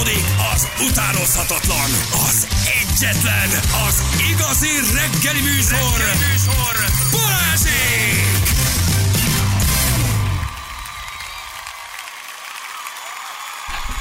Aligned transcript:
Folytatódik 0.00 0.24
az 0.54 0.68
utánozhatatlan, 0.90 1.90
az 2.28 2.46
egyetlen, 2.82 3.50
az 3.88 4.02
igazi 4.30 4.68
reggeli 4.94 5.40
műsor, 5.40 5.98
reggeli 5.98 6.16
műsor. 6.32 6.74
Balázsék! 7.10 8.24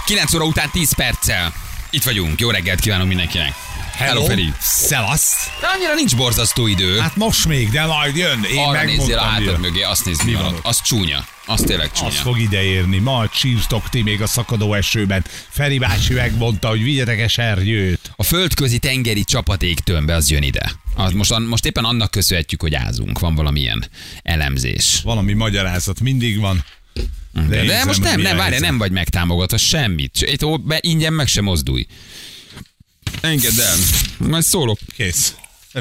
Kilenc 0.05 0.33
óra 0.33 0.45
után 0.45 0.69
10 0.71 0.93
perccel. 0.93 1.53
Itt 1.89 2.03
vagyunk. 2.03 2.39
Jó 2.39 2.49
reggelt 2.49 2.79
kívánunk 2.79 3.07
mindenkinek. 3.07 3.53
Hello, 3.95 4.23
Feri. 4.23 4.53
Szevasz! 4.59 5.49
De 5.61 5.67
annyira 5.67 5.93
nincs 5.93 6.15
borzasztó 6.15 6.67
idő. 6.67 6.99
Hát 6.99 7.15
most 7.15 7.47
még, 7.47 7.69
de 7.69 7.85
majd 7.85 8.15
jön. 8.15 8.43
Én 8.43 8.57
Arra 8.57 8.83
nézzél 8.83 9.15
megmondtam, 9.15 9.19
a 9.19 9.29
hátad 9.29 9.59
mögé, 9.59 9.81
azt 9.81 10.05
nézd, 10.05 10.25
mi 10.25 10.33
van 10.33 10.45
ott? 10.45 10.59
Az 10.61 10.81
csúnya. 10.81 11.25
Az 11.49 11.61
tényleg 11.61 11.91
csúnya. 11.91 12.09
Az 12.09 12.15
fog 12.15 12.39
ideérni. 12.39 12.97
Ma 12.97 13.29
csírtok 13.33 13.89
ti 13.89 14.01
még 14.01 14.21
a 14.21 14.27
szakadó 14.27 14.73
esőben. 14.73 15.25
Feri 15.49 15.77
bácsi 15.77 16.13
megmondta, 16.13 16.67
hogy 16.67 16.83
vigyetek 16.83 17.19
esernyőt. 17.19 18.11
A 18.15 18.23
földközi 18.23 18.77
tengeri 18.77 19.23
csapaték 19.23 19.79
tömbe 19.79 20.15
az 20.15 20.29
jön 20.29 20.43
ide. 20.43 20.71
Az 20.95 21.11
most, 21.11 21.39
most 21.39 21.65
éppen 21.65 21.83
annak 21.83 22.11
köszönhetjük, 22.11 22.61
hogy 22.61 22.75
ázunk. 22.75 23.19
Van 23.19 23.35
valamilyen 23.35 23.85
elemzés. 24.23 24.99
Valami 25.03 25.33
magyarázat 25.33 25.99
mindig 25.99 26.39
van. 26.39 26.65
De, 27.33 27.41
de 27.41 27.63
érzem, 27.63 27.87
most 27.87 28.01
nem, 28.01 28.21
nem, 28.21 28.37
várj, 28.37 28.57
nem 28.57 28.77
vagy 28.77 28.91
megtámogatva 28.91 29.57
semmit. 29.57 30.21
Itt 30.21 30.43
ó, 30.43 30.57
be, 30.57 30.77
ingyen 30.81 31.13
meg 31.13 31.27
sem 31.27 31.43
mozdulj. 31.43 31.85
Engedd 33.21 33.59
el. 33.59 33.77
Majd 34.17 34.43
szólok. 34.43 34.79
Kész. 34.95 35.35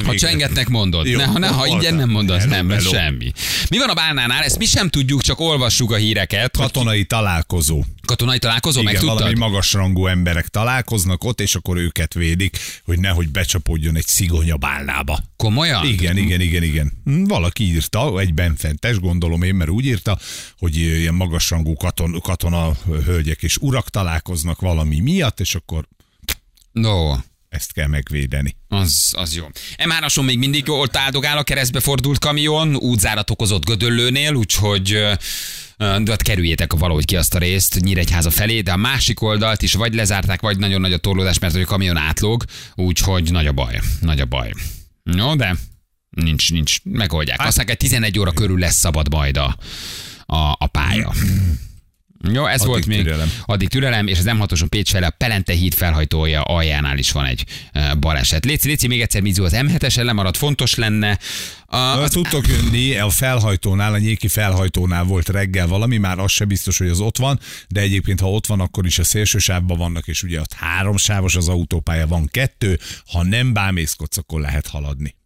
Ha 0.04 0.14
csengetnek 0.14 0.68
mondod. 0.68 1.06
Jó, 1.06 1.16
ne, 1.18 1.24
ha, 1.24 1.38
ne, 1.38 1.46
ha 1.46 1.66
ingyen 1.66 1.94
nem 1.94 2.10
mondasz, 2.10 2.44
nem, 2.44 2.68
hello. 2.68 2.90
semmi. 2.90 3.32
Mi 3.70 3.78
van 3.78 3.88
a 3.88 3.94
bálnánál? 3.94 4.42
Ezt 4.42 4.58
mi 4.58 4.64
sem 4.64 4.88
tudjuk, 4.88 5.22
csak 5.22 5.40
olvassuk 5.40 5.90
a 5.90 5.96
híreket. 5.96 6.56
Katonai 6.56 7.04
találkozó. 7.04 7.82
katonai 8.06 8.38
találkozó, 8.38 8.80
Igen, 8.80 8.92
meg 8.92 9.00
tudtad? 9.00 9.18
valami 9.18 9.38
magasrangú 9.38 10.06
emberek 10.06 10.48
találkoznak 10.48 11.24
ott, 11.24 11.40
és 11.40 11.54
akkor 11.54 11.76
őket 11.76 12.14
védik, 12.14 12.58
hogy 12.84 12.98
nehogy 12.98 13.28
becsapódjon 13.30 13.96
egy 13.96 14.06
szigonya 14.06 14.56
bálnába. 14.56 15.18
Komolyan? 15.36 15.86
Igen, 15.86 16.16
igen, 16.16 16.40
igen, 16.40 16.62
igen. 16.62 16.92
Hm, 17.04 17.24
Valaki 17.24 17.64
írta, 17.64 18.18
egy 18.20 18.34
benfentes, 18.34 18.98
gondolom 18.98 19.42
én, 19.42 19.54
mert 19.54 19.70
úgy 19.70 19.84
írta, 19.84 20.18
hogy 20.58 20.76
ilyen 20.76 21.14
magasrangú 21.14 21.74
katon, 21.74 22.20
katona 22.22 22.72
hölgyek 23.04 23.42
és 23.42 23.56
urak 23.56 23.88
találkoznak 23.90 24.60
valami 24.60 25.00
miatt, 25.00 25.40
és 25.40 25.54
akkor 25.54 25.88
No, 26.72 27.14
ezt 27.48 27.72
kell 27.72 27.86
megvédeni. 27.86 28.56
az, 28.68 29.12
az 29.16 29.36
jó. 29.36 29.46
M3-ason 29.76 30.24
még 30.24 30.38
mindig 30.38 30.68
ott 30.68 30.96
áldogál 30.96 31.38
a 31.38 31.42
keresztbe 31.42 31.80
fordult 31.80 32.18
kamion, 32.18 32.76
útzárat 32.76 33.30
okozott 33.30 33.64
Gödöllőnél, 33.64 34.34
úgyhogy 34.34 35.16
de 35.78 36.10
hát 36.10 36.22
kerüljétek 36.22 36.72
valahogy 36.72 37.04
ki 37.04 37.16
azt 37.16 37.34
a 37.34 37.38
részt 37.38 37.80
Nyíregyháza 37.80 38.30
felé, 38.30 38.60
de 38.60 38.72
a 38.72 38.76
másik 38.76 39.22
oldalt 39.22 39.62
is 39.62 39.72
vagy 39.72 39.94
lezárták, 39.94 40.40
vagy 40.40 40.58
nagyon 40.58 40.80
nagy 40.80 40.92
a 40.92 40.98
torlódás, 40.98 41.38
mert 41.38 41.54
a 41.54 41.64
kamion 41.64 41.96
átlóg, 41.96 42.44
úgyhogy 42.74 43.32
nagy 43.32 43.46
a 43.46 43.52
baj, 43.52 43.80
nagy 44.00 44.20
a 44.20 44.24
baj. 44.24 44.52
No, 45.02 45.36
de 45.36 45.56
nincs, 46.10 46.52
nincs, 46.52 46.76
megoldják. 46.82 47.40
Aztán 47.40 47.66
egy 47.66 47.76
11 47.76 48.18
óra 48.18 48.32
körül 48.32 48.58
lesz 48.58 48.76
szabad 48.76 49.10
majd 49.10 49.36
a, 49.36 49.56
a, 50.26 50.56
a 50.58 50.66
pálya. 50.66 51.12
Jó, 52.32 52.46
ez 52.46 52.60
Addig 52.60 52.66
volt 52.72 52.86
még. 52.86 53.02
türelem. 53.02 53.32
Addig 53.44 53.68
türelem, 53.68 54.06
és 54.06 54.18
az 54.18 54.24
M6-oson 54.28 54.66
Pécs 54.68 54.94
a 54.94 55.10
Pelente 55.10 55.52
híd 55.52 55.74
felhajtója 55.74 56.42
aljánál 56.42 56.98
is 56.98 57.12
van 57.12 57.24
egy 57.24 57.44
eh, 57.72 57.94
baleset. 57.94 58.44
Léci, 58.44 58.68
Léci, 58.68 58.86
még 58.86 59.00
egyszer 59.00 59.20
Mizu, 59.20 59.44
az 59.44 59.52
M7-esen 59.56 60.04
lemaradt, 60.04 60.36
fontos 60.36 60.74
lenne. 60.74 61.18
A, 61.66 61.76
Az... 61.76 61.98
az, 62.02 62.10
Tudtok 62.10 62.48
jönni, 62.48 62.96
a 62.96 63.10
felhajtónál, 63.10 63.92
a 63.92 63.98
nyéki 63.98 64.28
felhajtónál 64.28 65.04
volt 65.04 65.28
reggel 65.28 65.66
valami, 65.66 65.96
már 65.96 66.18
az 66.18 66.30
se 66.32 66.44
biztos, 66.44 66.78
hogy 66.78 66.88
az 66.88 67.00
ott 67.00 67.16
van, 67.18 67.40
de 67.68 67.80
egyébként, 67.80 68.20
ha 68.20 68.30
ott 68.30 68.46
van, 68.46 68.60
akkor 68.60 68.86
is 68.86 68.98
a 68.98 69.04
szélső 69.04 69.38
sávban 69.38 69.78
vannak, 69.78 70.06
és 70.06 70.22
ugye 70.22 70.40
ott 70.40 70.52
három 70.52 70.96
sávos 70.96 71.36
az 71.36 71.48
autópálya, 71.48 72.06
van 72.06 72.28
kettő, 72.30 72.78
ha 73.12 73.22
nem 73.24 73.52
bámészkodsz, 73.52 74.16
akkor 74.16 74.40
lehet 74.40 74.66
haladni. 74.66 75.16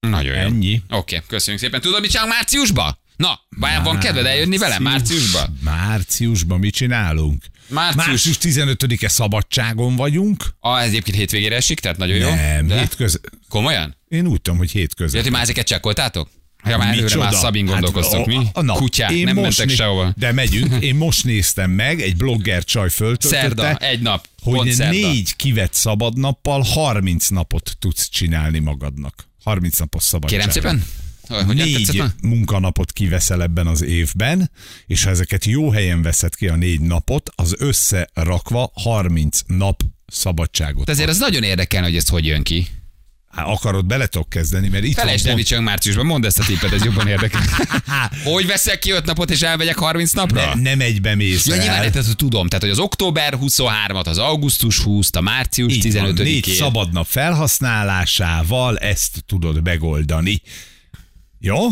nagyon 0.00 0.34
jó. 0.34 0.40
Ennyi. 0.40 0.82
Oké, 0.88 1.22
köszönjük 1.26 1.62
szépen. 1.62 1.80
Tudod, 1.80 2.00
mit 2.00 2.10
csinálunk 2.10 2.34
márciusba? 2.34 3.02
Na, 3.16 3.40
vajon 3.56 3.82
van 3.82 3.98
kedved 3.98 4.26
eljönni 4.26 4.56
velem 4.58 4.82
márciusba? 4.82 5.48
Márciusban 5.60 6.58
mit 6.58 6.74
csinálunk? 6.74 7.44
Március. 7.68 8.06
Március 8.06 8.36
15-e 8.40 9.08
szabadságon 9.08 9.96
vagyunk. 9.96 10.54
A, 10.60 10.78
ez 10.78 10.88
egyébként 10.88 11.16
hétvégére 11.16 11.56
esik, 11.56 11.80
tehát 11.80 11.96
nagyon 11.96 12.16
jó. 12.16 12.28
Nem, 12.34 12.66
De? 12.66 12.78
hétköz... 12.78 13.20
Komolyan? 13.48 13.96
Én 14.08 14.26
úgy 14.26 14.40
tudom, 14.40 14.58
hogy 14.58 14.70
hétközben. 14.70 15.18
Ja, 15.20 15.26
ti 15.26 15.32
már 15.32 15.42
ezeket 15.42 15.66
csekkoltátok? 15.66 16.28
Ja, 16.66 16.76
már 16.78 16.92
előre 16.98 17.16
már 17.16 17.32
Szabin 17.34 17.64
gondolkoztok, 17.64 18.16
Hát, 18.18 18.26
mi? 18.26 18.36
a- 18.36 18.58
a- 18.58 18.62
na, 18.62 18.72
Kutyák, 18.74 19.10
én 19.10 19.24
nem 19.24 19.34
mentek 19.34 19.66
né- 19.66 19.76
sehova. 19.76 20.12
De 20.16 20.32
megyünk. 20.32 20.74
Én 20.84 20.94
most 20.94 21.24
néztem 21.24 21.70
meg, 21.70 22.00
egy 22.00 22.16
blogger 22.16 22.64
csaj 22.64 22.90
föltöltötte, 22.90 23.36
Szerda, 23.40 23.76
egy 23.76 24.00
nap, 24.00 24.28
hogy 24.42 24.72
szerda. 24.72 24.92
négy 24.92 25.36
kivett 25.36 25.72
szabad 25.74 26.18
nappal 26.18 26.62
30 26.62 27.28
napot 27.28 27.76
tudsz 27.78 28.08
csinálni 28.08 28.58
magadnak. 28.58 29.28
30 29.44 29.78
napos 29.78 30.02
szabadság. 30.02 30.38
Kérem 30.38 30.52
szépen? 30.54 30.84
Tetszett 31.28 31.54
Négy 31.54 32.02
munkanapot 32.22 32.92
kiveszel 32.92 33.42
ebben 33.42 33.66
az 33.66 33.82
évben, 33.82 34.50
és 34.86 35.04
ha 35.04 35.10
ezeket 35.10 35.44
jó 35.44 35.70
helyen 35.70 36.02
veszed 36.02 36.34
ki 36.34 36.48
a 36.48 36.56
négy 36.56 36.80
napot, 36.80 37.30
az 37.34 37.54
összerakva 37.58 38.70
30 38.74 39.40
nap 39.46 39.82
szabadságot. 40.06 40.84
De 40.84 40.92
azért 40.92 41.08
az 41.08 41.18
nagyon 41.18 41.42
érdekelne, 41.42 41.86
hogy 41.86 41.96
ez 41.96 42.08
hogy 42.08 42.26
jön 42.26 42.42
ki. 42.42 42.66
Hát 43.34 43.46
akarod, 43.46 43.86
bele 43.86 44.06
tudok 44.06 44.28
kezdeni, 44.28 44.68
mert 44.68 44.84
itt 44.84 44.94
Felejtsd 44.94 45.26
van 45.26 45.36
el, 45.38 45.42
csinálunk 45.42 45.70
márciusban, 45.70 46.06
mondd 46.06 46.26
ezt 46.26 46.38
a 46.38 46.44
tippet, 46.44 46.72
ez 46.72 46.84
jobban 46.84 47.08
érdekel. 47.08 47.42
hogy 48.24 48.46
veszek 48.46 48.78
ki 48.78 48.90
5 48.90 49.04
napot 49.04 49.30
és 49.30 49.42
elvegyek 49.42 49.76
30 49.76 50.12
napra? 50.12 50.54
ne, 50.54 50.60
nem 50.60 50.80
egybe 50.80 51.14
mész 51.14 51.46
Ja, 51.46 51.56
nyilván, 51.56 51.92
tehát 51.92 52.16
tudom, 52.16 52.48
tehát 52.48 52.62
hogy 52.62 52.72
az 52.72 52.78
október 52.78 53.38
23-at, 53.40 54.06
az 54.06 54.18
augusztus 54.18 54.78
20 54.78 55.10
a 55.12 55.20
március 55.20 55.72
Így 55.72 55.82
van, 55.82 55.92
15 55.92 56.18
négy 56.18 56.44
szabad 56.44 56.92
nap 56.92 57.06
felhasználásával 57.06 58.78
ezt 58.78 59.24
tudod 59.26 59.62
megoldani. 59.62 60.42
Jó? 61.44 61.68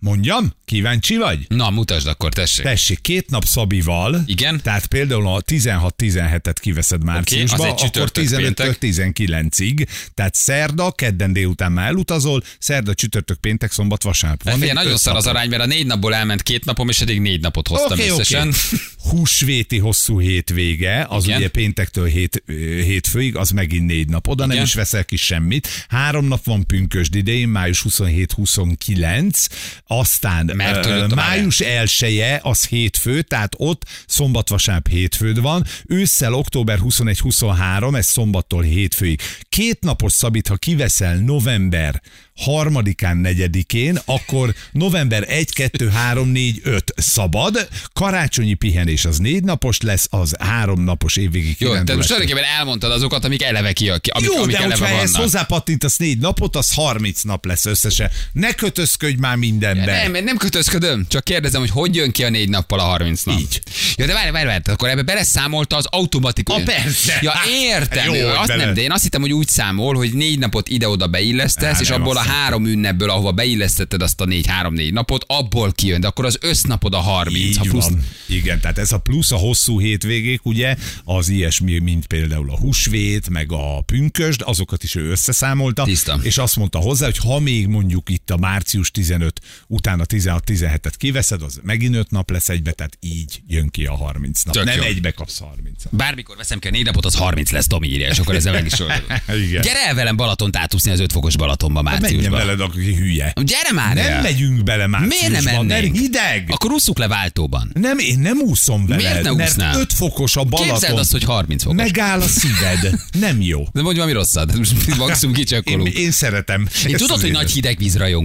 Mondjam? 0.00 0.52
Kíváncsi 0.64 1.16
vagy? 1.16 1.38
Na, 1.48 1.70
mutasd 1.70 2.06
akkor, 2.06 2.32
tessék. 2.32 2.64
Tessék, 2.64 3.00
két 3.00 3.30
nap 3.30 3.44
Szabival. 3.44 4.22
Igen. 4.26 4.60
Tehát 4.62 4.86
például 4.86 5.28
a 5.28 5.42
16-17-et 5.42 6.54
kiveszed 6.60 7.04
márciusba, 7.04 7.64
egy 7.64 7.70
akkor 7.70 7.80
csütörtök, 7.80 8.24
15 8.24 8.54
péntek. 8.54 8.78
19-ig. 8.80 9.86
Tehát 10.14 10.34
szerda, 10.34 10.92
kedden 10.92 11.32
délután 11.32 11.72
már 11.72 11.86
elutazol, 11.86 12.42
szerda, 12.58 12.94
csütörtök, 12.94 13.36
péntek, 13.36 13.72
szombat, 13.72 14.02
vasárnap. 14.02 14.42
Van 14.42 14.54
Figyelj, 14.54 14.72
nagyon 14.72 14.96
szar 14.96 15.16
az 15.16 15.26
arány, 15.26 15.48
mert 15.48 15.62
a 15.62 15.66
négy 15.66 15.86
napból 15.86 16.14
elment 16.14 16.42
két 16.42 16.64
napom, 16.64 16.88
és 16.88 17.00
eddig 17.00 17.20
négy 17.20 17.40
napot 17.40 17.68
hoztam 17.68 17.98
oké. 17.98 18.08
összesen. 18.08 18.52
Húsvéti 19.10 19.78
hosszú 19.78 20.20
hétvége, 20.20 21.06
az 21.08 21.24
Igen. 21.24 21.36
ugye 21.38 21.48
péntektől 21.48 22.06
hét, 22.06 22.42
hétfőig, 22.84 23.36
az 23.36 23.50
megint 23.50 23.86
négy 23.86 24.08
nap. 24.08 24.28
Oda 24.28 24.42
nem 24.42 24.50
Igen. 24.50 24.64
is 24.64 24.74
veszel 24.74 25.04
ki 25.04 25.16
semmit. 25.16 25.68
Három 25.88 26.24
nap 26.24 26.44
van 26.44 26.66
pünkösd 26.66 27.14
idején, 27.14 27.48
május 27.48 27.84
27-29, 27.88 29.48
aztán 29.92 30.50
Mert 30.54 30.86
ö, 30.86 31.06
május 31.14 31.60
1 31.60 32.22
az 32.42 32.66
hétfő, 32.66 33.22
tehát 33.22 33.54
ott 33.56 33.84
szombat, 34.06 34.48
vasárnap, 34.48 34.88
hétfőd 34.88 35.40
van. 35.40 35.64
Ősszel 35.86 36.34
október 36.34 36.78
21-23, 36.82 37.96
ez 37.96 38.06
szombattól 38.06 38.62
hétfőig. 38.62 39.20
Két 39.48 39.80
napos 39.80 40.12
szabít, 40.12 40.48
ha 40.48 40.56
kiveszel 40.56 41.16
november 41.16 42.02
harmadikán, 42.40 43.16
negyedikén, 43.16 43.98
akkor 44.04 44.54
november 44.72 45.24
1, 45.28 45.52
2, 45.52 45.88
3, 45.88 46.28
4, 46.28 46.60
5 46.64 46.92
szabad, 46.96 47.68
karácsonyi 47.92 48.54
pihenés 48.54 49.04
az 49.04 49.18
négy 49.18 49.44
napos 49.44 49.80
lesz, 49.80 50.06
az 50.10 50.34
három 50.38 50.80
napos 50.84 51.16
évvégi 51.16 51.56
Jó, 51.58 51.68
kirándulás. 51.68 51.96
most 51.96 52.08
tulajdonképpen 52.08 52.50
elmondtad 52.58 52.90
azokat, 52.92 53.24
amik 53.24 53.42
eleve 53.42 53.72
ki, 53.72 53.88
amik, 53.88 54.06
Jó, 54.20 54.42
amik 54.42 54.56
de 54.56 54.62
eleve 54.62 54.88
vannak. 54.90 55.14
hozzápattintasz 55.14 55.96
négy 55.96 56.18
napot, 56.18 56.56
az 56.56 56.72
30 56.74 57.22
nap 57.22 57.44
lesz 57.46 57.64
összesen. 57.66 58.10
Ne 58.32 58.52
kötözködj 58.52 59.16
már 59.18 59.36
mindenbe. 59.36 60.08
Nem, 60.08 60.24
nem 60.24 60.36
kötözködöm, 60.36 61.06
csak 61.08 61.24
kérdezem, 61.24 61.60
hogy 61.60 61.70
hogy 61.70 61.94
jön 61.94 62.10
ki 62.10 62.24
a 62.24 62.28
négy 62.28 62.48
nappal 62.48 62.78
a 62.80 62.82
30 62.82 63.22
nap. 63.22 63.38
Így. 63.38 63.60
Ja, 63.96 64.06
de 64.06 64.12
várj, 64.12 64.30
várj, 64.30 64.46
várj, 64.46 64.62
akkor 64.66 64.88
ebbe 64.88 65.02
beleszámolta 65.02 65.76
az 65.76 65.86
automatikus. 65.90 66.54
Ah, 66.56 66.62
persze. 66.62 67.18
Ja, 67.20 67.32
értem. 67.50 68.04
jó, 68.06 68.14
Jó, 68.14 68.26
hogy 68.28 68.36
azt 68.36 68.46
bele- 68.46 68.64
nem, 68.64 68.74
de 68.74 68.80
én 68.80 68.92
azt 68.92 69.02
hittem, 69.02 69.20
hogy 69.20 69.32
úgy 69.32 69.48
számol, 69.48 69.94
hogy 69.94 70.12
négy 70.12 70.38
napot 70.38 70.68
ide-oda 70.68 71.06
beillesztesz, 71.06 71.76
Á, 71.76 71.80
és 71.80 71.90
abból 71.90 72.16
a. 72.16 72.20
három 72.30 72.66
ünnepből, 72.66 73.10
ahova 73.10 73.32
beillesztetted 73.32 74.02
azt 74.02 74.20
a 74.20 74.24
négy, 74.24 74.46
három-négy 74.46 74.92
napot, 74.92 75.24
abból 75.26 75.72
kijön, 75.72 76.00
de 76.00 76.06
akkor 76.06 76.24
az 76.24 76.38
össznapod 76.40 76.94
a 76.94 76.98
30. 76.98 77.36
Így 77.36 77.56
ha 77.56 77.64
plusz 77.64 77.88
van. 77.88 78.04
Igen, 78.28 78.60
tehát 78.60 78.78
ez 78.78 78.92
a 78.92 78.98
plusz 78.98 79.32
a 79.32 79.36
hosszú 79.36 79.80
hétvégék, 79.80 80.44
ugye, 80.44 80.76
az 81.04 81.28
ilyesmi, 81.28 81.78
mint 81.78 82.06
például 82.06 82.50
a 82.50 82.58
húsvét, 82.58 83.28
meg 83.28 83.52
a 83.52 83.80
pünkösd, 83.80 84.42
azokat 84.44 84.82
is 84.82 84.94
ő 84.94 85.10
összeszámolta. 85.10 85.82
Tiszta. 85.84 86.18
És 86.22 86.38
azt 86.38 86.56
mondta 86.56 86.78
hozzá, 86.78 87.04
hogy 87.04 87.18
ha 87.18 87.38
még 87.38 87.66
mondjuk 87.66 88.08
itt 88.10 88.30
a 88.30 88.36
március 88.36 88.90
15 88.90 89.40
utána 89.66 90.04
16-17-et 90.08 90.92
kiveszed, 90.96 91.42
az 91.42 91.60
megint 91.62 91.94
5 91.94 92.10
nap 92.10 92.30
lesz 92.30 92.48
egybe, 92.48 92.72
tehát 92.72 92.96
így 93.00 93.42
jön 93.46 93.68
ki 93.68 93.86
a 93.86 93.96
30 93.96 94.42
nap. 94.42 94.54
Tök 94.54 94.64
Nem 94.64 94.76
jó. 94.76 94.82
egybe 94.82 95.10
kapsz 95.10 95.38
30 95.38 95.84
nap. 95.84 95.94
Bármikor 95.96 96.36
veszem 96.36 96.58
ki 96.58 96.68
a 96.68 96.70
négy 96.70 96.84
napot, 96.84 97.04
az 97.04 97.14
30 97.14 97.50
lesz, 97.50 97.66
Tomi 97.66 97.88
írja, 97.88 98.08
és 98.08 98.18
akkor 98.18 98.34
ezzel 98.34 98.52
meg 98.52 98.66
is. 98.66 98.72
Igen. 99.48 99.62
Gyere 99.62 99.86
el 99.86 99.94
velem 99.94 100.16
Balatont 100.16 100.56
átúszni 100.56 100.90
az 100.90 101.00
5 101.00 101.12
fokos 101.12 101.36
Balatonba 101.36 101.82
Menjen 101.82 102.19
márciusban. 102.28 102.56
veled, 102.56 102.60
aki 102.60 102.94
hülye. 102.94 103.32
Gyere 103.42 103.72
már 103.74 103.94
Nem 103.94 104.12
el. 104.12 104.22
megyünk 104.22 104.62
bele 104.62 104.86
már. 104.86 105.06
Miért 105.06 105.30
nem 105.30 105.42
mert 105.44 105.62
mennénk? 105.62 105.96
hideg. 105.96 106.44
Akkor 106.48 106.70
ússzuk 106.70 106.98
le 106.98 107.08
váltóban. 107.08 107.70
Nem, 107.74 107.98
én 107.98 108.18
nem 108.18 108.38
úszom 108.38 108.86
veled, 108.86 109.02
Miért 109.04 109.22
ne 109.22 109.32
mert 109.32 109.48
úsznál? 109.48 109.80
5 109.80 109.92
fokos 109.92 110.36
a 110.36 110.44
Balaton. 110.44 110.72
Képzeld 110.72 110.98
azt, 110.98 111.10
hogy 111.12 111.24
30 111.24 111.62
fokos. 111.62 111.76
Megáll 111.76 112.20
a 112.20 112.26
szíved. 112.28 112.94
Nem 113.20 113.40
jó. 113.40 113.66
De 113.72 113.82
mondj 113.82 113.98
valami 113.98 114.16
rosszat. 114.16 114.52
Maximum 114.96 115.34
Én, 115.34 115.40
kicsakolunk. 115.40 115.88
én 115.94 116.10
szeretem. 116.10 116.68
Én 116.86 116.96
tudod, 116.96 117.20
hogy 117.20 117.30
nagy 117.30 117.50
hideg 117.50 117.78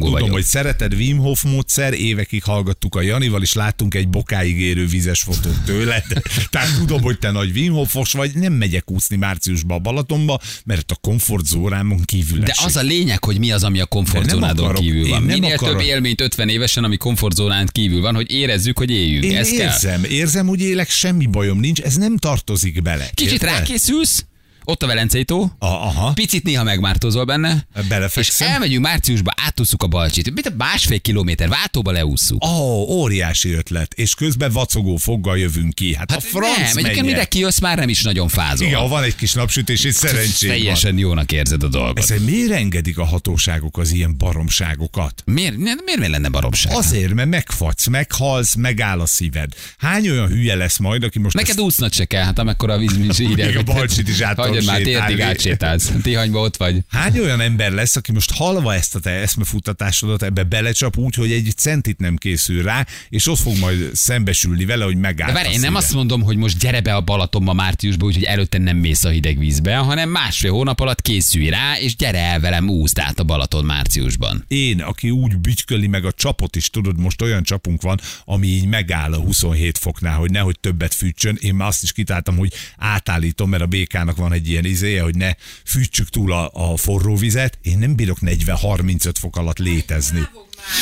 Tudom, 0.06 0.12
vagyok. 0.12 0.32
hogy 0.32 0.44
szereted 0.44 0.94
Wim 0.94 1.18
Hof 1.18 1.44
módszer, 1.44 1.94
évekig 1.94 2.44
hallgattuk 2.44 2.96
a 2.96 3.02
Janival, 3.02 3.42
és 3.42 3.54
láttunk 3.54 3.94
egy 3.94 4.08
bokáig 4.08 4.60
érő 4.60 4.88
vizes 4.88 5.22
fotót 5.22 5.62
tőled. 5.66 6.04
Tehát 6.50 6.78
tudom, 6.78 7.02
hogy 7.02 7.20
te 7.20 7.32
nagy 7.32 7.52
Wim 7.58 7.74
Hofos 7.74 8.12
vagy, 8.12 8.32
nem 8.36 8.54
megyek 8.54 8.92
úszni 8.92 9.16
márciusba 9.16 9.76
a 9.76 9.80
Balatonba, 9.80 10.40
mert 10.66 10.92
a 10.92 10.96
komfortzórámon 11.02 12.02
kívül 12.06 12.40
De 12.40 12.54
az 12.66 12.76
a 12.76 12.82
lényeg, 12.82 13.24
hogy 13.24 13.40
mi 13.40 13.52
az, 13.52 13.64
ami 13.64 13.75
a 13.80 13.86
komfortzónádon 13.86 14.74
kívül 14.74 15.08
van. 15.10 15.24
Minél 15.24 15.54
akarok. 15.54 15.78
több 15.78 15.88
élményt 15.88 16.22
50 16.22 16.50
évesen, 16.50 16.84
ami 16.84 16.98
komfortzónán 16.98 17.70
kívül 17.72 18.02
van, 18.02 18.16
hogy 18.16 18.32
érezzük, 18.32 18.78
hogy 18.78 18.92
éljünk. 18.92 19.24
Én 19.24 19.36
Ez 19.38 19.50
kell. 19.50 19.58
érzem, 19.68 20.04
érzem, 20.04 20.48
hogy 20.48 20.62
élek, 20.62 20.90
semmi 20.90 21.26
bajom 21.26 21.60
nincs, 21.60 21.82
ez 21.82 21.96
nem 21.96 22.18
tartozik 22.18 22.82
bele. 22.82 23.10
Kicsit 23.14 23.32
Érted? 23.34 23.50
rákészülsz, 23.50 24.26
ott 24.66 24.84
a 24.84 24.88
Velencei 24.88 25.24
tó, 25.24 25.52
aha, 25.60 26.14
picit 26.14 26.44
néha 26.44 26.64
megmártozol 26.64 27.24
benne, 27.26 27.68
és 27.76 27.88
belefekszem. 27.88 28.52
elmegyünk 28.52 28.84
márciusba, 28.84 29.34
átúszuk 29.46 29.84
a 29.84 29.88
balcsit. 29.88 30.34
Mit 30.34 30.46
a 30.46 30.52
másfél 30.58 31.00
kilométer 31.00 31.50
váltóba 31.50 31.92
leússzuk. 31.92 32.46
Ó, 32.46 32.48
oh, 32.48 32.90
óriási 32.90 33.54
ötlet. 33.54 33.94
És 33.94 34.14
közben 34.14 34.52
vacogó 34.52 34.96
foggal 34.96 35.38
jövünk 35.38 35.74
ki. 35.74 35.96
Hát, 35.96 36.12
hát 36.12 36.20
a 36.20 36.22
franc 36.22 36.74
nem, 36.74 36.78
egyébként 36.78 37.06
mire 37.06 37.26
kijössz, 37.26 37.60
már 37.60 37.78
nem 37.78 37.90
is 37.90 38.02
nagyon 38.02 38.28
fázol. 38.28 38.68
Igen, 38.68 38.80
ha 38.80 38.88
van 38.88 39.04
egy 39.04 39.16
kis 39.16 39.34
napsütés, 39.34 39.84
és 39.84 39.94
szerencsém 39.94 40.50
van. 40.50 40.58
Teljesen 40.58 40.98
jónak 40.98 41.32
érzed 41.32 41.64
a 41.64 41.68
dolgot. 41.68 41.98
Ezzel 41.98 42.20
miért 42.20 42.52
engedik 42.52 42.98
a 42.98 43.06
hatóságok 43.06 43.78
az 43.78 43.92
ilyen 43.92 44.18
baromságokat? 44.18 45.24
Miért, 45.26 45.58
miért, 45.58 45.84
miért 45.86 46.08
lenne 46.08 46.30
baromság? 46.30 46.76
Azért, 46.76 47.14
mert 47.14 47.30
megfagysz, 47.30 47.88
meghalsz, 47.88 48.56
megáll 48.56 49.00
a 49.00 49.06
szíved. 49.06 49.54
Hány 49.78 50.10
olyan 50.10 50.28
hülye 50.28 50.56
lesz 50.56 50.78
majd, 50.78 51.04
aki 51.04 51.20
most 51.20 51.36
Neked 51.36 51.60
úsznod 51.60 51.94
se 51.94 52.06
kell, 52.06 52.24
hát 52.24 52.40
amekkora 52.40 52.74
a 52.74 52.78
víz, 52.78 52.98
mint 52.98 53.20
írják. 53.20 53.58
A 53.58 53.64
Balcsit 53.64 54.08
is 54.08 54.22
át 54.22 54.40
Hagyjad 54.56 54.74
már, 54.74 54.82
térdig 54.82 55.22
átsétálsz. 55.22 55.92
Tihanyba 56.02 56.40
ott 56.40 56.58
vagy. 56.58 56.78
Hány 56.90 57.20
olyan 57.20 57.42
ember 57.42 57.72
lesz, 57.72 57.96
aki 57.96 58.12
most 58.12 58.32
halva 58.32 58.74
ezt 58.74 58.96
a 58.96 59.00
te 59.00 59.10
eszmefuttatásodat 59.10 60.24
ebbe 60.24 60.44
belecsap 60.44 60.98
úgy, 60.98 61.16
hogy 61.16 61.32
egy 61.32 61.54
centit 61.56 62.00
nem 62.00 62.16
készül 62.16 62.64
rá, 62.64 62.86
és 63.10 63.28
ott 63.28 63.40
fog 63.40 63.58
majd 63.58 63.90
szembesülni 63.94 64.66
vele, 64.66 64.84
hogy 64.84 64.98
megáll. 64.98 65.28
De 65.28 65.34
várj, 65.34 65.54
én 65.54 65.60
nem 65.60 65.76
azt 65.76 65.94
mondom, 65.94 66.22
hogy 66.22 66.38
most 66.38 66.60
gyere 66.60 66.82
be 66.82 66.96
a 66.96 67.02
Balatonba 67.02 67.54
márciusba, 67.54 68.06
úgyhogy 68.06 68.24
előtte 68.24 68.58
nem 68.58 68.78
mész 68.78 69.04
a 69.04 69.10
hideg 69.10 69.38
vízbe, 69.38 69.76
hanem 69.76 70.10
másfél 70.10 70.52
hónap 70.52 70.80
alatt 70.80 71.02
készülj 71.02 71.50
rá, 71.50 71.78
és 71.80 71.96
gyere 71.96 72.20
el 72.20 72.40
velem 72.40 72.70
úszd 72.70 73.00
át 73.00 73.20
a 73.20 73.24
Balaton 73.24 73.66
márciusban. 73.66 74.44
Én, 74.48 74.82
aki 74.82 75.10
úgy 75.10 75.38
bütyköli 75.38 75.88
meg 75.88 76.06
a 76.06 76.12
csapot 76.12 76.56
is, 76.56 76.70
tudod, 76.70 77.00
most 77.00 77.22
olyan 77.22 77.44
csapunk 77.44 77.82
van, 77.82 78.00
ami 78.26 78.48
így 78.48 78.68
megáll 78.68 79.14
a 79.14 79.18
27 79.18 79.78
foknál, 79.78 80.18
hogy 80.18 80.32
nehogy 80.32 80.60
többet 80.60 80.94
fűtsön. 80.94 81.38
Én 81.42 81.56
már 81.56 81.68
azt 81.68 81.84
is 81.84 81.92
kitáltam, 81.92 82.38
hogy 82.38 82.54
átállítom, 82.78 83.50
mert 83.50 83.64
a 83.64 83.66
békának 83.66 84.16
van 84.16 84.34
egy 84.34 84.45
ilyen 84.50 84.66
izéje, 84.66 85.02
hogy 85.02 85.16
ne 85.16 85.32
fűtsük 85.66 86.10
túl 86.10 86.32
a, 86.32 86.50
a 86.54 86.78
forró 86.78 87.16
vizet. 87.16 87.58
Én 87.62 87.78
nem 87.78 87.96
bírok 87.96 88.18
40-35 88.22 89.12
fok 89.20 89.38
alatt 89.38 89.58
létezni. 89.58 90.28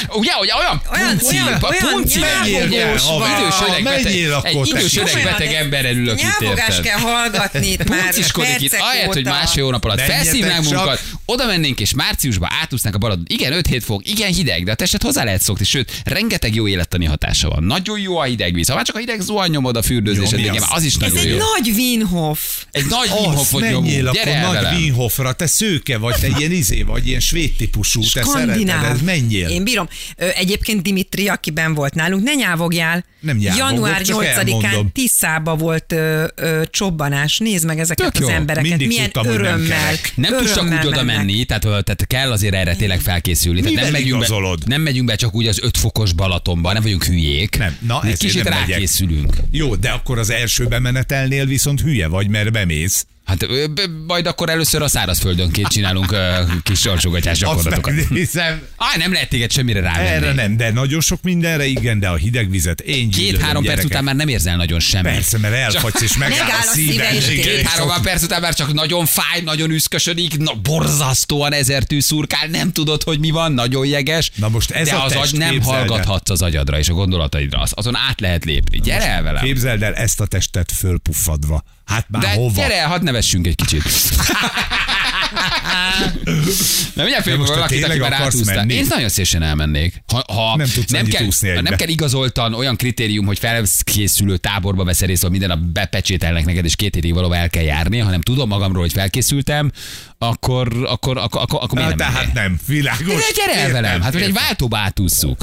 Ugye, 0.10 0.31
ugye 0.42 0.54
olyan 0.56 0.81
Olyan- 0.92 1.18
punci, 1.18 1.36
olyan- 1.36 1.64
olyan 1.64 1.94
punci, 1.94 2.20
nyávogós 2.20 2.64
idős, 2.66 3.04
van. 3.04 3.40
idős 3.40 3.56
öreg 3.68 3.84
beteg, 3.84 4.06
egy 4.06 4.68
idős 4.68 4.96
öreg 4.98 5.24
beteg 5.24 5.50
de 5.50 5.58
emberrel 5.58 5.96
ülök 5.96 6.22
itt, 6.22 6.42
érted? 6.42 6.81
kell 6.81 6.98
hallgatni 7.00 7.68
itt 7.72 7.90
már 7.90 8.02
Punciskodik 8.02 8.62
itt, 8.62 8.74
ahelyett, 8.74 9.14
hogy 9.14 9.24
másfél 9.24 9.64
hónap 9.64 9.84
alatt 9.86 10.02
felszívnánk 10.02 10.64
magunkat, 10.64 11.02
oda 11.25 11.46
mennénk 11.46 11.80
és 11.80 11.94
márciusban 11.94 12.50
átúsznánk 12.62 12.96
a 12.96 12.98
Balaton. 12.98 13.25
Igen, 13.28 13.54
5-7 13.54 13.81
fok, 13.86 14.08
igen 14.10 14.34
hideg, 14.34 14.64
de 14.64 14.72
a 14.72 14.75
testet 14.75 15.02
hozzá 15.02 15.24
lehet 15.24 15.42
szokni, 15.42 15.66
sőt, 15.66 15.92
rengeteg 16.04 16.56
jó 16.56 16.68
élettani 16.68 17.06
hatása 17.06 17.50
van. 17.50 17.64
Nagyon 17.64 18.00
jó 18.00 18.18
a 18.18 18.24
hideg 18.24 18.54
víz. 18.54 18.68
Ha 18.68 18.75
már 18.75 18.86
csak 18.86 18.96
a 18.96 19.00
hideg 19.00 19.20
zuhany 19.22 19.50
nyomod 19.52 19.75
a 19.78 19.81
fürdőzésed 19.81 20.40
Jó, 20.40 20.54
az? 20.54 20.60
már 20.60 20.70
az 20.72 20.84
is 20.84 20.94
Ez 20.94 21.00
nagyon 21.00 21.18
egy 21.18 21.30
jó. 21.30 21.38
nagy 21.38 21.74
Winhof. 21.75 22.64
Egy 22.72 22.86
nagy 22.90 23.08
Azt 23.10 23.20
Winhofot 23.20 23.62
nyomunk. 23.62 23.84
menjél 23.84 24.08
akkor 24.08 24.24
Gyere 24.24 24.36
el 24.36 24.52
nagy. 24.52 24.75
Winhofra, 24.75 25.34
te 25.34 25.48
szőke 25.48 25.98
vagy, 25.98 26.16
te 26.16 26.28
ilyen 26.38 26.52
izé 26.52 26.81
vagy, 26.81 27.08
ilyen 27.08 27.20
svéd 27.20 27.56
típusú, 27.56 28.02
te 28.14 28.24
szereted, 28.24 28.70
ez 28.70 29.02
menjél. 29.02 29.50
Én 29.50 29.62
bírom. 29.63 29.88
Ö, 30.18 30.27
egyébként 30.36 30.81
Dimitri, 30.81 31.27
akiben 31.27 31.74
volt 31.74 31.94
nálunk, 31.94 32.24
ne 32.24 32.33
nyávogjál. 32.33 33.06
Nem 33.19 33.38
nyávogok, 33.38 33.69
Január 33.69 34.01
csak 34.01 34.21
8-án 34.21 34.25
elmondom. 34.25 34.92
Tiszába 34.92 35.56
volt 35.56 35.92
ö, 35.92 36.25
ö, 36.36 36.62
csobbanás. 36.69 37.38
Nézd 37.38 37.65
meg 37.65 37.80
ezeket 37.80 38.12
Tök 38.12 38.21
az 38.24 38.30
jó. 38.30 38.36
embereket. 38.36 38.69
Mindig 38.69 38.88
Milyen 38.88 39.04
tudtam, 39.12 39.24
nem 39.31 39.33
örömmel. 39.33 39.80
kerek. 39.80 40.12
Nem 40.15 40.38
tudsz 40.38 40.54
csak 40.54 40.80
úgy 40.80 40.88
oda 40.88 41.04
menni, 41.04 41.45
tehát, 41.45 41.62
tehát 41.62 42.06
kell 42.07 42.31
azért 42.31 42.54
erre 42.54 42.75
tényleg 42.75 43.00
felkészülni. 43.00 43.62
Tehát 43.62 43.75
nem 43.75 43.92
megyünk, 43.92 44.27
be, 44.27 44.56
nem 44.65 44.81
megyünk 44.81 45.07
be 45.07 45.15
csak 45.15 45.36
úgy 45.36 45.48
az 45.48 45.60
5 45.62 45.77
fokos 45.77 46.13
Balatonba, 46.13 46.74
nem 46.74 46.81
vagyunk 46.83 47.04
hülyék. 47.04 47.57
Nem, 47.57 47.77
na, 47.80 48.00
ezért 48.04 48.18
kicsit 48.19 48.44
nem 48.44 48.54
rákészülünk. 48.54 49.33
Jó, 49.51 49.75
de 49.75 49.89
akkor 49.89 50.18
az 50.19 50.30
első 50.30 50.65
bemenetelnél 50.65 51.45
viszont 51.45 51.81
hülye 51.81 52.07
vagy, 52.07 52.27
mert 52.27 52.51
bemész. 52.51 53.06
Hát 53.25 53.48
majd 54.08 54.28
akkor 54.28 54.50
először 54.50 54.81
a 54.81 54.88
szárazföldönként 54.88 55.68
csinálunk 55.68 56.16
kis 56.64 56.80
sorsogatás 56.80 57.31
Azt 57.31 57.42
gyakorlatokat. 57.42 57.94
megnézem. 57.96 58.62
Á, 58.78 58.98
nem 58.98 59.12
lehet 59.14 59.30
téged 59.30 59.52
semmire 59.52 59.80
rávenni. 59.80 60.08
Erre 60.08 60.34
nem, 60.34 60.58
de 60.58 60.72
nagyon 60.72 61.02
sok 61.02 61.22
mindenre 61.22 61.66
igen, 61.66 62.00
de 62.00 62.08
a 62.10 62.16
hideg 62.16 62.50
vizet 62.50 62.81
én 62.81 63.10
Két-három 63.10 63.64
perc 63.64 63.84
után 63.84 64.04
már 64.04 64.16
nem 64.16 64.28
érzel 64.28 64.56
nagyon 64.56 64.80
semmit. 64.80 65.12
Persze, 65.12 65.38
mert 65.38 65.54
elfagysz 65.54 66.02
és 66.02 66.18
megáll 66.18 66.50
a 66.50 66.58
a 66.58 66.62
szíve 66.62 67.10
szíved. 67.22 67.44
Két-három 67.46 68.02
perc 68.02 68.24
után 68.24 68.42
már 68.42 68.54
csak 68.54 68.74
nagyon 68.74 69.06
fáj, 69.06 69.42
nagyon 69.44 69.70
üszkösödik, 69.72 70.38
na, 70.38 70.54
borzasztóan 70.54 71.54
ezer 71.54 71.84
tű 71.84 72.00
szurkál, 72.00 72.48
nem 72.48 72.72
tudod, 72.72 73.04
hogy 73.04 73.20
mi 73.20 73.30
van, 73.30 73.52
nagyon 73.52 73.86
jeges. 73.86 74.31
Na 74.36 74.50
most 74.50 74.72
ez 74.72 74.88
de 74.88 74.96
a 74.96 75.04
az 75.04 75.12
test, 75.12 75.34
agy 75.34 75.40
nem 75.40 75.62
hallgathatsz 75.62 76.30
az 76.30 76.42
agyadra 76.42 76.78
és 76.80 76.90
a 76.90 76.94
gondolataidra, 76.94 77.60
az- 77.60 77.72
azon 77.75 77.96
át 78.10 78.20
lehet 78.20 78.46
lépni. 78.46 78.80
Gyere 78.80 79.08
el 79.08 79.24
velem. 79.24 79.44
Képzeld 79.44 79.84
el 79.84 79.94
ezt 79.94 80.20
a 80.20 80.25
testet 80.25 80.72
fölpuffadva. 80.72 81.64
Hát 81.85 82.06
már 82.09 82.21
De 82.21 82.30
hova? 82.30 82.53
gyere 82.56 82.83
hadd 82.83 83.03
nevessünk 83.03 83.47
egy 83.47 83.56
kicsit. 83.56 83.83
Nem, 86.94 87.07
félünk 87.21 87.39
most 87.39 87.51
te 87.53 87.57
valakit, 87.57 87.83
aki 87.83 88.00
már 88.00 88.13
átúszta. 88.13 88.63
Én 88.68 88.85
nagyon 88.89 89.09
szívesen 89.09 89.41
elmennék. 89.41 90.03
Ha, 90.07 90.24
ha 90.33 90.56
Nem 90.57 90.68
tudsz 90.74 90.94
annyit 90.94 91.15
kell, 91.15 91.56
ha 91.56 91.62
nem 91.62 91.75
kell 91.75 91.88
igazoltan 91.88 92.53
olyan 92.53 92.75
kritérium, 92.75 93.25
hogy 93.25 93.39
felkészülő 93.39 94.38
táborba 94.38 94.83
veszel 94.83 95.07
részt, 95.07 95.24
ahol 95.24 95.38
minden 95.38 95.57
nap 95.57 95.68
bepecsételnek 95.71 96.45
neked, 96.45 96.65
és 96.65 96.75
két 96.75 96.94
hétig 96.94 97.13
valahol 97.13 97.35
el 97.35 97.50
kell 97.50 97.63
járni, 97.63 97.97
hanem 97.97 98.21
tudom 98.21 98.47
magamról, 98.47 98.81
hogy 98.81 98.91
felkészültem, 98.94 99.71
akkor, 100.18 100.68
akkor, 100.86 101.18
akkor, 101.18 101.41
akkor, 101.41 101.59
akkor 101.63 101.77
miért 101.77 101.95
nem 101.95 101.97
tehát 101.97 102.33
mennék? 102.33 102.33
nem, 102.33 102.59
világos. 102.68 103.07
De 103.07 103.31
gyere 103.36 103.59
el 103.59 103.71
velem, 103.71 104.01
hát 104.01 104.13
hogy 104.13 104.21
egy 104.21 104.33
váltóba 104.33 104.77
átússzuk. 104.77 105.38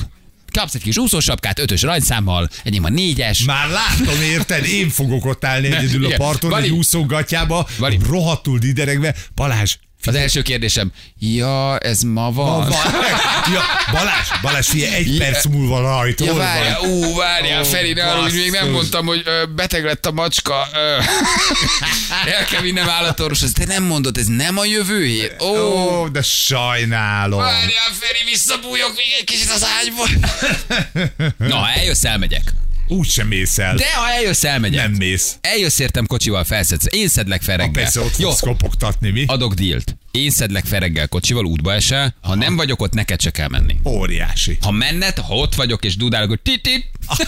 Kapsz 0.51 0.75
egy 0.75 0.83
kis 0.83 0.99
úszósapkát, 0.99 1.59
ötös 1.59 1.83
rajtszámmal, 1.83 2.49
enyém 2.65 2.85
a 2.85 2.89
négyes. 2.89 3.43
Már 3.43 3.69
látom, 3.69 4.23
érted? 4.23 4.65
Én 4.65 4.89
fogok 4.89 5.25
ott 5.25 5.45
állni 5.45 5.67
egyedül 5.77 6.07
a 6.07 6.17
parton, 6.17 6.51
Vali. 6.51 6.65
egy 6.65 6.71
úszógatjába, 6.71 7.69
Vali. 7.79 7.99
rohadtul 8.09 8.59
dideregve. 8.59 9.15
Balázs, 9.35 9.77
Az 10.05 10.15
első 10.15 10.43
kérdésem, 10.43 10.93
ja, 11.19 11.79
ez 11.79 12.01
ma 12.03 12.33
van. 12.33 12.59
Ma 12.59 12.65
van. 12.69 12.95
ja, 13.55 13.63
Balázs, 13.93 14.29
Balázs, 14.43 14.67
figyelj, 14.69 14.95
egy 14.95 15.17
Ja. 15.17 15.25
perc 15.25 15.45
múlva 15.45 15.81
rajta. 15.81 16.25
Ja, 16.25 16.35
várjál, 16.35 16.81
vagy? 16.81 16.89
ú, 16.91 17.15
várjál, 17.17 17.65
Feri, 17.65 17.93
ne 17.93 18.05
arra, 18.05 18.23
hogy 18.23 18.33
még 18.33 18.51
nem 18.51 18.71
mondtam, 18.71 19.07
hogy 19.07 19.23
ö, 19.25 19.45
beteg 19.55 19.85
lett 19.85 20.07
a 20.07 20.11
macska. 20.13 20.69
Ö, 20.75 20.97
el 22.37 22.45
kell 22.45 22.61
vinnem 22.61 22.89
állatorvoshoz. 22.89 23.53
Te 23.53 23.65
nem 23.65 23.83
mondod, 23.83 24.17
ez 24.17 24.27
nem 24.27 24.59
a 24.59 24.65
jövő 24.65 25.05
hét? 25.05 25.37
Ó, 25.43 25.57
Ó, 25.57 26.09
de 26.09 26.23
sajnálom. 26.23 27.39
várjál, 27.41 27.91
Feri, 28.01 28.31
visszabújok 28.31 28.93
még 28.97 29.07
egy 29.19 29.25
kicsit 29.25 29.51
az 29.51 29.67
ágyból. 29.79 30.09
Na, 31.53 31.71
eljössz, 31.71 32.05
elmegyek. 32.05 32.53
Úgy 32.91 33.07
sem 33.09 33.27
mész 33.27 33.59
el. 33.59 33.75
De 33.75 33.93
ha 33.95 34.11
eljössz, 34.11 34.45
elmegyek. 34.45 34.83
Nem 34.83 34.93
mész. 34.93 35.37
Eljössz 35.41 35.79
értem 35.79 36.07
kocsival, 36.07 36.45
felszedsz. 36.45 36.85
Én 36.91 37.09
szedlek 37.09 37.43
fel 37.43 37.57
Ha 37.59 37.63
reggel. 37.65 37.83
persze 37.83 38.01
ott 38.01 38.17
Jó, 38.19 38.29
fogsz 38.29 38.41
kopogtatni, 38.41 39.11
mi? 39.11 39.25
adok 39.27 39.55
dílt. 39.55 39.97
Én 40.11 40.31
szedlek 40.31 40.65
fel 40.65 40.81
reggel 40.81 41.09
kocsival, 41.09 41.45
útba 41.45 41.75
esel. 41.75 42.15
Ha 42.23 42.35
nem 42.35 42.57
vagyok 42.57 42.83
ott, 42.83 42.93
neked 42.93 43.21
se 43.21 43.31
kell 43.31 43.49
menni. 43.49 43.77
Óriási. 43.85 44.59
Ha 44.61 44.71
menned, 44.71 45.19
ha 45.19 45.35
ott 45.35 45.55
vagyok 45.55 45.85
és 45.85 45.97
dudálok, 45.97 46.29
hogy 46.29 46.41
titit, 46.41 46.91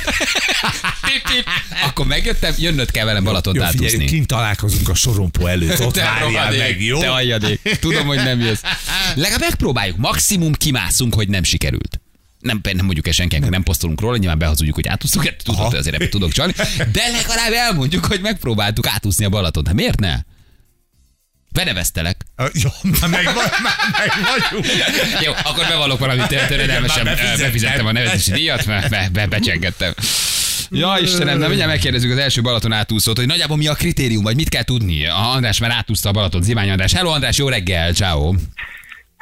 titit, 1.09 1.45
akkor 1.85 2.07
megjöttem, 2.07 2.55
jönnöd 2.59 2.91
kell 2.91 3.05
velem 3.05 3.25
Balatont 3.25 3.57
Jó, 3.57 3.63
figyelj, 3.65 3.87
átúszni. 3.89 4.07
kint 4.07 4.27
találkozunk 4.27 4.89
a 4.89 4.95
sorompó 4.95 5.47
előtt, 5.47 5.81
ott 5.85 5.93
Te 5.95 6.03
várjál 6.03 6.31
rohadék, 6.31 6.59
meg, 6.59 6.83
jó? 6.83 7.01
Te 7.01 7.11
aljadék. 7.11 7.79
Tudom, 7.81 8.07
hogy 8.07 8.17
nem 8.17 8.41
jössz. 8.41 8.61
Legalább 9.15 9.41
megpróbáljuk. 9.41 9.97
Maximum 9.97 10.53
kimászunk, 10.53 11.15
hogy 11.15 11.29
nem 11.29 11.43
sikerült. 11.43 12.01
Nem, 12.43 12.61
nem 12.63 12.85
mondjuk 12.85 13.07
el 13.07 13.13
senkinek, 13.13 13.51
nem 13.51 13.63
posztolunk 13.63 14.01
róla, 14.01 14.17
nyilván 14.17 14.39
behazudjuk, 14.39 14.75
hogy 14.75 14.87
átúsztuk, 14.87 15.25
hát 15.25 15.43
tudod, 15.45 15.61
hogy 15.61 15.79
azért 15.79 15.95
ebben 15.95 16.11
tudok 16.11 16.33
csalni, 16.33 16.53
de 16.93 17.03
legalább 17.13 17.53
elmondjuk, 17.53 18.05
hogy 18.05 18.21
megpróbáltuk 18.21 18.87
átúszni 18.87 19.25
a 19.25 19.29
Balatont. 19.29 19.67
Hát 19.67 19.77
miért 19.77 20.01
ne? 20.01 20.15
Beneveztelek. 21.53 22.25
Ö, 22.37 22.47
Jó, 22.53 22.71
már 23.01 23.11
meg, 23.11 23.25
vagy, 23.25 23.35
már 23.63 23.75
meg 23.99 24.11
vagyunk. 24.41 24.67
Jó, 25.25 25.33
akkor 25.45 25.67
bevallok 25.69 25.99
valamit 25.99 26.29
befizettem. 26.29 27.39
befizettem 27.39 27.87
a 27.87 27.93
nevezési 27.93 28.33
díjat, 28.33 28.67
mert 28.67 28.89
be, 28.89 29.09
be, 29.13 29.27
becsengettem. 29.27 29.93
Ja, 30.71 30.99
Istenem, 31.03 31.39
nem 31.39 31.49
mindjárt 31.49 31.71
megkérdezzük 31.71 32.11
az 32.11 32.19
első 32.19 32.41
Balaton 32.43 32.73
átúszót, 32.73 33.17
hogy 33.17 33.27
nagyjából 33.27 33.57
mi 33.57 33.67
a 33.67 33.75
kritérium, 33.75 34.23
vagy 34.23 34.37
mit 34.37 34.49
kell 34.49 34.63
tudni. 34.63 35.07
A 35.07 35.31
András 35.31 35.59
már 35.59 35.71
átúszta 35.71 36.09
a 36.09 36.13
Balaton, 36.13 36.43
Zimány 36.43 36.71
András. 36.71 36.93
Hello 36.93 37.11
András, 37.11 37.37
jó 37.37 37.49
reggel, 37.49 37.93
ciao. 37.93 38.35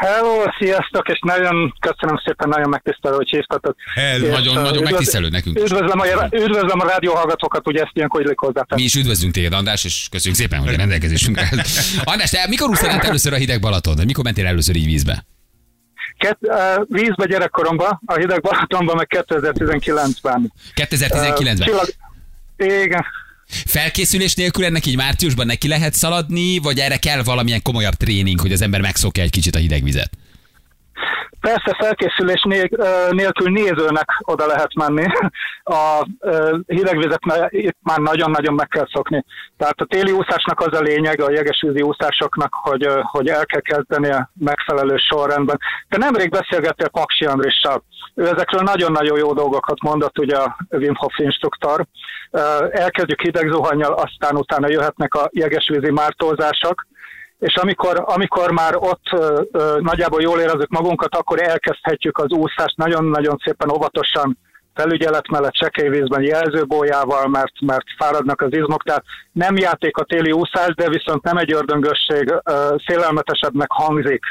Hello, 0.01 0.43
sziasztok, 0.59 1.09
és 1.09 1.19
nagyon 1.23 1.75
köszönöm 1.81 2.17
szépen, 2.25 2.49
nagyon 2.49 2.69
megtisztelő, 2.69 3.15
hogy 3.15 3.29
hívtatok. 3.29 3.77
Hello, 3.95 4.27
És, 4.27 4.33
nagyon- 4.33 4.57
uh, 4.57 4.63
nagyon 4.63 4.73
üdvöz- 4.75 4.91
megtisztelő 4.91 5.29
nekünk. 5.29 5.59
Üdvözlöm 5.59 6.01
a, 6.01 6.05
üdvözlöm 6.33 6.81
a 6.81 6.85
rádióhallgatókat, 6.87 7.67
ugye 7.67 7.81
ezt 7.83 7.91
ilyenkor 7.93 8.21
illik 8.21 8.39
hozzá. 8.39 8.65
Mi 8.75 8.83
is 8.83 8.95
üdvözlünk 8.95 9.35
téged, 9.35 9.53
András, 9.53 9.85
és 9.85 10.09
köszönjük 10.11 10.41
szépen, 10.41 10.59
hogy 10.59 10.75
a 10.75 10.77
rendelkezésünkre. 10.77 11.49
András, 12.05 12.31
te 12.31 12.47
mikor 12.49 12.69
úsztál 12.69 12.91
át 12.91 13.05
először 13.05 13.33
a 13.33 13.37
hideg 13.37 13.61
Balaton? 13.61 13.97
Mikor 14.05 14.25
mentél 14.25 14.47
először 14.47 14.77
így 14.77 14.85
vízbe? 14.85 15.27
Ket, 16.19 16.39
uh, 16.41 16.57
vízbe 16.89 17.27
gyerekkoromban, 17.27 18.01
a 18.07 18.15
hideg 18.15 18.41
Balatonban, 18.41 18.97
meg 18.97 19.07
2019-ben. 19.29 20.53
2019-ben. 20.75 21.57
Uh, 21.59 21.65
csillag... 21.65 21.89
Igen. 22.57 23.05
Felkészülés 23.51 24.35
nélkül 24.35 24.65
ennek 24.65 24.87
így 24.87 24.97
márciusban 24.97 25.47
neki 25.47 25.69
lehet 25.69 25.95
szaladni, 25.95 26.59
vagy 26.59 26.79
erre 26.79 26.97
kell 26.97 27.23
valamilyen 27.23 27.63
komolyabb 27.63 27.95
tréning, 27.95 28.41
hogy 28.41 28.53
az 28.53 28.61
ember 28.61 28.81
megszokja 28.81 29.23
egy 29.23 29.31
kicsit 29.31 29.55
a 29.55 29.59
hideg 29.59 29.83
vizet? 29.83 30.20
Persze 31.41 31.77
felkészülés 31.79 32.43
nélkül 33.11 33.51
nézőnek 33.51 34.23
oda 34.25 34.47
lehet 34.47 34.75
menni. 34.75 35.07
A 35.63 36.07
hidegvizet 36.67 37.21
itt 37.49 37.77
már 37.83 37.99
nagyon-nagyon 37.99 38.55
meg 38.55 38.69
kell 38.69 38.87
szokni. 38.93 39.25
Tehát 39.57 39.81
a 39.81 39.85
téli 39.85 40.13
úszásnak 40.13 40.61
az 40.61 40.79
a 40.79 40.83
lényeg, 40.83 41.21
a 41.21 41.31
jegesvízi 41.31 41.83
úszásoknak, 41.83 42.55
hogy, 42.55 42.89
hogy 43.03 43.29
el 43.29 43.47
kell 43.47 43.61
kezdeni 43.61 44.11
a 44.11 44.31
megfelelő 44.39 44.97
sorrendben. 44.97 45.59
De 45.89 45.97
nemrég 45.97 46.31
beszélgettél 46.31 46.89
Paksi 46.89 47.25
Andrissal. 47.25 47.83
Ő 48.15 48.23
ezekről 48.23 48.61
nagyon-nagyon 48.61 49.19
jó 49.19 49.33
dolgokat 49.33 49.83
mondott, 49.83 50.19
ugye 50.19 50.37
a 50.37 50.57
Wim 50.71 50.95
Hof 50.95 51.19
instruktor. 51.19 51.87
Elkezdjük 52.71 53.21
hideg 53.21 53.51
zuhanyjal, 53.51 53.93
aztán 53.93 54.37
utána 54.37 54.69
jöhetnek 54.69 55.15
a 55.15 55.29
jegesvízi 55.33 55.91
mártózások 55.91 56.87
és 57.41 57.57
amikor, 57.57 58.03
amikor 58.07 58.51
már 58.51 58.77
ott 58.77 59.07
ö, 59.13 59.43
ö, 59.53 59.79
nagyjából 59.81 60.23
jól 60.23 60.39
érezzük 60.41 60.69
magunkat, 60.69 61.17
akkor 61.17 61.43
elkezdhetjük 61.43 62.19
az 62.19 62.31
úszást 62.31 62.77
nagyon-nagyon 62.77 63.37
szépen 63.45 63.71
óvatosan 63.71 64.39
felügyelet 64.75 65.29
mellett 65.29 65.55
sekélyvízben 65.55 66.23
jelzőbójával, 66.23 67.29
mert, 67.29 67.53
mert 67.61 67.85
fáradnak 67.99 68.41
az 68.41 68.53
izmok, 68.53 68.83
tehát 68.83 69.05
nem 69.33 69.57
játék 69.57 69.97
a 69.97 70.05
téli 70.05 70.33
úszás, 70.33 70.75
de 70.75 70.89
viszont 70.89 71.23
nem 71.23 71.37
egy 71.37 71.53
ördöngösség, 71.53 72.35
szélelmetesebbnek 72.87 73.71
hangzik, 73.71 74.23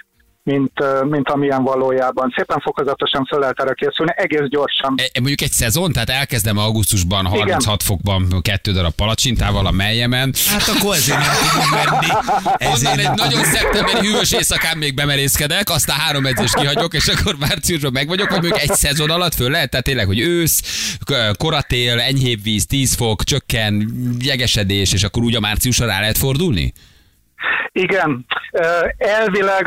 mint, 0.44 0.72
mint 1.10 1.30
amilyen 1.30 1.64
valójában. 1.64 2.34
Szépen 2.38 2.60
fokozatosan 2.60 3.26
fel 3.26 3.40
lehet 3.40 3.60
erre 3.60 3.74
készülni, 3.74 4.12
egész 4.16 4.48
gyorsan. 4.50 4.94
E, 4.98 5.04
e, 5.04 5.20
mondjuk 5.20 5.42
egy 5.42 5.52
szezon, 5.52 5.92
tehát 5.92 6.10
elkezdem 6.10 6.58
augusztusban 6.58 7.26
36 7.26 7.62
Igen. 7.62 7.78
fokban 7.78 8.42
kettő 8.42 8.72
darab 8.72 8.94
palacsintával 8.94 9.66
a 9.66 9.72
melyemen. 9.72 10.34
Hát 10.48 10.68
akkor 10.68 10.96
ezért 10.96 11.20
nem 11.20 11.30
tudunk 11.44 11.72
menni. 11.72 12.08
Onnan 12.10 12.74
Ezért 12.74 12.98
egy 12.98 13.16
nagyon 13.16 13.44
szeptemberi 13.44 14.08
hűvös 14.08 14.32
éjszakán 14.32 14.78
még 14.78 14.94
bemerészkedek, 14.94 15.70
aztán 15.70 15.98
három 15.98 16.26
edzést 16.26 16.56
kihagyok, 16.56 16.94
és 16.94 17.08
akkor 17.08 17.36
márciusban 17.40 17.92
meg 17.92 18.08
vagyok, 18.08 18.30
vagy 18.30 18.42
mondjuk 18.42 18.62
egy 18.62 18.76
szezon 18.76 19.10
alatt 19.10 19.34
föl 19.34 19.50
lehet, 19.50 19.70
tehát 19.70 19.86
tényleg, 19.86 20.06
hogy 20.06 20.20
ősz, 20.20 20.62
koratél, 21.38 22.00
enyhébb 22.00 22.44
víz, 22.44 22.66
10 22.66 22.94
fok, 22.94 23.24
csökken, 23.24 23.92
jegesedés, 24.20 24.94
és 24.94 25.04
akkor 25.04 25.24
úgy 25.24 25.36
a 25.36 25.40
márciusra 25.40 25.86
rá 25.86 26.00
lehet 26.00 26.18
fordulni? 26.18 26.74
Igen, 27.72 28.26
elvileg, 28.98 29.64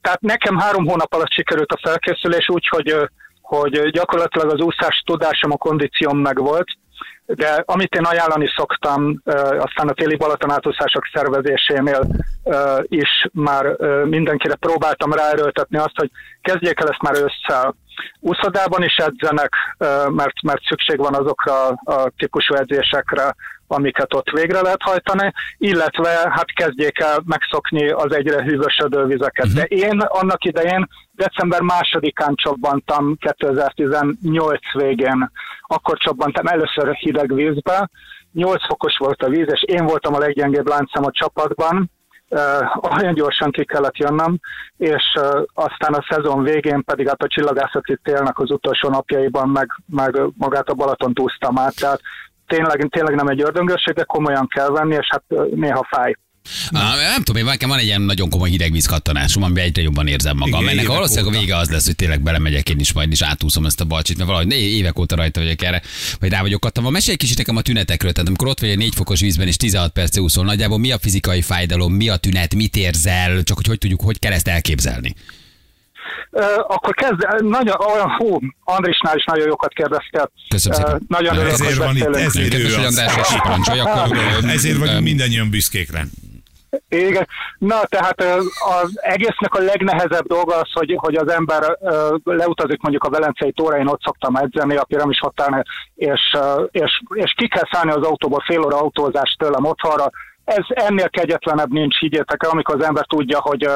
tehát 0.00 0.20
nekem 0.20 0.58
három 0.58 0.86
hónap 0.86 1.14
alatt 1.14 1.32
sikerült 1.32 1.72
a 1.72 1.80
felkészülés 1.82 2.48
úgy, 2.48 2.68
hogy, 2.68 2.94
hogy 3.40 3.90
gyakorlatilag 3.90 4.50
az 4.52 4.60
úszás 4.60 5.02
tudásom, 5.06 5.50
a 5.50 5.56
kondícióm 5.56 6.18
megvolt, 6.18 6.68
de 7.26 7.62
amit 7.66 7.94
én 7.94 8.04
ajánlani 8.04 8.52
szoktam, 8.56 9.22
aztán 9.58 9.88
a 9.88 9.92
téli 9.92 10.16
Balatonátúszások 10.16 11.08
szervezésénél 11.12 12.00
is 12.82 13.26
már 13.32 13.64
mindenkire 14.04 14.54
próbáltam 14.54 15.12
ráerőltetni 15.12 15.78
azt, 15.78 15.96
hogy 15.96 16.10
kezdjék 16.42 16.80
el 16.80 16.88
ezt 16.88 17.02
már 17.02 17.14
ősszel. 17.14 17.74
Úszodában 18.20 18.82
is 18.82 18.96
edzenek, 18.96 19.52
mert, 20.08 20.42
mert 20.42 20.62
szükség 20.68 20.98
van 20.98 21.14
azokra 21.14 21.66
a 21.68 22.10
típusú 22.16 22.54
edzésekre, 22.54 23.34
amiket 23.70 24.14
ott 24.14 24.30
végre 24.30 24.60
lehet 24.60 24.82
hajtani, 24.82 25.32
illetve 25.58 26.08
hát 26.08 26.52
kezdjék 26.52 27.00
el 27.00 27.22
megszokni 27.24 27.88
az 27.88 28.14
egyre 28.14 28.42
hűvösödő 28.42 29.04
vizeket. 29.04 29.46
Uh-huh. 29.46 29.60
De 29.60 29.64
én 29.64 30.00
annak 30.00 30.44
idején 30.44 30.88
december 31.12 31.60
másodikán 31.60 32.34
csobbantam 32.34 33.16
2018 33.16 34.58
végén, 34.72 35.30
akkor 35.62 35.98
csobbantam 35.98 36.46
először 36.46 36.94
hideg 36.94 37.34
vízbe, 37.34 37.90
8 38.32 38.66
fokos 38.66 38.96
volt 38.98 39.22
a 39.22 39.28
víz, 39.28 39.46
és 39.50 39.62
én 39.62 39.86
voltam 39.86 40.14
a 40.14 40.18
leggyengébb 40.18 40.68
láncszem 40.68 41.04
a 41.04 41.10
csapatban, 41.10 41.90
uh, 42.28 42.98
olyan 42.98 43.14
gyorsan 43.14 43.50
ki 43.50 43.64
kellett 43.64 43.96
jönnöm, 43.96 44.38
és 44.76 45.02
uh, 45.20 45.42
aztán 45.54 45.92
a 45.92 46.06
szezon 46.08 46.42
végén 46.42 46.84
pedig 46.84 47.08
hát 47.08 47.22
a 47.22 47.28
csillagászati 47.28 47.98
télnek 48.02 48.38
az 48.38 48.50
utolsó 48.50 48.88
napjaiban 48.88 49.48
meg, 49.48 49.70
meg 49.86 50.20
magát 50.36 50.68
a 50.68 50.74
Balaton 50.74 51.12
úsztam 51.20 51.58
át, 51.58 51.76
tehát 51.76 52.00
tényleg, 52.50 52.88
tényleg 52.90 53.14
nem 53.14 53.28
egy 53.28 53.42
ördöngösség, 53.42 53.94
de 53.94 54.04
komolyan 54.04 54.48
kell 54.54 54.68
venni, 54.68 54.94
és 54.94 55.08
hát 55.10 55.22
néha 55.54 55.86
fáj. 55.90 56.14
Na, 56.70 56.80
nem 56.80 57.22
tudom, 57.22 57.42
én 57.42 57.48
nekem 57.48 57.68
van 57.68 57.78
egy 57.78 57.84
ilyen 57.84 58.00
nagyon 58.00 58.30
komoly 58.30 58.50
hidegvíz 58.50 58.86
kattanásom, 58.86 59.42
amiben 59.42 59.64
egyre 59.64 59.82
jobban 59.82 60.06
érzem 60.06 60.36
magam. 60.36 60.62
Igen, 60.62 60.72
Ennek 60.72 60.86
valószínűleg 60.86 61.34
a 61.34 61.38
vége 61.38 61.56
az 61.56 61.70
lesz, 61.70 61.86
hogy 61.86 61.96
tényleg 61.96 62.22
belemegyek 62.22 62.68
én 62.68 62.78
is, 62.78 62.92
majd 62.92 63.12
is 63.12 63.22
átúszom 63.22 63.66
ezt 63.66 63.80
a 63.80 63.84
balcsit, 63.84 64.16
mert 64.16 64.28
valahogy 64.28 64.52
évek 64.52 64.98
óta 64.98 65.16
rajta 65.16 65.40
vagyok 65.40 65.62
erre, 65.62 65.82
vagy 66.20 66.30
rá 66.30 66.40
vagyok 66.40 66.60
kattam. 66.60 66.92
Mesélj 66.92 67.12
egy 67.12 67.18
kicsit 67.18 67.36
nekem 67.36 67.56
a 67.56 67.62
tünetekről, 67.62 68.12
tehát 68.12 68.28
amikor 68.28 68.48
ott 68.48 68.60
vagy 68.60 68.68
egy 68.68 68.78
4 68.78 68.94
fokos 68.94 69.20
vízben 69.20 69.46
és 69.46 69.56
16 69.56 69.92
perc 69.92 70.18
úszol, 70.18 70.44
nagyjából 70.44 70.78
mi 70.78 70.92
a 70.92 70.98
fizikai 70.98 71.42
fájdalom, 71.42 71.92
mi 71.92 72.08
a 72.08 72.16
tünet, 72.16 72.54
mit 72.54 72.76
érzel, 72.76 73.42
csak 73.42 73.56
hogy 73.56 73.66
hogy 73.66 73.78
tudjuk, 73.78 74.00
hogy 74.00 74.18
kell 74.18 74.32
ezt 74.32 74.48
elképzelni. 74.48 75.14
Akkor 76.66 76.94
kezd, 76.94 77.42
nagyon, 77.42 77.76
olyan, 77.94 78.10
hú, 78.10 78.38
Andrisnál 78.64 79.16
is 79.16 79.24
nagyon 79.24 79.46
jókat 79.46 79.72
kérdeztél. 79.72 80.30
Köszönöm 80.48 80.78
szépen. 80.78 81.02
Nagyon 81.08 81.36
örülök, 81.36 81.52
Ezért 81.52 81.76
van 81.76 81.96
itt, 81.96 82.16
ezért 82.16 82.54
ő 82.54 82.64
az. 82.86 82.98
Ezért 84.56 84.78
vagyunk 84.78 85.02
mindannyian 85.02 85.50
büszkékre. 85.50 86.04
Igen. 86.88 87.28
Na, 87.58 87.84
tehát 87.84 88.22
az 88.80 88.98
egésznek 89.00 89.54
a 89.54 89.62
legnehezebb 89.62 90.26
dolga 90.26 90.54
az, 90.54 90.72
hogy, 90.72 90.96
hogy 90.96 91.14
az 91.14 91.30
ember 91.30 91.78
leutazik 92.24 92.80
mondjuk 92.80 93.04
a 93.04 93.10
Velencei 93.10 93.52
tóra, 93.52 93.78
én 93.78 93.86
ott 93.86 94.02
szoktam 94.02 94.36
edzeni 94.36 94.76
a 94.76 94.84
piramis 94.84 95.18
határnál, 95.18 95.66
és, 95.94 96.36
és, 96.70 97.02
és 97.14 97.32
ki 97.36 97.48
kell 97.48 97.68
szállni 97.72 97.90
az 97.90 98.06
autóból 98.06 98.42
fél 98.46 98.60
óra 98.60 98.76
autózás 98.76 99.36
tőlem 99.38 99.64
otthonra. 99.64 100.10
Ez 100.44 100.64
ennél 100.68 101.08
kegyetlenebb 101.08 101.72
nincs, 101.72 101.98
higgyétek 101.98 102.42
el, 102.42 102.50
amikor 102.50 102.74
az 102.74 102.84
ember 102.84 103.06
tudja, 103.06 103.40
hogy 103.40 103.68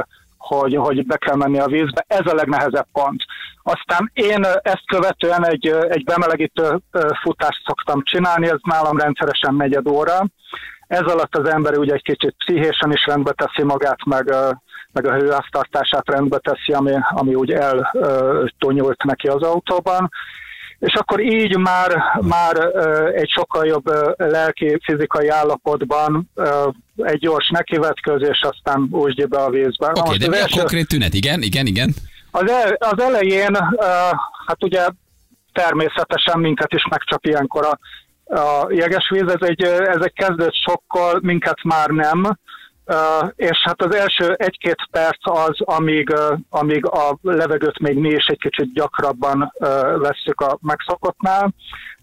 hogy, 0.47 0.77
hogy 0.77 1.07
be 1.07 1.17
kell 1.17 1.37
menni 1.37 1.59
a 1.59 1.67
vízbe. 1.67 2.05
Ez 2.07 2.27
a 2.33 2.35
legnehezebb 2.35 2.87
pont. 2.93 3.25
Aztán 3.63 4.11
én 4.13 4.45
ezt 4.63 4.87
követően 4.87 5.47
egy, 5.47 5.67
egy 5.67 6.05
bemelegítő 6.05 6.81
futást 7.23 7.63
szoktam 7.65 8.03
csinálni, 8.03 8.47
ez 8.49 8.59
nálam 8.63 8.99
rendszeresen 8.99 9.55
negyed 9.55 9.89
óra. 9.89 10.19
Ez 10.87 11.01
alatt 11.01 11.37
az 11.37 11.49
ember 11.49 11.79
ugye 11.79 11.93
egy 11.93 12.03
kicsit 12.03 12.35
pszichésen 12.39 12.93
is 12.93 13.07
rendbe 13.07 13.33
teszi 13.33 13.63
magát, 13.67 14.05
meg, 14.05 14.35
meg 14.93 15.07
a 15.07 15.15
hőháztartását 15.15 16.11
rendbe 16.11 16.39
teszi, 16.39 16.73
ami, 16.73 16.93
ami 17.11 17.35
úgy 17.35 17.53
eltonyult 17.53 19.03
neki 19.03 19.29
az 19.29 19.43
autóban. 19.43 20.11
És 20.79 20.95
akkor 20.95 21.21
így 21.21 21.59
már, 21.59 22.03
már 22.21 22.57
egy 23.15 23.31
sokkal 23.31 23.67
jobb 23.67 23.85
lelki, 24.17 24.79
fizikai 24.85 25.29
állapotban 25.29 26.31
egy 26.97 27.19
gyors 27.19 27.49
nekivetközés, 27.49 28.41
aztán 28.43 28.89
úsd 28.91 29.29
be 29.29 29.39
a 29.39 29.51
vízbe. 29.51 29.87
Oké, 29.87 30.01
Most 30.01 30.21
de 30.21 30.29
mi 30.29 30.37
a 30.37 30.41
első- 30.41 30.59
konkrét 30.59 30.89
tünet? 30.89 31.15
Igen, 31.15 31.43
igen, 31.43 31.67
igen. 31.67 31.95
az, 32.31 32.51
el, 32.51 32.77
az 32.79 33.03
elején, 33.03 33.57
hát 34.47 34.65
ugye 34.65 34.87
természetesen 35.53 36.41
minket 36.41 36.73
is 36.73 36.87
megcsap 36.91 37.27
ilyenkor 37.27 37.65
a, 37.65 37.79
a 38.41 38.67
jegesvíz, 38.71 39.29
ez 39.29 39.49
egy, 39.49 39.63
ez 39.63 40.01
egy 40.01 40.13
kezdett 40.13 40.55
sokkal, 40.55 41.19
minket 41.23 41.63
már 41.63 41.89
nem, 41.89 42.39
és 43.35 43.59
hát 43.63 43.83
az 43.83 43.95
első 43.95 44.33
egy-két 44.33 44.89
perc 44.91 45.19
az, 45.21 45.61
amíg, 45.61 46.09
uh, 46.11 46.39
amíg 46.51 46.87
a 46.87 47.19
levegőt 47.23 47.79
még 47.79 47.97
mi 47.97 48.09
is 48.09 48.27
egy 48.27 48.39
kicsit 48.39 48.73
gyakrabban 48.73 49.53
uh, 49.59 49.69
vesszük 49.99 50.41
a 50.41 50.59
megszokottnál, 50.61 51.55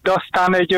de 0.01 0.13
aztán 0.15 0.55
egy 0.55 0.77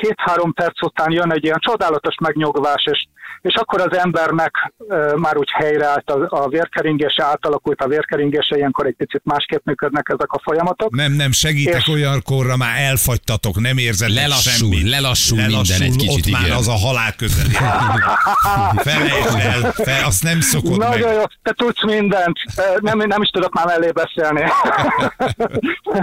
két-három 0.00 0.52
perc 0.52 0.82
után 0.82 1.12
jön 1.12 1.32
egy 1.32 1.44
ilyen 1.44 1.58
csodálatos 1.60 2.14
megnyugvás, 2.20 2.82
és, 2.90 3.06
és 3.40 3.54
akkor 3.54 3.80
az 3.80 3.96
embernek 3.98 4.72
ö, 4.88 5.14
már 5.16 5.36
úgy 5.36 5.50
helyreállt 5.52 6.10
a, 6.10 6.42
a 6.42 6.48
vérkeringése, 6.48 7.24
átalakult 7.24 7.80
a 7.80 7.88
vérkeringése, 7.88 8.56
ilyenkor 8.56 8.86
egy 8.86 8.94
picit 8.96 9.20
másképp 9.24 9.64
működnek 9.64 10.08
ezek 10.14 10.32
a 10.32 10.40
folyamatok. 10.42 10.94
Nem, 10.94 11.12
nem, 11.12 11.32
segítek 11.32 11.80
És- 11.80 11.88
olyankorra, 11.88 12.56
már 12.56 12.80
elfagytatok, 12.80 13.60
nem 13.60 13.78
érzed 13.78 14.10
Lelassul, 14.10 14.52
semmit. 14.52 14.88
lelassul 14.90 15.36
minden 15.38 15.82
egy 15.82 15.96
kicsit, 15.96 16.26
ott 16.26 16.32
már 16.32 16.44
igen. 16.44 16.56
az 16.56 16.68
a 16.68 16.72
halál 16.86 17.14
közeli. 17.16 17.54
Felejtsd 18.88 19.38
el, 19.38 19.72
fel, 19.72 20.04
azt 20.04 20.22
nem 20.22 20.40
szokod 20.40 20.76
Nagyon 20.78 21.08
meg. 21.08 21.16
jó, 21.16 21.22
te 21.42 21.52
tudsz 21.52 21.84
mindent. 21.84 22.38
Nem, 22.80 22.98
nem 22.98 23.22
is 23.22 23.28
tudok 23.28 23.52
már 23.54 23.66
mellé 23.66 23.90
beszélni. 23.90 24.44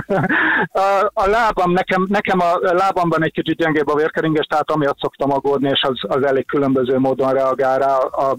a, 0.88 1.12
a 1.14 1.28
lábam, 1.28 1.72
nekem, 1.72 2.06
nekem 2.10 2.40
a 2.40 2.58
lábamban 2.60 3.24
egy 3.24 3.32
kicsit 3.32 3.58
gyengébb 3.58 3.87
a 3.90 3.96
vérkeringés, 3.96 4.46
tehát 4.46 4.72
amiatt 4.72 5.00
szoktam 5.00 5.32
aggódni, 5.32 5.70
és 5.70 5.82
az, 5.82 6.18
az 6.18 6.26
elég 6.26 6.46
különböző 6.46 6.98
módon 6.98 7.34
reagál 7.34 7.80
rá. 7.80 7.96
A, 7.96 8.30
a, 8.30 8.38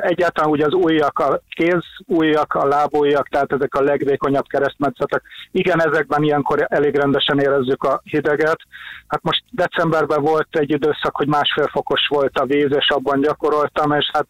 egyáltalán 0.00 0.50
ugye 0.50 0.66
az 0.66 0.74
ujjak, 0.74 1.18
a 1.18 1.42
kéz 1.48 1.84
ujjak, 2.06 2.54
a 2.54 2.66
lábujjak, 2.66 3.28
tehát 3.28 3.52
ezek 3.52 3.74
a 3.74 3.82
legvékonyabb 3.82 4.46
keresztmetszetek. 4.46 5.22
Igen, 5.52 5.88
ezekben 5.88 6.22
ilyenkor 6.22 6.66
elég 6.68 6.96
rendesen 6.96 7.38
érezzük 7.38 7.82
a 7.82 8.00
hideget. 8.04 8.58
Hát 9.06 9.22
most 9.22 9.42
decemberben 9.50 10.22
volt 10.22 10.48
egy 10.50 10.70
időszak, 10.70 11.16
hogy 11.16 11.26
másfél 11.26 11.68
fokos 11.72 12.06
volt 12.08 12.38
a 12.38 12.44
víz, 12.44 12.70
és 12.70 12.88
abban 12.88 13.20
gyakoroltam, 13.20 13.92
és 13.92 14.10
hát 14.12 14.26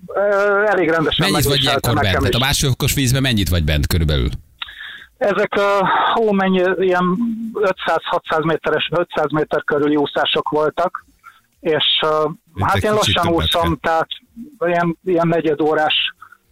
elég 0.66 0.88
rendesen 0.88 1.30
Mennyit 1.30 1.48
vagy 1.48 1.62
ilyenkor 1.62 1.94
bent? 1.94 2.06
Tehát 2.06 2.24
a 2.24 2.36
is. 2.36 2.38
másfélfokos 2.38 2.94
vízben 2.94 3.22
mennyit 3.22 3.48
vagy 3.48 3.64
bent 3.64 3.86
körülbelül? 3.86 4.28
Ezek 5.20 5.54
a, 5.54 5.88
hó, 6.14 6.32
mennyi, 6.32 6.62
ilyen 6.78 7.04
500-600 7.54 8.44
méteres, 8.44 8.88
500 8.92 9.30
méter 9.30 9.64
körüli 9.64 9.96
úszások 9.96 10.48
voltak, 10.48 11.04
és 11.60 11.84
uh, 12.02 12.30
Itt 12.54 12.64
hát 12.64 12.76
én 12.76 12.92
lassan 12.92 13.28
úszom, 13.28 13.78
tehát 13.80 14.08
ilyen, 14.66 14.98
ilyen 15.04 15.28
negyed 15.28 15.60
órás 15.60 15.94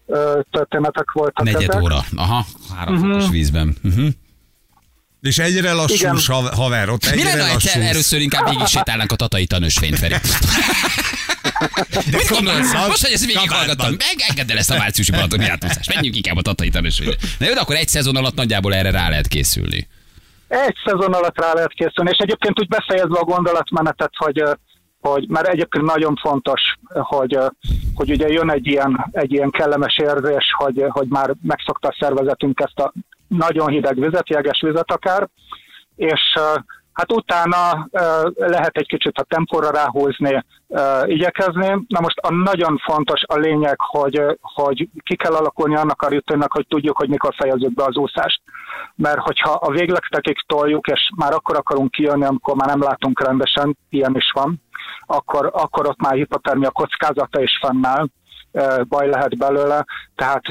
uh, 0.07 0.19
történetek 0.51 1.13
voltak 1.13 1.45
Negyed 1.45 1.63
ezek. 1.71 1.83
óra. 1.83 1.99
Aha, 2.17 2.45
három 2.77 2.99
fokos 2.99 3.29
vízben. 3.29 3.77
Uh-huh. 3.85 4.09
És 5.21 5.39
egyre 5.39 5.73
hav- 6.27 6.55
haver, 6.55 6.89
ott 6.89 7.05
Mi 7.05 7.11
egyre 7.11 7.31
egyszer 7.31 7.53
lassulsz. 7.53 7.77
először 7.77 8.21
inkább 8.21 8.49
végig 8.49 8.67
sétálnánk 8.67 9.13
a 9.13 9.17
tatai 9.17 9.47
tanösvényt, 9.47 9.99
Feri? 9.99 10.15
Mit 12.13 12.29
gondolsz? 12.29 12.87
Most, 12.87 13.05
hogy 13.05 13.13
ezt 13.13 13.27
végighallgattam, 13.27 13.91
meg 13.91 14.17
engedd 14.29 14.51
el 14.51 14.59
ezt 14.59 14.71
a 14.71 14.77
márciusi 14.77 15.13
balatoni 15.13 15.49
átúszást. 15.49 15.95
Menjünk 15.95 16.17
inkább 16.17 16.37
a 16.37 16.43
tatai 16.43 16.69
tanösvényre. 16.69 17.17
Na 17.39 17.47
jó, 17.47 17.53
de 17.53 17.61
akkor 17.61 17.77
egy 17.77 17.89
szezon 17.89 18.17
alatt 18.17 18.35
nagyjából 18.35 18.75
erre 18.75 18.91
rá 18.91 19.09
lehet 19.09 19.27
készülni. 19.29 19.89
Egy 20.49 20.77
szezon 20.85 21.13
alatt 21.13 21.41
rá 21.41 21.53
lehet 21.53 21.73
készülni, 21.73 22.11
és 22.11 22.19
egyébként 22.19 22.61
úgy 22.61 22.69
befejezve 22.69 23.19
a 23.19 23.25
gondolatmenetet, 23.25 24.13
hogy 24.17 24.43
hogy 25.01 25.29
mert 25.29 25.47
egyébként 25.47 25.85
nagyon 25.85 26.17
fontos, 26.17 26.61
hogy, 26.93 27.39
hogy 27.95 28.11
ugye 28.11 28.29
jön 28.29 28.51
egy 28.51 28.67
ilyen, 28.67 29.09
egy 29.13 29.33
ilyen 29.33 29.51
kellemes 29.51 29.99
érzés, 29.99 30.53
hogy, 30.57 30.85
hogy 30.89 31.09
már 31.09 31.35
megszokta 31.43 31.89
a 31.89 31.97
szervezetünk 31.99 32.61
ezt 32.61 32.79
a 32.79 32.93
nagyon 33.29 33.69
hideg 33.69 34.01
vizet, 34.01 34.29
jeges 34.29 34.61
vizet 34.61 34.93
akár, 34.93 35.29
és 35.97 36.21
hát 36.99 37.13
utána 37.13 37.89
lehet 38.37 38.77
egy 38.77 38.87
kicsit 38.87 39.19
a 39.19 39.23
tempóra 39.23 39.71
ráhúzni, 39.71 40.45
igyekezni. 41.05 41.85
Na 41.89 42.01
most 42.01 42.19
a 42.19 42.33
nagyon 42.33 42.79
fontos 42.79 43.23
a 43.27 43.37
lényeg, 43.37 43.77
hogy, 43.81 44.39
hogy 44.41 44.89
ki 45.03 45.17
kell 45.17 45.33
alakulni 45.33 45.77
annak 45.77 46.03
a 46.03 46.09
rutinnak, 46.09 46.53
hogy 46.53 46.67
tudjuk, 46.69 46.97
hogy 46.97 47.09
mikor 47.09 47.35
fejezzük 47.37 47.75
be 47.75 47.85
az 47.85 47.97
úszást. 47.97 48.41
Mert 48.95 49.19
hogyha 49.19 49.51
a 49.51 49.71
végletekig 49.71 50.37
toljuk, 50.47 50.87
és 50.87 51.11
már 51.17 51.33
akkor 51.33 51.57
akarunk 51.57 51.91
kijönni, 51.91 52.25
amikor 52.25 52.55
már 52.55 52.69
nem 52.69 52.83
látunk 52.83 53.25
rendesen, 53.25 53.77
ilyen 53.89 54.17
is 54.17 54.31
van, 54.35 54.63
akkor, 55.07 55.51
akkor 55.53 55.89
ott 55.89 56.01
már 56.01 56.15
hipotermia 56.15 56.71
kockázata 56.71 57.43
is 57.43 57.59
fennáll, 57.61 58.07
baj 58.89 59.09
lehet 59.09 59.39
belőle. 59.39 59.85
Tehát 60.15 60.43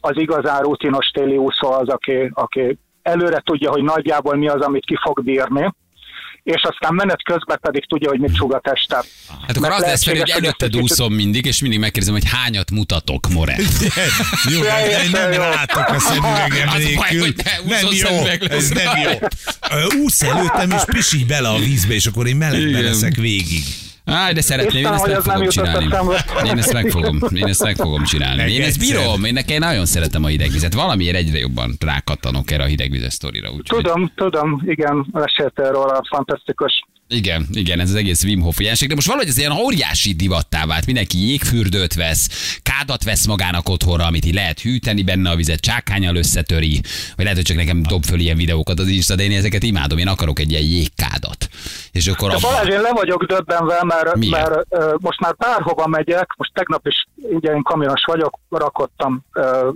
az 0.00 0.16
igazán 0.16 0.62
rutinos 0.62 1.06
téli 1.06 1.36
úszó 1.36 1.72
az, 1.72 1.88
aki, 1.88 2.30
aki 2.34 2.78
előre 3.02 3.42
tudja, 3.44 3.70
hogy 3.70 3.82
nagyjából 3.82 4.36
mi 4.36 4.48
az, 4.48 4.60
amit 4.60 4.84
ki 4.84 4.96
fog 5.02 5.24
bírni, 5.24 5.72
és 6.42 6.62
aztán 6.62 6.94
menet 6.94 7.22
közben 7.22 7.58
pedig 7.60 7.86
tudja, 7.86 8.08
hogy 8.08 8.20
mit 8.20 8.34
csúg 8.34 8.54
a 8.54 8.60
teste. 8.60 9.04
Hát 9.46 9.56
akkor 9.56 9.70
az 9.70 9.80
lesz 9.80 10.04
fel, 10.04 10.16
hogy 10.16 10.30
előtted 10.30 10.76
úszom 10.76 11.12
mindig, 11.12 11.46
és 11.46 11.60
mindig 11.60 11.78
megkérdezem, 11.78 12.14
hogy 12.14 12.30
hányat 12.30 12.70
mutatok, 12.70 13.28
More. 13.28 13.56
Jó, 14.52 14.62
hát 14.62 15.10
nem 15.12 15.40
látok 15.40 15.88
a 15.88 15.98
szemüvegem 15.98 16.68
nélkül. 16.76 17.34
Nem 17.64 17.86
jó, 17.90 18.26
ez 18.48 18.68
nem 18.68 18.96
jó. 18.96 19.18
Úsz 20.02 20.22
előttem, 20.22 20.70
és 20.70 20.82
pisilj 20.86 21.24
bele 21.24 21.48
a 21.48 21.58
vízbe, 21.58 21.94
és 21.94 22.06
akkor 22.06 22.26
én 22.26 22.36
melegben 22.36 22.68
Igen. 22.68 22.82
leszek 22.82 23.14
végig. 23.14 23.62
Á, 24.10 24.32
de 24.32 24.40
szeretném, 24.40 24.84
én 24.84 24.92
ezt 24.92 25.00
hogy 25.00 25.10
meg 25.10 25.22
fogom 25.22 25.48
csinálni. 25.48 25.88
Én 26.44 26.58
ezt 26.58 26.72
meg 26.72 26.90
fogom, 26.90 27.18
én 27.34 27.46
ezt 27.46 27.62
meg 27.62 27.76
fogom 27.76 28.04
csinálni. 28.04 28.52
Én 28.52 28.62
ezt 28.62 28.78
bírom, 28.78 29.24
én 29.24 29.32
nekem 29.32 29.58
nagyon 29.58 29.86
szeretem 29.86 30.24
a 30.24 30.28
hidegvizet. 30.28 30.74
Valamiért 30.74 31.16
egyre 31.16 31.38
jobban 31.38 31.76
rákattanok 31.80 32.50
erre 32.50 32.62
a 32.62 32.66
hidegvizes 32.66 33.12
sztorira. 33.12 33.50
Úgyhogy... 33.50 33.82
Tudom, 33.82 34.12
tudom, 34.14 34.62
igen, 34.66 35.06
meséltél 35.12 35.70
róla, 35.70 36.04
fantasztikus. 36.08 36.72
Igen, 37.12 37.46
igen, 37.52 37.80
ez 37.80 37.88
az 37.88 37.94
egész 37.94 38.24
Wim 38.24 38.40
Hof 38.40 38.60
jelenség, 38.60 38.88
de 38.88 38.94
most 38.94 39.06
valahogy 39.06 39.28
ez 39.28 39.38
ilyen 39.38 39.52
óriási 39.52 40.12
divattá 40.12 40.66
vált. 40.66 40.86
Mindenki 40.86 41.28
jégfürdőt 41.28 41.94
vesz, 41.94 42.58
kádat 42.62 43.04
vesz 43.04 43.26
magának 43.26 43.68
otthonra, 43.68 44.04
amit 44.04 44.24
így 44.24 44.34
lehet 44.34 44.60
hűteni 44.60 45.02
benne 45.02 45.30
a 45.30 45.36
vizet, 45.36 45.60
csákányal 45.60 46.16
összetöri, 46.16 46.80
vagy 47.16 47.24
lehet, 47.24 47.34
hogy 47.34 47.46
csak 47.46 47.56
nekem 47.56 47.82
dob 47.82 48.04
föl 48.04 48.20
ilyen 48.20 48.36
videókat 48.36 48.78
az 48.78 48.88
Insta, 48.88 49.14
de 49.14 49.22
én 49.22 49.32
ezeket 49.32 49.62
imádom, 49.62 49.98
én 49.98 50.08
akarok 50.08 50.38
egy 50.38 50.50
ilyen 50.50 50.62
jégkádat. 50.62 51.48
És 51.92 52.06
akkor 52.06 52.30
De 52.30 52.36
Balázs, 52.40 52.68
én 52.68 52.80
le 52.80 52.92
vagyok 52.92 53.24
döbbenve, 53.24 53.84
mert, 53.84 54.14
Miért? 54.14 54.48
mert 54.48 54.66
ö, 54.68 54.94
most 55.00 55.20
már 55.20 55.34
bárhova 55.36 55.86
megyek, 55.86 56.34
most 56.36 56.54
tegnap 56.54 56.86
is, 56.86 57.06
ugye 57.16 57.52
én 57.52 57.62
kamionos 57.62 58.04
vagyok, 58.06 58.38
rakottam 58.48 59.20
ö, 59.32 59.70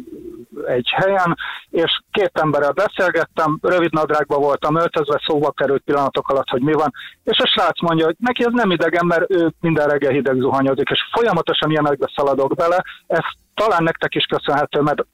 egy 0.67 0.89
helyen, 0.97 1.37
és 1.71 2.01
két 2.11 2.31
emberrel 2.33 2.73
beszélgettem, 2.73 3.59
rövid 3.63 3.93
nadrágban 3.93 4.41
voltam 4.41 4.77
öltözve, 4.77 5.23
szóba 5.27 5.51
került 5.51 5.83
pillanatok 5.85 6.29
alatt, 6.29 6.49
hogy 6.49 6.63
mi 6.63 6.73
van, 6.73 6.93
és 7.25 7.39
a 7.39 7.47
srác 7.47 7.81
mondja, 7.81 8.05
hogy 8.05 8.17
neki 8.19 8.45
ez 8.45 8.53
nem 8.53 8.71
idegen, 8.71 9.07
mert 9.07 9.31
ő 9.31 9.53
minden 9.61 9.89
reggel 9.89 10.13
hideg 10.13 10.37
zuhanyozik, 10.37 10.89
és 10.91 11.01
folyamatosan 11.13 11.71
ilyenekbe 11.71 12.13
szaladok 12.17 12.55
bele, 12.55 12.85
ez 13.07 13.25
talán 13.55 13.83
nektek 13.83 14.15
is 14.15 14.25
köszönhető, 14.25 14.81
mert 14.81 15.05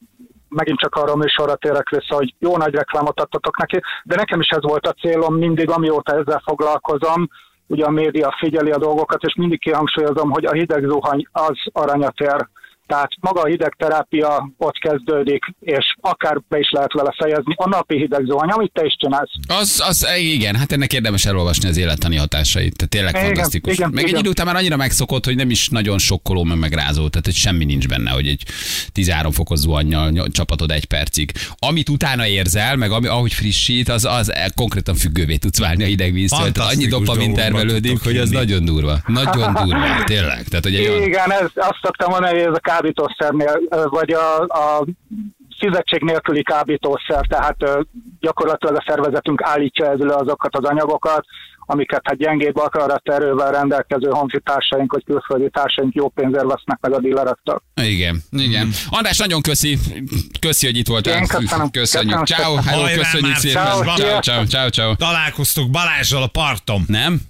megint 0.51 0.79
csak 0.79 0.95
arra 0.95 1.13
a 1.13 1.17
műsorra 1.17 1.55
térek 1.55 1.89
vissza, 1.89 2.15
hogy 2.15 2.35
jó 2.39 2.57
nagy 2.57 2.75
reklámot 2.75 3.21
adtatok 3.21 3.59
neki, 3.59 3.81
de 4.05 4.15
nekem 4.15 4.41
is 4.41 4.49
ez 4.49 4.63
volt 4.63 4.87
a 4.87 4.93
célom 4.93 5.35
mindig, 5.35 5.71
amióta 5.71 6.13
ezzel 6.13 6.43
foglalkozom, 6.45 7.29
ugye 7.67 7.85
a 7.85 7.91
média 7.91 8.37
figyeli 8.39 8.71
a 8.71 8.79
dolgokat, 8.79 9.23
és 9.23 9.35
mindig 9.35 9.61
kihangsúlyozom, 9.61 10.31
hogy 10.31 10.45
a 10.45 10.53
hideg 10.53 10.85
zuhany 10.89 11.27
az 11.33 11.59
aranyat 11.73 12.21
ér. 12.21 12.49
Tehát 12.90 13.11
maga 13.20 13.40
a 13.40 13.46
hidegterápia 13.46 14.53
ott 14.59 14.79
kezdődik, 14.79 15.44
és 15.61 15.94
akár 16.00 16.40
be 16.48 16.59
is 16.59 16.70
lehet 16.70 16.92
vele 16.92 17.14
fejezni 17.16 17.55
a 17.57 17.68
napi 17.68 17.96
hideg 17.96 18.24
zuhany, 18.24 18.48
amit 18.48 18.72
te 18.72 18.85
is 18.85 18.96
csinálsz. 18.98 19.31
Az, 19.46 19.83
az, 19.87 20.07
igen, 20.18 20.57
hát 20.57 20.72
ennek 20.72 20.92
érdemes 20.92 21.24
elolvasni 21.24 21.68
az 21.68 21.76
élettani 21.76 22.16
hatásait. 22.16 22.76
Tehát 22.76 22.90
tényleg 22.90 23.14
Igen, 23.14 23.24
fantasztikus. 23.24 23.72
igen, 23.72 23.90
meg 23.90 24.03
egy 24.03 24.09
igen. 24.09 24.20
idő 24.20 24.31
után 24.31 24.46
már 24.46 24.57
annyira 24.57 24.76
megszokott, 24.76 25.24
hogy 25.24 25.37
nem 25.37 25.50
is 25.50 25.68
nagyon 25.68 25.98
sokkoló, 25.98 26.42
meg 26.42 26.59
megrázó. 26.59 27.09
Tehát 27.09 27.24
hogy 27.24 27.35
semmi 27.35 27.64
nincs 27.64 27.88
benne, 27.88 28.11
hogy 28.11 28.26
egy 28.26 28.42
13 28.92 29.33
fokos 29.33 29.59
zuhannyal 29.59 30.11
ny- 30.11 30.33
csapatod 30.33 30.70
egy 30.70 30.85
percig. 30.85 31.33
Amit 31.59 31.88
utána 31.88 32.26
érzel, 32.26 32.76
meg 32.76 32.90
ami, 32.90 33.07
ahogy 33.07 33.33
frissít, 33.33 33.88
az, 33.88 34.05
az 34.05 34.33
konkrétan 34.55 34.94
függővé 34.94 35.37
tudsz 35.37 35.59
válni 35.59 35.83
a 35.83 35.87
hidegvíztől. 35.87 36.53
Tehát 36.53 36.72
annyi 36.72 36.87
dopamin 36.87 37.35
termelődik, 37.35 38.03
hogy 38.03 38.16
az 38.16 38.31
nagyon 38.31 38.64
durva. 38.64 38.98
Nagyon 39.07 39.53
durva, 39.55 40.05
tényleg. 40.05 40.44
Tehát, 40.48 40.64
hogy 40.64 40.74
egy 40.74 40.88
olyan... 40.88 41.03
Igen, 41.03 41.33
ez, 41.33 41.48
azt 41.55 41.79
szoktam 41.83 42.11
mondani, 42.11 42.38
hogy 42.38 42.46
ez 42.46 42.55
a 42.55 42.61
kábítószernél, 42.81 43.61
vagy 43.69 44.12
a, 44.12 44.40
a 44.40 44.85
fizetség 45.59 46.03
nélküli 46.03 46.43
kábítószer, 46.43 47.27
tehát 47.29 47.57
gyakorlatilag 48.21 48.77
a 48.77 48.85
szervezetünk 48.87 49.43
állítja 49.43 49.87
elő 49.87 50.09
azokat 50.09 50.57
az 50.57 50.64
anyagokat, 50.64 51.25
amiket 51.59 52.01
hát 52.05 52.16
gyengébb 52.16 52.57
akaraterővel 52.57 53.51
rendelkező 53.51 54.09
honfitársaink 54.11 54.93
vagy 54.93 55.05
külföldi 55.05 55.51
társaink 55.51 55.95
jó 55.95 56.09
pénzért 56.09 56.45
vesznek 56.45 56.79
meg 56.81 56.93
a 56.93 57.01
dílerektől. 57.01 57.62
Igen, 57.75 58.23
igen. 58.31 58.71
András, 58.88 59.19
nagyon 59.19 59.43
köszi. 59.43 59.79
Köszi, 60.40 60.66
hogy 60.66 60.77
itt 60.77 60.88
voltál. 60.88 61.16
Én 61.21 61.27
köszönöm. 61.27 61.71
Köszönjük. 61.71 62.27
Ciao, 62.27 62.55
hello, 62.55 62.85
köszönjük 62.85 63.37
szépen. 63.37 63.64
Ciao, 63.64 63.83
Ciao, 63.83 64.21
ciao, 64.21 64.45
ciao, 64.45 64.69
ciao. 64.69 64.95
Találkoztok 64.95 65.71
Balázsral 65.71 66.23
a 66.23 66.27
parton. 66.27 66.85
Nem? 66.87 67.30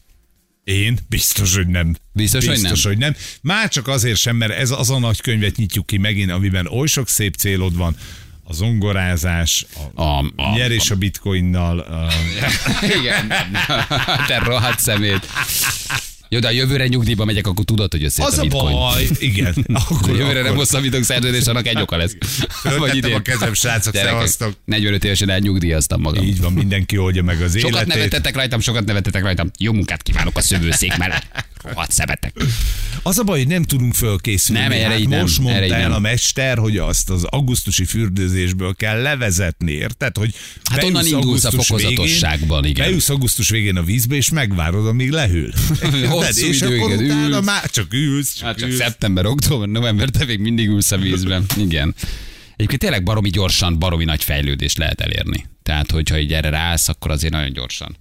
Én? 0.65 0.99
Biztos, 1.09 1.57
hogy 1.57 1.67
nem. 1.67 1.97
Biztos, 2.13 2.47
hogy 2.47 2.61
Biztos, 2.61 2.83
nem? 2.83 2.93
hogy 2.93 3.01
nem. 3.03 3.15
Már 3.43 3.69
csak 3.69 3.89
azért 3.89 4.19
sem, 4.19 4.37
mert 4.37 4.53
ez 4.53 4.71
az 4.71 4.91
a 4.91 4.99
nagy 4.99 5.21
könyvet 5.21 5.57
nyitjuk 5.57 5.87
ki 5.87 5.97
megint, 5.97 6.31
amiben 6.31 6.67
oly 6.67 6.87
sok 6.87 7.09
szép 7.09 7.35
célod 7.35 7.77
van. 7.77 7.97
A 8.45 8.53
zongorázás, 8.53 9.67
a, 9.95 10.03
A- 10.03 10.19
a, 10.19 10.33
a- 10.37 10.55
nyerés 10.57 10.91
a 10.91 10.97
bitcoinnal. 10.97 11.79
A, 11.79 12.09
Igen. 13.01 13.29
Te 14.29 14.39
rohadt 14.39 14.81
szemét. 14.81 15.27
Jó, 16.33 16.39
de 16.39 16.47
a 16.47 16.51
jövőre 16.51 16.87
nyugdíjba 16.87 17.25
megyek, 17.25 17.47
akkor 17.47 17.65
tudod, 17.65 17.93
hogy 17.93 18.05
összejött 18.05 18.31
Az 18.31 18.39
a 18.39 18.41
a 18.41 18.45
bitcoin. 18.45 18.73
baj, 18.75 19.09
igen. 19.19 19.55
Akkor, 19.89 20.09
Jövőre 20.17 20.33
nem 20.33 20.45
akkor 20.45 20.57
hosszabbítok 20.57 21.03
szerződés, 21.03 21.45
annak 21.45 21.67
egy 21.67 21.81
oka 21.81 21.97
lesz. 21.97 22.17
Föltettem 22.63 23.13
a 23.15 23.21
kezem, 23.23 23.55
srácok, 23.55 23.95
szevasztok. 23.95 24.53
45 24.65 25.05
évesen 25.05 25.31
elnyugdíjaztam 25.31 26.01
magam. 26.01 26.25
Így 26.25 26.41
van, 26.41 26.53
mindenki 26.53 26.99
oldja 26.99 27.23
meg 27.23 27.43
az 27.43 27.59
Sokat 27.59 27.71
életét. 27.71 27.95
nevetettek 27.95 28.35
rajtam, 28.35 28.61
sokat 28.61 28.85
nevetettek 28.85 29.23
rajtam. 29.23 29.51
Jó 29.59 29.73
munkát 29.73 30.03
kívánok 30.03 30.37
a 30.37 30.41
szövőszék 30.41 30.97
mellett. 30.97 31.45
Rohadt 31.63 31.93
szemetek. 31.93 32.33
Az 33.03 33.19
a 33.19 33.23
baj, 33.23 33.39
hogy 33.39 33.49
nem 33.49 33.63
tudunk 33.63 33.95
fölkészülni. 33.95 34.63
Nem, 34.63 34.73
erre 34.73 34.89
hát 34.89 35.09
nem, 35.09 35.21
most 35.21 35.39
erre 35.41 35.49
mondta 35.49 35.65
így 35.65 35.71
el 35.73 35.81
nem. 35.81 35.93
a 35.93 35.99
mester, 35.99 36.59
hogy 36.59 36.77
azt 36.77 37.11
az 37.11 37.25
augusztusi 37.25 37.85
fürdőzésből 37.85 38.75
kell 38.75 39.03
levezetni, 39.03 39.73
érted? 39.73 40.17
Hogy 40.17 40.35
Hát 40.71 40.83
onnan 40.85 41.07
indulsz 41.07 41.45
a 41.45 41.51
fokozatosságban, 41.51 42.61
végén, 42.63 42.77
igen. 42.77 42.87
Beülsz 42.89 43.09
augusztus 43.09 43.49
végén 43.49 43.77
a 43.77 43.83
vízbe, 43.83 44.15
és 44.17 44.29
megvárod, 44.31 44.87
amíg 44.87 45.11
lehűl. 45.11 45.53
Hosszú 46.27 46.47
és 46.47 46.61
idő, 46.61 46.79
akkor 46.79 46.91
igen, 46.93 47.05
utána 47.05 47.37
ülsz. 47.37 47.45
már 47.47 47.71
csak 47.71 47.93
ülsz, 47.93 48.35
csak, 48.35 48.47
Hát 48.47 48.59
csak 48.59 48.69
ülsz. 48.69 48.79
szeptember, 48.79 49.27
október, 49.27 49.69
november, 49.69 50.09
te 50.09 50.25
még 50.25 50.39
mindig 50.39 50.69
ülsz 50.69 50.91
a 50.93 50.97
vízben. 50.99 51.45
Igen. 51.67 51.95
Egyébként 52.57 52.81
tényleg 52.81 53.03
baromi 53.03 53.31
gyorsan, 53.31 53.79
baromi 53.79 54.05
nagy 54.05 54.25
fejlődést 54.25 54.79
lehet 54.79 55.01
elérni. 55.01 55.45
Tehát, 55.63 55.91
hogyha 55.91 56.19
így 56.19 56.33
erre 56.33 56.49
ráállsz, 56.51 56.89
akkor 56.89 57.11
azért 57.11 57.33
nagyon 57.33 57.53
gyorsan 57.53 57.97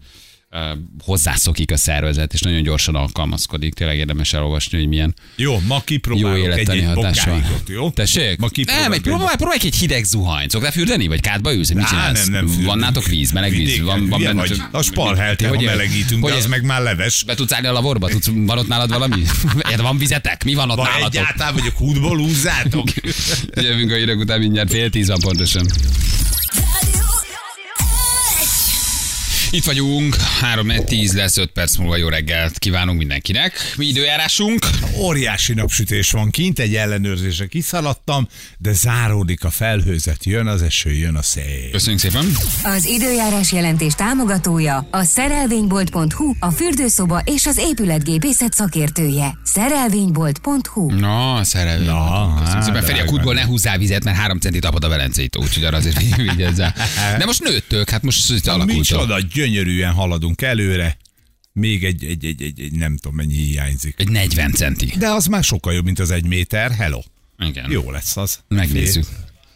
hozzászokik 1.03 1.71
a 1.71 1.77
szervezet, 1.77 2.33
és 2.33 2.41
nagyon 2.41 2.63
gyorsan 2.63 2.95
alkalmazkodik. 2.95 3.73
Tényleg 3.73 3.97
érdemes 3.97 4.33
elolvasni, 4.33 4.77
hogy 4.77 4.87
milyen 4.87 5.13
Jó, 5.35 5.59
ma 5.67 5.73
jó 5.75 5.81
kipróbálok 5.85 6.37
egy, 6.37 6.43
élettani 6.43 6.79
egy 6.79 6.85
hatással. 6.85 7.43
jó? 7.67 7.89
Tessék? 7.89 8.39
Ma 8.39 8.47
nem, 8.65 8.91
egy 8.91 9.01
próbálj, 9.01 9.35
próbálj 9.37 9.59
egy 9.63 9.75
hideg 9.75 10.03
zuhanyt. 10.03 10.51
Szoktál 10.51 10.71
fürdeni? 10.71 11.07
Vagy 11.07 11.21
kádba 11.21 11.53
ülsz? 11.53 11.71
Mit 11.73 11.87
csinálsz? 11.87 12.23
nem, 12.23 12.31
nem 12.33 12.45
fürdünk. 12.47 12.65
Van 12.67 12.77
nátok 12.77 13.05
víz, 13.05 13.31
meleg 13.31 13.51
víz? 13.51 13.79
Van, 13.79 14.07
van 14.07 14.21
benne, 14.21 14.33
vagy. 14.41 14.61
A 14.71 14.81
spalhelte, 14.81 15.47
ha 15.47 15.55
Hogy- 15.55 15.65
melegítünk, 15.65 16.23
de 16.25 16.29
hogy- 16.31 16.39
az 16.39 16.45
meg 16.47 16.63
már 16.63 16.81
leves. 16.81 17.23
Be 17.23 17.35
tudsz 17.35 17.51
állni 17.53 17.67
a 17.67 17.71
laborba? 17.71 18.07
Tudsz, 18.07 18.29
van 18.33 18.57
ott 18.57 18.67
nálad 18.67 18.89
valami? 18.89 19.21
Van 19.77 19.97
vizetek? 19.97 20.43
Mi 20.43 20.53
van 20.53 20.69
ott 20.69 20.75
Van 20.77 20.85
nálatok? 20.85 21.13
egyáltalán, 21.13 21.53
vagy 21.53 21.67
a 21.67 21.71
kútból 21.77 22.17
húzzátok? 22.17 22.87
Jövünk 23.55 23.91
a 23.91 23.95
hírek 23.95 24.17
után 24.17 24.39
mindjárt 24.39 24.69
fél 24.71 24.89
tíz 24.89 25.07
van 25.07 25.19
pontosan. 25.19 25.65
Itt 29.51 29.63
vagyunk, 29.63 30.15
3 30.15 30.71
10 30.85 31.13
lesz, 31.13 31.37
5 31.37 31.51
perc 31.51 31.75
múlva 31.77 31.97
jó 31.97 32.07
reggelt 32.07 32.59
kívánunk 32.59 32.97
mindenkinek. 32.97 33.73
Mi 33.77 33.85
időjárásunk? 33.85 34.65
Óriási 34.97 35.53
napsütés 35.53 36.11
van 36.11 36.29
kint, 36.29 36.59
egy 36.59 36.75
ellenőrzésre 36.75 37.45
kiszaladtam, 37.45 38.27
de 38.57 38.73
záródik 38.73 39.43
a 39.43 39.49
felhőzet, 39.49 40.25
jön 40.25 40.47
az 40.47 40.61
eső, 40.61 40.91
jön 40.93 41.15
a 41.15 41.21
szél. 41.21 41.71
Köszönjük 41.71 42.01
szépen. 42.01 42.25
Az 42.63 42.85
időjárás 42.85 43.51
jelentés 43.51 43.93
támogatója 43.93 44.87
a 44.91 45.03
szerelvénybolt.hu, 45.03 46.33
a 46.39 46.51
fürdőszoba 46.51 47.21
és 47.25 47.45
az 47.45 47.57
épületgépészet 47.57 48.53
szakértője. 48.53 49.37
Szerelvénybolt.hu 49.43 50.91
Na, 50.91 51.43
szerelvény. 51.43 51.85
Na, 51.87 52.33
Köszönjük 52.39 52.53
hát, 52.53 52.63
szépen. 52.63 52.83
Feri, 52.83 52.99
a 52.99 53.05
kútból 53.05 53.33
ne 53.33 53.45
húzzál 53.45 53.77
vizet, 53.77 54.03
mert 54.03 54.17
három 54.17 54.39
centit 54.39 54.65
apad 54.65 54.83
a 54.83 54.87
Velencei 54.87 55.27
tó, 55.27 55.41
úgyhogy 55.41 55.63
arra 55.63 55.77
azért 55.77 56.15
vigyázzál. 56.35 56.73
De 57.17 57.25
most 57.25 57.43
nőttök, 57.43 57.89
hát 57.89 58.03
most 58.03 58.47
alakult. 58.47 58.77
Micsoda, 58.77 59.19
gyönyörűen 59.39 59.93
haladunk 59.93 60.41
előre. 60.41 60.97
Még 61.53 61.83
egy, 61.83 62.03
egy, 62.03 62.25
egy, 62.25 62.41
egy, 62.41 62.59
egy 62.59 62.71
nem 62.71 62.97
tudom 62.97 63.15
mennyi 63.17 63.33
hiányzik. 63.33 63.95
Egy 63.97 64.09
40 64.09 64.51
centi. 64.51 64.93
De 64.97 65.09
az 65.09 65.25
már 65.25 65.43
sokkal 65.43 65.73
jobb, 65.73 65.85
mint 65.85 65.99
az 65.99 66.11
egy 66.11 66.25
méter. 66.25 66.71
Hello. 66.71 67.01
Igen. 67.37 67.71
Jó 67.71 67.91
lesz 67.91 68.17
az. 68.17 68.39
Megnézzük. 68.47 69.05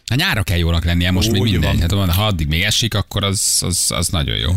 Hát 0.06 0.18
nyára 0.18 0.42
kell 0.42 0.58
jónak 0.58 0.84
lennie, 0.84 1.10
most 1.10 1.30
még 1.30 1.40
Úgy 1.40 1.50
mindegy. 1.50 1.90
van. 1.90 2.06
Hát 2.06 2.16
ha 2.16 2.26
addig 2.26 2.46
még 2.46 2.62
esik, 2.62 2.94
akkor 2.94 3.24
az, 3.24 3.58
az, 3.60 3.86
az 3.88 4.08
nagyon 4.08 4.36
jó. 4.36 4.52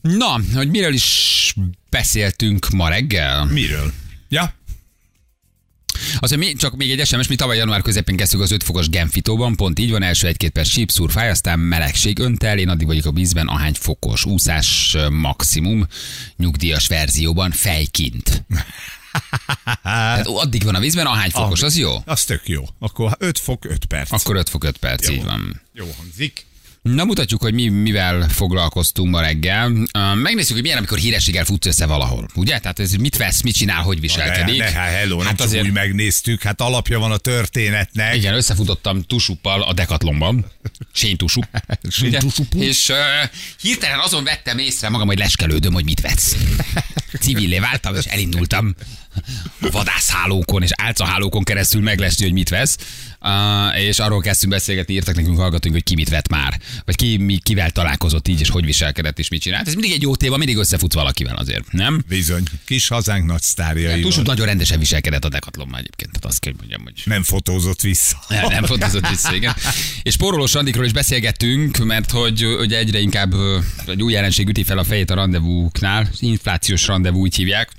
Na, 0.00 0.40
hogy 0.54 0.68
miről 0.68 0.94
is 0.94 1.54
beszéltünk 1.90 2.68
ma 2.68 2.88
reggel? 2.88 3.44
Miről? 3.44 3.92
Ja, 4.28 4.54
Az, 6.18 6.28
hogy 6.28 6.38
mi, 6.38 6.52
csak 6.52 6.76
még 6.76 6.90
egy 6.90 7.06
SMS, 7.06 7.26
mi 7.28 7.34
tavaly 7.34 7.56
január 7.56 7.82
közepén 7.82 8.16
kezdtük 8.16 8.40
az 8.40 8.50
5 8.50 8.62
fokos 8.62 8.88
Genfitóban, 8.88 9.56
pont 9.56 9.78
így 9.78 9.90
van, 9.90 10.02
első 10.02 10.26
egy-két 10.26 10.50
perc 10.50 10.68
sípszúr 10.68 11.10
fáj, 11.10 11.30
aztán 11.30 11.58
melegség 11.58 12.18
öntel, 12.18 12.58
én 12.58 12.68
addig 12.68 12.86
vagyok 12.86 13.06
a 13.06 13.12
vízben, 13.12 13.46
ahány 13.46 13.74
fokos, 13.74 14.24
úszás 14.24 14.96
maximum, 15.10 15.86
nyugdíjas 16.36 16.86
verzióban, 16.86 17.50
fejkint. 17.50 18.44
Tehát 19.82 20.26
addig 20.26 20.64
van 20.64 20.74
a 20.74 20.80
vízben, 20.80 21.06
ahány 21.06 21.30
fokos, 21.30 21.62
az 21.62 21.76
jó? 21.76 22.02
az 22.04 22.24
tök 22.24 22.48
jó. 22.48 22.64
Akkor 22.78 23.16
5 23.18 23.38
fok, 23.38 23.64
5 23.64 23.84
perc. 23.84 24.12
Akkor 24.12 24.36
5 24.36 24.48
fok 24.48 24.64
5 24.64 24.76
perc, 24.76 25.08
Jó. 25.08 25.14
így 25.14 25.24
van. 25.24 25.60
Jó 25.72 25.86
hangzik. 25.98 26.46
Na 26.82 27.04
mutatjuk, 27.04 27.42
hogy 27.42 27.54
mi 27.54 27.68
mivel 27.68 28.28
foglalkoztunk 28.28 29.10
ma 29.10 29.20
reggel. 29.20 29.72
Ö, 29.92 30.14
Megnézzük, 30.14 30.52
hogy 30.52 30.62
milyen, 30.62 30.78
amikor 30.78 30.98
hírességgel 30.98 31.44
futsz 31.44 31.66
össze 31.66 31.86
valahol. 31.86 32.28
Ugye? 32.34 32.58
Tehát 32.58 32.78
ez 32.78 32.92
mit 32.92 33.16
vesz, 33.16 33.40
mit 33.40 33.54
csinál, 33.54 33.82
hogy 33.82 34.00
viselkedik. 34.00 34.58
De, 34.58 34.64
de, 34.64 34.78
hát 34.78 34.90
hello, 34.90 35.18
hát 35.18 35.40
azért, 35.40 35.64
úgy 35.64 35.72
megnéztük, 35.72 36.42
hát 36.42 36.60
alapja 36.60 36.98
van 36.98 37.12
a 37.12 37.16
történetnek. 37.16 38.16
igen, 38.16 38.34
összefutottam 38.34 39.02
tusuppal 39.02 39.62
a 39.62 39.72
Decathlonban. 39.72 40.46
Sénytusup. 40.92 41.46
És 42.58 42.88
uh, 42.88 42.96
hirtelen 43.60 43.98
azon 43.98 44.24
vettem 44.24 44.58
észre 44.58 44.88
magam, 44.88 45.06
hogy 45.06 45.18
leskelődöm, 45.18 45.72
hogy 45.72 45.84
mit 45.84 46.00
vesz. 46.00 46.36
Civillé 47.20 47.58
váltam, 47.58 47.94
és 47.94 48.04
elindultam 48.04 48.74
a 49.60 49.70
vadászhálókon 49.70 50.62
és 50.62 50.70
álcahálókon 50.76 51.42
keresztül 51.42 51.82
meglesni, 51.82 52.24
hogy 52.24 52.32
mit 52.32 52.48
vesz. 52.48 52.76
Uh, 53.20 53.80
és 53.80 53.98
arról 53.98 54.20
kezdtünk 54.20 54.52
beszélgetni, 54.52 54.94
írtak 54.94 55.14
nekünk 55.14 55.38
hallgatunk, 55.38 55.74
hogy 55.74 55.84
ki 55.84 55.94
mit 55.94 56.08
vett 56.08 56.28
már. 56.28 56.60
Vagy 56.84 56.96
ki 56.96 57.16
mi, 57.16 57.38
kivel 57.38 57.70
találkozott 57.70 58.28
így, 58.28 58.40
és 58.40 58.48
hogy 58.48 58.64
viselkedett, 58.64 59.18
és 59.18 59.28
mit 59.28 59.40
csinált. 59.40 59.66
Ez 59.66 59.72
mindig 59.74 59.92
egy 59.92 60.02
jó 60.02 60.16
téma, 60.16 60.36
mindig 60.36 60.56
összefutsz 60.56 60.94
valakivel 60.94 61.36
azért, 61.36 61.72
nem? 61.72 62.04
Bizony, 62.08 62.42
kis 62.64 62.88
hazánk 62.88 63.26
nagy 63.26 63.42
sztárjai. 63.42 64.00
Tusup 64.00 64.26
nagyon 64.26 64.46
rendesen 64.46 64.78
viselkedett 64.78 65.24
a 65.24 65.28
Decathlonban 65.28 65.78
egyébként, 65.78 66.10
tehát 66.10 66.26
azt 66.26 66.40
kell, 66.40 66.52
mondjam, 66.56 66.82
hogy 66.82 67.02
Nem 67.04 67.22
fotózott 67.22 67.80
vissza. 67.80 68.16
nem, 68.28 68.46
nem 68.48 68.64
fotózott 68.64 69.08
vissza, 69.08 69.34
igen. 69.34 69.54
És 70.02 70.16
Porolós 70.16 70.54
Andikról 70.54 70.84
is 70.84 70.92
beszélgettünk, 70.92 71.76
mert 71.84 72.10
hogy 72.10 72.44
ugye 72.44 72.78
egyre 72.78 72.98
inkább 72.98 73.34
egy 73.86 74.02
új 74.02 74.12
jelenség 74.12 74.48
üti 74.48 74.62
fel 74.62 74.78
a 74.78 74.84
fejét 74.84 75.10
a 75.10 75.14
rendezvúknál, 75.14 76.10
inflációs 76.18 76.86
rendezvú 76.86 77.20
úgy 77.20 77.34
hívják. 77.36 77.72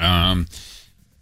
Um, 0.00 0.44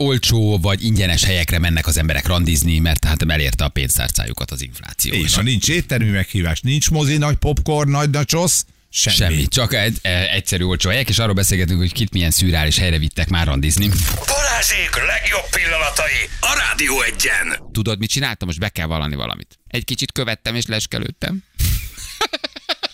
olcsó 0.01 0.59
vagy 0.59 0.85
ingyenes 0.85 1.25
helyekre 1.25 1.59
mennek 1.59 1.87
az 1.87 1.97
emberek 1.97 2.27
randizni, 2.27 2.79
mert 2.79 3.05
hát 3.05 3.23
elérte 3.29 3.65
a 3.65 3.69
pénztárcájukat 3.69 4.51
az 4.51 4.63
infláció. 4.63 5.13
És 5.13 5.35
ha 5.35 5.43
nincs 5.43 5.69
éttermi 5.69 6.11
meghívás, 6.11 6.61
nincs 6.61 6.91
mozi, 6.91 7.17
nagy 7.17 7.37
popcorn, 7.37 7.91
nagy 7.91 8.11
nachos, 8.11 8.53
semmi. 8.91 9.17
Semmi, 9.17 9.47
csak 9.47 9.75
egy, 9.75 9.99
e, 10.03 10.29
egyszerű 10.31 10.65
olcsó 10.65 10.91
helyek, 10.91 11.09
és 11.09 11.19
arról 11.19 11.35
beszélgetünk, 11.35 11.79
hogy 11.79 11.93
kit 11.93 12.13
milyen 12.13 12.31
szürreális 12.31 12.79
helyre 12.79 12.99
vittek 12.99 13.29
már 13.29 13.47
randizni. 13.47 13.91
Balázsék 14.27 14.97
legjobb 15.07 15.49
pillanatai 15.51 16.29
a 16.41 16.55
Rádió 16.59 17.03
egyen. 17.03 17.71
Tudod, 17.73 17.99
mit 17.99 18.11
csináltam? 18.11 18.49
Most 18.49 18.61
be 18.61 18.69
kell 18.69 18.87
vallani 18.87 19.15
valamit. 19.15 19.59
Egy 19.67 19.85
kicsit 19.85 20.13
követtem 20.13 20.55
és 20.55 20.67
leskelődtem. 20.67 21.43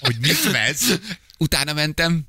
Hogy 0.00 0.16
mit 0.20 0.50
vesz? 0.52 0.98
Utána 1.38 1.72
mentem, 1.72 2.26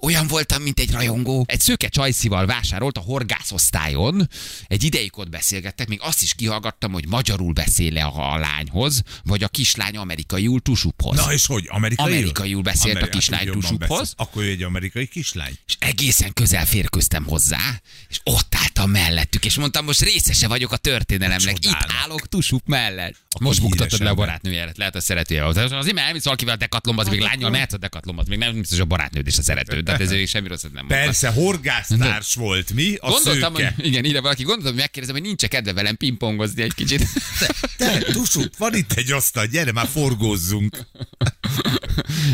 olyan 0.00 0.26
voltam, 0.26 0.62
mint 0.62 0.78
egy 0.78 0.90
rajongó. 0.90 1.44
Egy 1.48 1.60
szőke 1.60 1.88
csajszival 1.88 2.46
vásárolt 2.46 2.98
a 2.98 3.00
horgászosztályon. 3.00 4.28
Egy 4.66 4.82
ideig 4.82 5.18
ott 5.18 5.28
beszélgettek, 5.28 5.88
még 5.88 5.98
azt 6.02 6.22
is 6.22 6.34
kihallgattam, 6.34 6.92
hogy 6.92 7.08
magyarul 7.08 7.52
beszél-e 7.52 8.04
a, 8.04 8.32
a 8.32 8.38
lányhoz, 8.38 9.02
vagy 9.22 9.42
a 9.42 9.48
kislány 9.48 9.96
amerikaiul 9.96 10.60
tusuphoz. 10.60 11.16
Na 11.16 11.32
és 11.32 11.46
hogy, 11.46 11.66
amerikai? 11.68 12.12
Amerikaiul 12.12 12.62
beszélt 12.62 13.02
a 13.02 13.08
kislány 13.08 13.50
tusuphoz. 13.50 14.12
Akkor 14.16 14.42
ő 14.42 14.48
egy 14.48 14.62
amerikai 14.62 15.06
kislány. 15.06 15.58
és 15.66 15.76
egészen 15.78 16.32
közel 16.32 16.66
férköztem 16.66 17.24
hozzá, 17.24 17.80
és 18.08 18.20
ott 18.24 18.54
álltam 18.54 18.90
mellettük, 18.90 19.44
és 19.44 19.54
mondtam, 19.54 19.84
most 19.84 20.00
részese 20.00 20.48
vagyok 20.48 20.72
a 20.72 20.76
történelemnek. 20.76 21.56
Itt 21.64 21.86
állok 22.02 22.28
Tusup 22.28 22.62
mellett. 22.66 23.14
Akkor 23.28 23.46
most 23.46 23.60
buktatod 23.60 24.00
le 24.00 24.06
a 24.06 24.08
ember. 24.08 24.26
barátnőjelet, 24.26 24.76
lehet 24.76 24.94
a 24.94 25.00
szeretője. 25.00 25.44
Azért 25.44 25.92
mert 25.92 26.06
elmész 26.06 26.24
valakivel 26.24 26.54
a 26.54 26.56
dekatlomba, 26.56 27.02
az 27.02 27.08
még 27.08 27.20
lányjal 27.20 27.50
mehetsz 27.50 27.72
a 27.72 27.78
dekatlomba, 27.78 28.22
még 28.28 28.38
nem 28.38 28.54
biztos 28.54 28.78
a 28.78 28.84
barátnőd 28.84 29.26
és 29.26 29.38
a 29.38 29.42
szeretőd. 29.74 30.08
Tehát 30.08 30.22
ez 30.22 30.28
semmi 30.28 30.48
rosszat 30.48 30.72
nem 30.72 30.86
mondta. 30.86 31.04
Persze, 31.04 31.28
horgásztárs 31.28 32.34
volt, 32.34 32.72
mi? 32.72 32.94
A 33.00 33.10
Gondoltam, 33.10 33.54
szőke. 33.54 33.72
hogy 33.76 33.86
igen, 33.86 34.04
ide 34.04 34.20
valaki 34.20 34.42
gondoltam, 34.42 34.72
hogy 34.72 34.80
megkérdezem, 34.80 35.16
hogy 35.20 35.26
nincs 35.26 35.46
kedve 35.46 35.72
velem 35.72 35.96
pingpongozni 35.96 36.62
egy 36.62 36.74
kicsit. 36.74 37.06
Te, 37.76 37.98
Tusup, 37.98 38.56
van 38.56 38.74
itt 38.74 38.92
egy 38.92 39.12
asztal, 39.12 39.46
gyere 39.46 39.72
már 39.72 39.86
forgózzunk. 39.86 40.78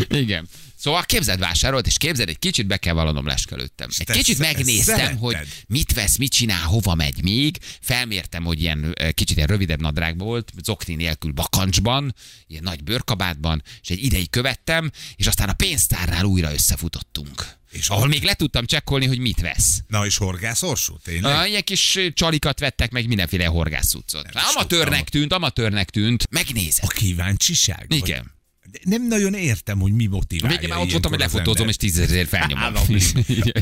Igen. 0.09 0.48
Szóval 0.80 1.02
képzeld 1.02 1.38
vásárolt, 1.38 1.86
és 1.86 1.96
képzeld, 1.96 2.28
egy 2.28 2.38
kicsit 2.38 2.66
be 2.66 2.76
kell 2.76 2.94
vallanom 2.94 3.26
leskelődtem. 3.26 3.88
Egy 3.98 4.06
te 4.06 4.12
kicsit 4.12 4.38
megnéztem, 4.38 4.96
szeretted? 4.96 5.18
hogy 5.18 5.36
mit 5.66 5.92
vesz, 5.92 6.16
mit 6.16 6.32
csinál, 6.32 6.62
hova 6.62 6.94
megy 6.94 7.22
még. 7.22 7.58
Felmértem, 7.80 8.44
hogy 8.44 8.60
ilyen 8.60 8.94
kicsit 9.14 9.36
ilyen 9.36 9.48
rövidebb 9.48 9.80
nadrágban 9.80 10.26
volt, 10.26 10.52
zokni 10.62 10.94
nélkül 10.94 11.32
bakancsban, 11.32 12.14
ilyen 12.46 12.62
nagy 12.62 12.84
bőrkabátban, 12.84 13.62
és 13.82 13.88
egy 13.88 14.04
ideig 14.04 14.30
követtem, 14.30 14.90
és 15.16 15.26
aztán 15.26 15.48
a 15.48 15.52
pénztárnál 15.52 16.24
újra 16.24 16.52
összefutottunk. 16.52 17.58
És 17.70 17.88
ahol 17.88 18.08
még 18.08 18.22
le 18.22 18.34
tudtam 18.34 18.66
csekkolni, 18.66 19.06
hogy 19.06 19.18
mit 19.18 19.40
vesz. 19.40 19.82
Na 19.86 20.06
és 20.06 20.16
horgászorsú, 20.16 20.96
tényleg? 20.98 21.36
Uh, 21.36 21.48
ilyen 21.48 21.64
kis 21.64 21.98
csalikat 22.12 22.58
vettek 22.58 22.90
meg 22.90 23.06
mindenféle 23.06 23.44
horgászcuccot. 23.44 24.26
is 24.34 24.40
Amatőrnek 24.54 25.08
tűnt, 25.08 25.32
amatőrnek 25.32 25.90
tűnt. 25.90 26.30
Megnézem. 26.30 26.86
A 26.88 26.92
kíváncsiság? 26.92 27.86
Igen. 27.88 28.22
Vagy 28.22 28.39
nem 28.85 29.06
nagyon 29.06 29.35
értem, 29.35 29.78
hogy 29.80 29.92
mi 29.92 30.06
A 30.06 30.09
motiválja. 30.11 30.56
végén 30.59 30.74
már 30.74 30.85
ott 30.85 30.90
voltam, 30.90 31.11
hogy 31.11 31.20
lefotózom, 31.20 31.68
és 31.68 31.76
tízezért 31.76 32.28
felnyomom. 32.37 32.74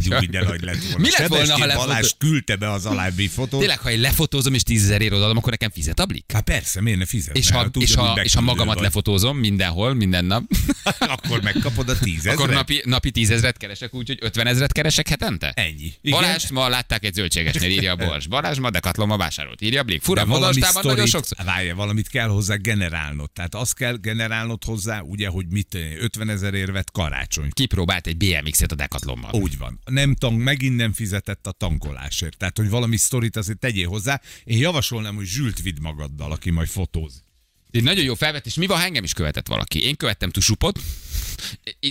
Jó, 0.09 0.19
minden 0.19 0.45
nagy 0.45 0.63
lett 0.63 0.83
volna. 0.83 0.99
Mi 0.99 1.09
lett 1.19 1.27
volna, 1.27 1.45
ha 1.45 1.59
Sebestyén 1.59 1.67
lefotó- 1.67 1.87
Balázs 1.87 2.13
küldte 2.19 2.57
be 2.57 2.71
az 2.73 2.87
alábbi 2.87 3.29
fotót. 3.29 3.61
Tényleg, 3.61 3.79
ha 3.79 3.91
én 3.91 4.01
lefotózom, 4.01 4.55
és 4.55 4.63
tízezerért 4.63 5.13
odaadom, 5.13 5.37
akkor 5.37 5.51
nekem 5.51 5.71
fizet 5.71 6.01
a 6.01 6.07
blik? 6.07 6.25
Hát 6.33 6.45
persze, 6.45 6.81
miért 6.81 6.99
ne 6.99 7.07
fizetne? 7.07 7.41
És 7.41 7.51
ha, 7.51 7.59
Hát 7.59 7.77
és, 7.77 7.95
ha, 7.95 8.21
és 8.23 8.35
ha 8.35 8.41
magamat 8.41 8.75
vagy. 8.75 8.83
lefotózom 8.83 9.39
mindenhol, 9.39 9.95
minden 9.95 10.25
nap, 10.25 10.43
Akkor 10.99 11.43
megkapod 11.43 11.89
a 11.89 11.99
tízezret. 11.99 12.35
akkor 12.35 12.49
napi, 12.51 12.83
napi 12.85 13.11
tízezret 13.11 13.57
keresek, 13.57 13.95
úgyhogy 13.95 14.19
ötven 14.21 14.47
ezret 14.47 14.73
keresek 14.73 15.09
hetente? 15.09 15.53
Ennyi. 15.57 15.93
Igen. 16.01 16.21
Balázs, 16.21 16.51
ma 16.51 16.69
látták 16.69 17.05
egy 17.05 17.15
zöldségesnél, 17.15 17.71
írja 17.71 17.93
a 17.93 17.97
Bors. 17.97 18.27
Balázs, 18.27 18.59
ma 18.59 18.71
Decathlonba 18.71 19.17
vásárolt, 19.17 19.61
írja 19.63 19.81
a 19.81 19.83
Blik. 19.83 20.03
Fura, 20.03 20.25
modastában 20.25 20.83
nagyon 20.87 21.07
sokszor. 21.07 21.39
Várj, 21.45 21.71
valamit 21.71 22.09
kell 22.09 22.29
hozzá 22.29 22.55
generálnod. 22.55 23.31
Tehát 23.31 23.55
azt 23.55 23.75
kell 23.75 23.97
generálnod 23.97 24.65
hozzá, 24.65 24.98
ugye, 25.03 25.29
hogy 25.29 25.47
mit 25.49 25.75
50 25.99 26.29
ezerért 26.29 26.71
vett 26.71 26.91
karácsony. 26.91 27.49
Kipróbált 27.51 28.07
egy 28.07 28.17
BMX-et 28.17 28.73
a 28.73 28.75
Decathlonban. 28.75 29.35
Úgy 29.35 29.59
van. 29.59 29.81
Nem 29.85 30.15
tank, 30.15 30.43
megint 30.43 30.77
nem 30.77 30.93
fizetett 30.93 31.47
a 31.47 31.53
tankolásért. 31.53 32.37
Tehát, 32.37 32.57
hogy 32.57 32.69
valami 32.69 32.97
sztorit 32.97 33.37
azért 33.37 33.59
tegyél 33.59 33.89
hozzá. 33.89 34.21
Én 34.45 34.59
javasolnám, 34.59 35.15
hogy 35.15 35.27
zsült 35.27 35.63
vidd 35.63 35.81
magaddal, 35.81 36.33
aki 36.33 36.51
majd 36.51 36.69
fotóz. 36.69 37.23
Egy 37.71 37.83
nagyon 37.83 38.05
jó 38.05 38.15
felvetés. 38.15 38.55
Mi 38.55 38.67
van, 38.67 38.79
ha 38.79 38.85
engem 38.85 39.05
is 39.05 39.13
követett 39.13 39.47
valaki? 39.47 39.85
Én 39.85 39.97
követtem 39.97 40.31
tusupot, 40.31 40.81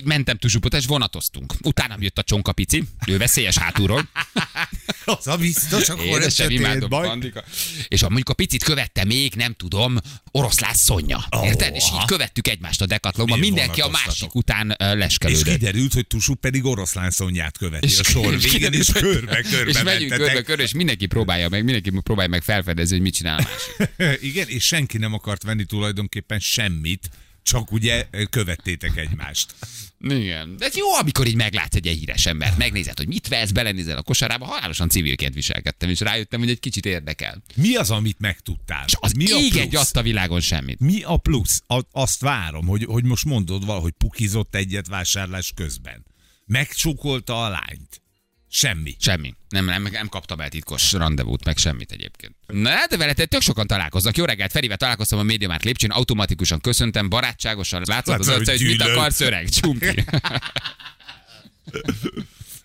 mentem 0.03 0.37
tusupot, 0.37 0.73
és 0.73 0.85
vonatoztunk. 0.85 1.53
Utána 1.61 1.95
jött 1.99 2.17
a 2.17 2.23
csonkapici, 2.23 2.83
ő 3.07 3.17
veszélyes 3.17 3.57
hátulról. 3.57 4.07
Az 5.05 5.27
a 5.27 5.37
biztos, 5.37 5.89
akkor 5.89 6.21
ez 6.21 6.35
történt 6.35 6.59
imádom, 6.59 6.89
baj. 6.89 7.07
Bandika. 7.07 7.43
És 7.87 8.01
a, 8.01 8.05
mondjuk 8.05 8.29
a 8.29 8.33
picit 8.33 8.63
követte 8.63 9.03
még, 9.03 9.33
nem 9.33 9.53
tudom, 9.53 9.97
oroszlász 10.31 10.79
Szonya. 10.79 11.25
Ó, 11.37 11.43
Érted? 11.43 11.75
És 11.75 11.83
így 11.83 12.05
követtük 12.05 12.47
egymást 12.47 12.81
a 12.81 12.85
Decathlonban. 12.85 13.39
Miért 13.39 13.53
Mindenki 13.55 13.81
a 13.81 13.87
másik 13.87 14.35
után 14.35 14.75
ö, 14.79 14.91
És 14.91 14.97
leskelődött. 14.97 15.57
kiderült, 15.57 15.93
hogy 15.93 16.07
Tusú 16.07 16.33
pedig 16.33 16.65
oroszlán 16.65 17.11
szonyát 17.11 17.57
követi 17.57 17.95
a 17.99 18.03
sor 18.03 18.39
végén, 18.51 18.73
és 18.73 18.87
körbe-körbe 18.91 19.69
És 19.69 19.81
megyünk 19.83 20.13
körbe-körbe, 20.13 20.63
és 20.63 20.73
mindenki 20.73 21.05
próbálja 21.05 21.49
meg, 21.49 21.63
mindenki 21.63 21.89
próbálja 22.03 22.29
meg 22.29 22.43
felfedezni, 22.43 22.93
hogy 22.93 23.03
mit 23.03 23.13
csinál 23.13 23.39
a 23.39 23.43
másik. 23.43 24.21
Igen, 24.29 24.47
és 24.47 24.65
senki 24.65 24.97
nem 24.97 25.13
akart 25.13 25.43
venni 25.43 25.65
tulajdonképpen 25.65 26.39
semmit, 26.39 27.09
csak 27.47 27.71
ugye 27.71 28.07
követtétek 28.29 28.97
egymást. 28.97 29.53
Igen. 29.99 30.57
De 30.57 30.65
ez 30.65 30.75
jó, 30.75 30.93
amikor 30.93 31.27
így 31.27 31.35
meglátsz 31.35 31.75
egy 31.75 31.87
híres 31.87 32.25
embert, 32.25 32.57
megnézed, 32.57 32.97
hogy 32.97 33.07
mit 33.07 33.27
vesz, 33.27 33.51
belenézel 33.51 33.97
a 33.97 34.01
kosarába, 34.01 34.45
halálosan 34.45 34.89
civilként 34.89 35.33
viselkedtem, 35.33 35.89
és 35.89 35.99
rájöttem, 35.99 36.39
hogy 36.39 36.49
egy 36.49 36.59
kicsit 36.59 36.85
érdekel. 36.85 37.43
Mi 37.55 37.75
az, 37.75 37.91
amit 37.91 38.19
megtudtál? 38.19 38.83
És 38.87 38.93
az 38.99 39.11
Mi 39.11 39.31
a 39.31 39.37
ég 39.37 39.55
egy 39.55 39.75
a 39.93 40.01
világon 40.01 40.39
semmit. 40.39 40.79
Mi 40.79 41.01
a 41.01 41.17
plusz? 41.17 41.63
A, 41.67 41.81
azt 41.91 42.21
várom, 42.21 42.67
hogy, 42.67 42.83
hogy 42.83 43.03
most 43.03 43.25
mondod 43.25 43.65
valahogy 43.65 43.93
pukizott 43.97 44.55
egyet 44.55 44.87
vásárlás 44.87 45.51
közben. 45.55 46.05
Megcsókolta 46.45 47.43
a 47.43 47.49
lányt. 47.49 48.01
Semmi. 48.49 48.95
Semmi. 48.99 49.33
Nem, 49.49 49.65
nem, 49.65 49.87
nem 49.91 50.07
kaptam 50.07 50.39
el 50.39 50.49
titkos 50.49 50.91
rendezvút, 50.91 51.45
meg 51.45 51.57
semmit 51.57 51.91
egyébként. 51.91 52.35
Na, 52.47 52.85
de 52.89 52.97
vele 52.97 53.13
tök 53.13 53.41
sokan 53.41 53.67
találkoznak. 53.67 54.17
Jó 54.17 54.25
reggelt, 54.25 54.51
Ferivel 54.51 54.77
találkoztam 54.77 55.19
a 55.19 55.23
MediaMarkt 55.23 55.63
lépcsőn, 55.63 55.89
automatikusan 55.89 56.61
köszöntem, 56.61 57.09
barátságosan 57.09 57.83
látszott 57.85 58.19
az 58.19 58.27
Látszott, 58.27 58.47
arca, 58.47 58.51
hogy 58.51 58.65
mit 58.65 58.81
akarsz, 58.81 59.19
öreg, 59.19 59.49
csumpi. 59.49 60.05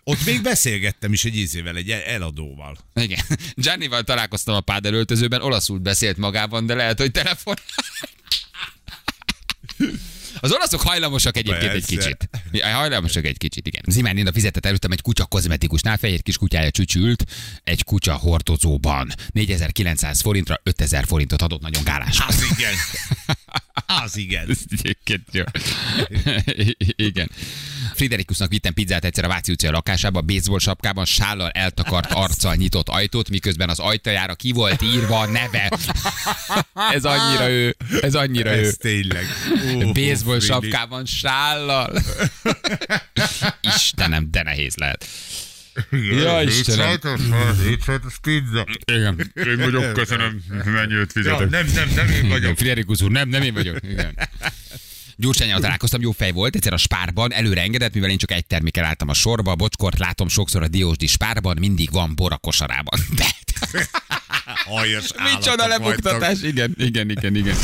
Ott 0.04 0.24
még 0.24 0.42
beszélgettem 0.42 1.12
is 1.12 1.24
egy 1.24 1.36
ízével, 1.36 1.76
egy 1.76 1.90
eladóval. 1.90 2.76
Igen. 2.94 3.24
Giannival 3.54 4.02
találkoztam 4.02 4.54
a 4.54 4.60
pádelöltözőben, 4.60 5.42
olaszul 5.42 5.78
beszélt 5.78 6.16
magában, 6.16 6.66
de 6.66 6.74
lehet, 6.74 6.98
hogy 6.98 7.10
telefon. 7.10 7.54
Az 10.42 10.52
olaszok 10.52 10.80
hajlamosak 10.80 11.36
egyébként 11.36 11.72
egy 11.72 11.84
Persze. 11.86 11.96
kicsit. 11.96 12.28
Ja, 12.50 12.66
Hajlamosak 12.66 13.24
egy 13.24 13.38
kicsit, 13.38 13.66
igen. 13.66 13.82
Zimán 13.86 14.14
Linda 14.14 14.32
fizetett 14.32 14.66
előttem 14.66 14.90
egy 14.90 15.00
kutya 15.00 15.24
kozmetikusnál, 15.24 15.96
fehér 15.96 16.22
kis 16.22 16.36
kutyája 16.36 16.70
csücsült 16.70 17.24
egy 17.64 17.84
kutya 17.84 18.14
hordozóban. 18.14 19.12
4900 19.32 20.20
forintra 20.20 20.60
5000 20.62 21.04
forintot 21.06 21.42
adott, 21.42 21.60
nagyon 21.60 21.84
gálás. 21.84 22.20
Az 22.26 22.44
igen. 22.56 22.74
Az 23.86 24.16
igen. 24.16 24.56
Igen. 27.08 27.30
Friderikusnak 27.94 28.48
vittem 28.48 28.72
pizzát 28.72 29.04
egyszer 29.04 29.24
a 29.24 29.28
Váci 29.28 29.52
utcai 29.52 29.70
lakásába, 29.70 30.20
baseball 30.20 30.58
sapkában, 30.58 31.04
sállal 31.04 31.50
eltakart 31.50 32.12
arccal 32.12 32.54
nyitott 32.54 32.88
ajtót, 32.88 33.28
miközben 33.28 33.68
az 33.68 33.78
ajtajára 33.78 34.34
ki 34.34 34.52
volt 34.52 34.82
írva 34.82 35.18
a 35.18 35.26
neve. 35.26 35.78
Ez 36.96 37.04
annyira 37.04 37.50
ő. 37.50 37.76
Ez 38.00 38.14
annyira 38.14 38.56
ő. 38.56 38.66
Ez 38.66 38.76
tényleg. 38.78 39.24
Ó, 39.74 39.92
Baseball 39.92 40.40
Fili. 40.40 40.46
sapkában, 40.46 41.04
sállal. 41.04 42.02
Istenem, 43.76 44.30
de 44.30 44.42
nehéz 44.42 44.74
lehet. 44.76 45.06
Ja, 45.90 46.42
Istenem. 46.42 46.98
pizza. 48.22 48.66
Igen. 48.84 49.32
Én 49.34 49.56
vagyok, 49.56 49.92
köszönöm. 49.92 50.42
Mennyi 50.64 50.92
őt 50.92 51.12
Ja, 51.14 51.38
nem, 51.38 51.66
nem, 51.74 51.90
nem 51.94 52.08
én 52.08 52.28
vagyok. 52.28 52.56
Friderikus 52.56 53.00
úr, 53.00 53.10
nem, 53.10 53.28
nem 53.28 53.42
én 53.42 53.54
vagyok. 53.54 53.76
Igen. 53.82 54.18
Gyurcsányjal 55.22 55.60
találkoztam, 55.60 56.00
jó 56.00 56.10
fej 56.10 56.32
volt, 56.32 56.54
egyszer 56.54 56.72
a 56.72 56.76
spárban, 56.76 57.32
előre 57.32 57.60
engedett, 57.60 57.94
mivel 57.94 58.10
én 58.10 58.18
csak 58.18 58.30
egy 58.30 58.46
termékkel 58.46 58.84
álltam 58.84 59.08
a 59.08 59.14
sorba, 59.14 59.50
a 59.50 59.54
bocskort 59.54 59.98
látom 59.98 60.28
sokszor 60.28 60.62
a 60.62 60.68
diósdi 60.68 61.06
spárban, 61.06 61.56
mindig 61.60 61.90
van 61.90 62.14
bor 62.14 62.32
a 62.32 62.36
kosarában. 62.36 63.00
Aljas 64.78 65.10
micsoda 65.34 65.66
lebuktatás, 65.66 66.42
igen, 66.42 66.74
igen, 66.78 67.10
igen, 67.10 67.34
igen. 67.34 67.56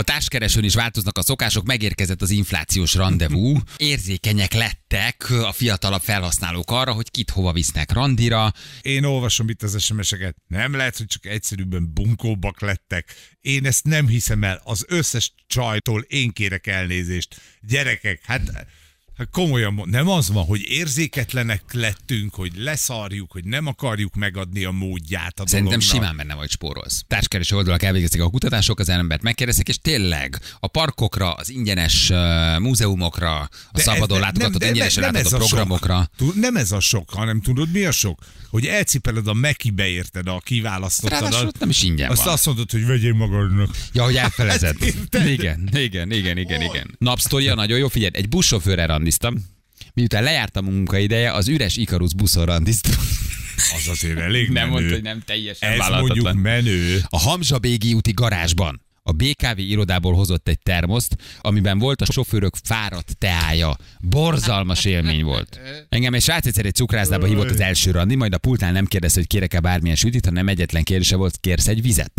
A 0.00 0.02
társkeresőn 0.02 0.64
is 0.64 0.74
változnak 0.74 1.18
a 1.18 1.22
szokások, 1.22 1.64
megérkezett 1.64 2.22
az 2.22 2.30
inflációs 2.30 2.94
rendezvú. 2.94 3.58
Érzékenyek 3.76 4.52
lettek 4.52 5.30
a 5.30 5.52
fiatalabb 5.52 6.00
felhasználók 6.00 6.70
arra, 6.70 6.92
hogy 6.92 7.10
kit 7.10 7.30
hova 7.30 7.52
visznek 7.52 7.92
randira. 7.92 8.52
Én 8.80 9.04
olvasom 9.04 9.48
itt 9.48 9.62
az 9.62 9.82
SMS-eket. 9.82 10.36
Nem 10.46 10.74
lehet, 10.74 10.96
hogy 10.96 11.06
csak 11.06 11.26
egyszerűbben 11.26 11.90
bunkóbbak 11.94 12.60
lettek. 12.60 13.14
Én 13.40 13.66
ezt 13.66 13.84
nem 13.84 14.06
hiszem 14.06 14.44
el. 14.44 14.60
Az 14.64 14.84
összes 14.88 15.32
csajtól 15.46 16.00
én 16.00 16.32
kérek 16.32 16.66
elnézést. 16.66 17.40
Gyerekek, 17.60 18.20
Hát 18.24 18.66
komolyan 19.30 19.72
mond, 19.72 19.90
nem 19.90 20.08
az 20.08 20.30
van, 20.30 20.44
hogy 20.44 20.60
érzéketlenek 20.68 21.62
lettünk, 21.72 22.34
hogy 22.34 22.52
leszarjuk, 22.56 23.32
hogy 23.32 23.44
nem 23.44 23.66
akarjuk 23.66 24.14
megadni 24.14 24.64
a 24.64 24.70
módját 24.70 25.40
a 25.40 25.48
Szerintem 25.48 25.78
dolognak. 25.78 25.94
simán 25.96 26.16
benne 26.16 26.34
vagy 26.34 26.50
spórolsz. 26.50 27.04
Társkereső 27.06 27.56
oldalak 27.56 27.82
elvégezték 27.82 28.20
a 28.22 28.30
kutatások, 28.30 28.78
az 28.78 28.88
embert 28.88 29.22
megkérdezték, 29.22 29.68
és 29.68 29.78
tényleg 29.78 30.38
a 30.60 30.66
parkokra, 30.66 31.32
az 31.32 31.50
ingyenes 31.50 32.10
uh, 32.10 32.58
múzeumokra, 32.58 33.38
a 33.40 33.48
De 33.72 33.82
szabadon 33.82 34.16
ez- 34.16 34.22
látogatott, 34.22 34.60
nem- 34.60 34.68
ingyenesen 34.68 35.02
nem- 35.02 35.12
nem 35.12 35.20
ez 35.24 35.32
a 35.32 35.38
sok. 35.38 35.48
programokra. 35.48 36.10
Tud- 36.16 36.34
Nem 36.40 36.56
ez 36.56 36.72
a 36.72 36.80
sok, 36.80 37.10
hanem 37.10 37.40
tudod 37.40 37.70
mi 37.72 37.84
a 37.84 37.90
sok? 37.92 38.18
Hogy 38.50 38.66
elcipeled 38.66 39.26
a 39.26 39.32
Mekibe 39.34 39.86
érted 39.86 40.26
a 40.28 40.40
kiválasztottadat. 40.44 41.20
Ráadásul 41.22 41.46
ott 41.46 41.58
nem 41.58 41.68
is 41.68 41.82
ingyen 41.82 42.10
Azt 42.10 42.24
van. 42.24 42.32
azt 42.32 42.46
mondod, 42.46 42.70
hogy 42.70 42.86
vegyél 42.86 43.12
magadnak. 43.14 43.76
Ja, 43.92 44.04
hogy 44.04 44.16
elfelezed. 44.16 44.76
Hát 45.10 45.26
igen, 45.28 45.68
igen, 45.72 46.10
igen, 46.10 46.38
igen, 46.38 46.60
igen. 46.62 46.94
Napsztoria 46.98 47.54
nagyon 47.54 47.78
jó, 47.78 47.88
figyelj, 47.88 48.10
egy 48.14 48.28
buszsofőrrel 48.28 48.90
randiztam. 49.18 49.58
Miután 49.94 50.22
lejárt 50.22 50.56
a 50.56 50.60
munkaideje, 50.60 51.32
az 51.32 51.48
üres 51.48 51.76
Ikarus 51.76 52.14
buszon 52.14 52.44
randiztam. 52.44 52.92
Az 53.76 53.88
azért 53.88 54.18
elég 54.18 54.48
Nem 54.48 54.54
menő. 54.54 54.70
mondta, 54.70 54.94
hogy 54.94 55.02
nem 55.02 55.22
teljesen 55.26 55.72
Ez 55.72 55.88
mondjuk 55.88 56.32
menő. 56.32 57.00
A 57.08 57.18
Hamzsabégi 57.18 57.94
úti 57.94 58.12
garázsban 58.12 58.80
a 59.02 59.12
BKV 59.12 59.58
irodából 59.58 60.14
hozott 60.14 60.48
egy 60.48 60.58
termoszt, 60.58 61.16
amiben 61.40 61.78
volt 61.78 62.00
a 62.00 62.12
sofőrök 62.12 62.54
fáradt 62.62 63.16
teája. 63.18 63.76
Borzalmas 64.00 64.84
élmény 64.84 65.24
volt. 65.24 65.60
Engem 65.88 66.14
egy 66.14 66.22
srác 66.22 66.46
egyszer 66.46 66.66
egy 66.66 66.74
cukrászdába 66.74 67.26
hívott 67.26 67.50
az 67.50 67.60
első 67.60 67.90
randi, 67.90 68.14
majd 68.14 68.34
a 68.34 68.38
pultnál 68.38 68.72
nem 68.72 68.86
kérdezte, 68.86 69.18
hogy 69.18 69.28
kérek-e 69.28 69.60
bármilyen 69.60 69.96
sütit, 69.96 70.24
hanem 70.24 70.48
egyetlen 70.48 70.82
kérdése 70.82 71.16
volt, 71.16 71.38
kérsz 71.40 71.68
egy 71.68 71.82
vizet? 71.82 72.12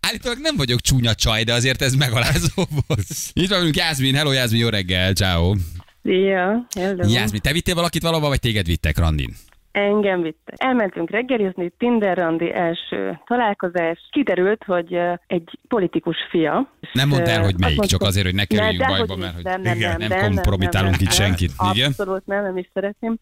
Állítólag 0.00 0.38
nem 0.38 0.56
vagyok 0.56 0.80
csúnya 0.80 1.14
csaj, 1.14 1.44
de 1.44 1.52
azért 1.52 1.82
ez 1.82 1.94
megalázó 1.94 2.62
volt. 2.86 3.06
Itt 3.32 3.48
van 3.48 3.58
velünk 3.58 3.76
Jászmin, 3.76 4.14
hello 4.14 4.32
Jászmin, 4.32 4.60
jó 4.60 4.68
reggel, 4.68 5.12
ciao. 5.12 5.54
Szia, 6.02 6.66
hello. 6.76 7.08
Jászmin, 7.08 7.40
te 7.40 7.52
vittél 7.52 7.74
valakit 7.74 8.02
valahova, 8.02 8.28
vagy 8.28 8.40
téged 8.40 8.66
vittek 8.66 8.98
randin? 8.98 9.34
Engem 9.72 10.22
vitte. 10.22 10.52
Elmentünk 10.56 11.10
reggelizni, 11.10 11.72
Tinder 11.78 12.16
randi 12.16 12.52
első 12.52 13.20
találkozás. 13.26 13.98
Kiderült, 14.10 14.64
hogy 14.64 14.96
egy 15.26 15.58
politikus 15.68 16.16
fia. 16.30 16.72
Nem 16.92 17.08
mondd 17.08 17.28
el, 17.28 17.42
hogy 17.42 17.58
melyik, 17.58 17.80
csak 17.80 18.02
azért, 18.02 18.24
hogy 18.24 18.34
ne 18.34 18.44
kerüljünk 18.44 18.86
bajba, 18.86 19.16
mert 19.16 19.34
hogy 19.34 19.44
nem, 19.44 19.60
nem, 19.60 19.78
nem, 19.78 19.96
nem 19.98 20.08
nem, 20.08 20.20
kompromitálunk 20.20 20.90
nem, 20.90 21.00
itt 21.00 21.06
nem, 21.06 21.16
senkit. 21.16 21.52
Abszolút 21.56 22.26
nem, 22.26 22.42
nem 22.42 22.56
is 22.56 22.70
szeretném. 22.74 23.18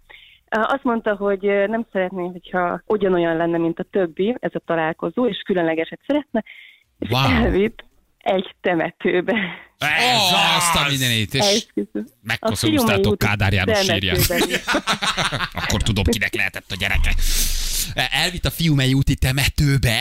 Azt 0.52 0.84
mondta, 0.84 1.14
hogy 1.16 1.40
nem 1.66 1.86
szeretné, 1.92 2.26
hogyha 2.26 2.82
ugyanolyan 2.86 3.36
lenne, 3.36 3.58
mint 3.58 3.78
a 3.78 3.86
többi 3.90 4.36
ez 4.40 4.50
a 4.54 4.62
találkozó, 4.66 5.26
és 5.28 5.42
különlegeset 5.44 6.00
szeretne, 6.06 6.44
és 6.98 7.08
Wow. 7.10 7.44
elvitt 7.44 7.84
egy 8.18 8.54
temetőbe. 8.60 9.34
Ez 9.78 10.20
azt 10.56 10.76
a 10.76 10.88
mindenit, 10.88 11.34
és 11.34 11.66
megkoszorúztátok 12.22 13.18
Kádár 13.18 13.52
János 13.52 13.86
temetőben. 13.86 14.40
Akkor 15.52 15.82
tudom, 15.82 16.04
kinek 16.04 16.34
lehetett 16.34 16.70
a 16.70 16.74
gyereke. 16.78 17.14
Elvitt 18.10 18.44
a 18.44 18.50
fiumei 18.50 18.92
úti 18.94 19.16
temetőbe. 19.16 20.00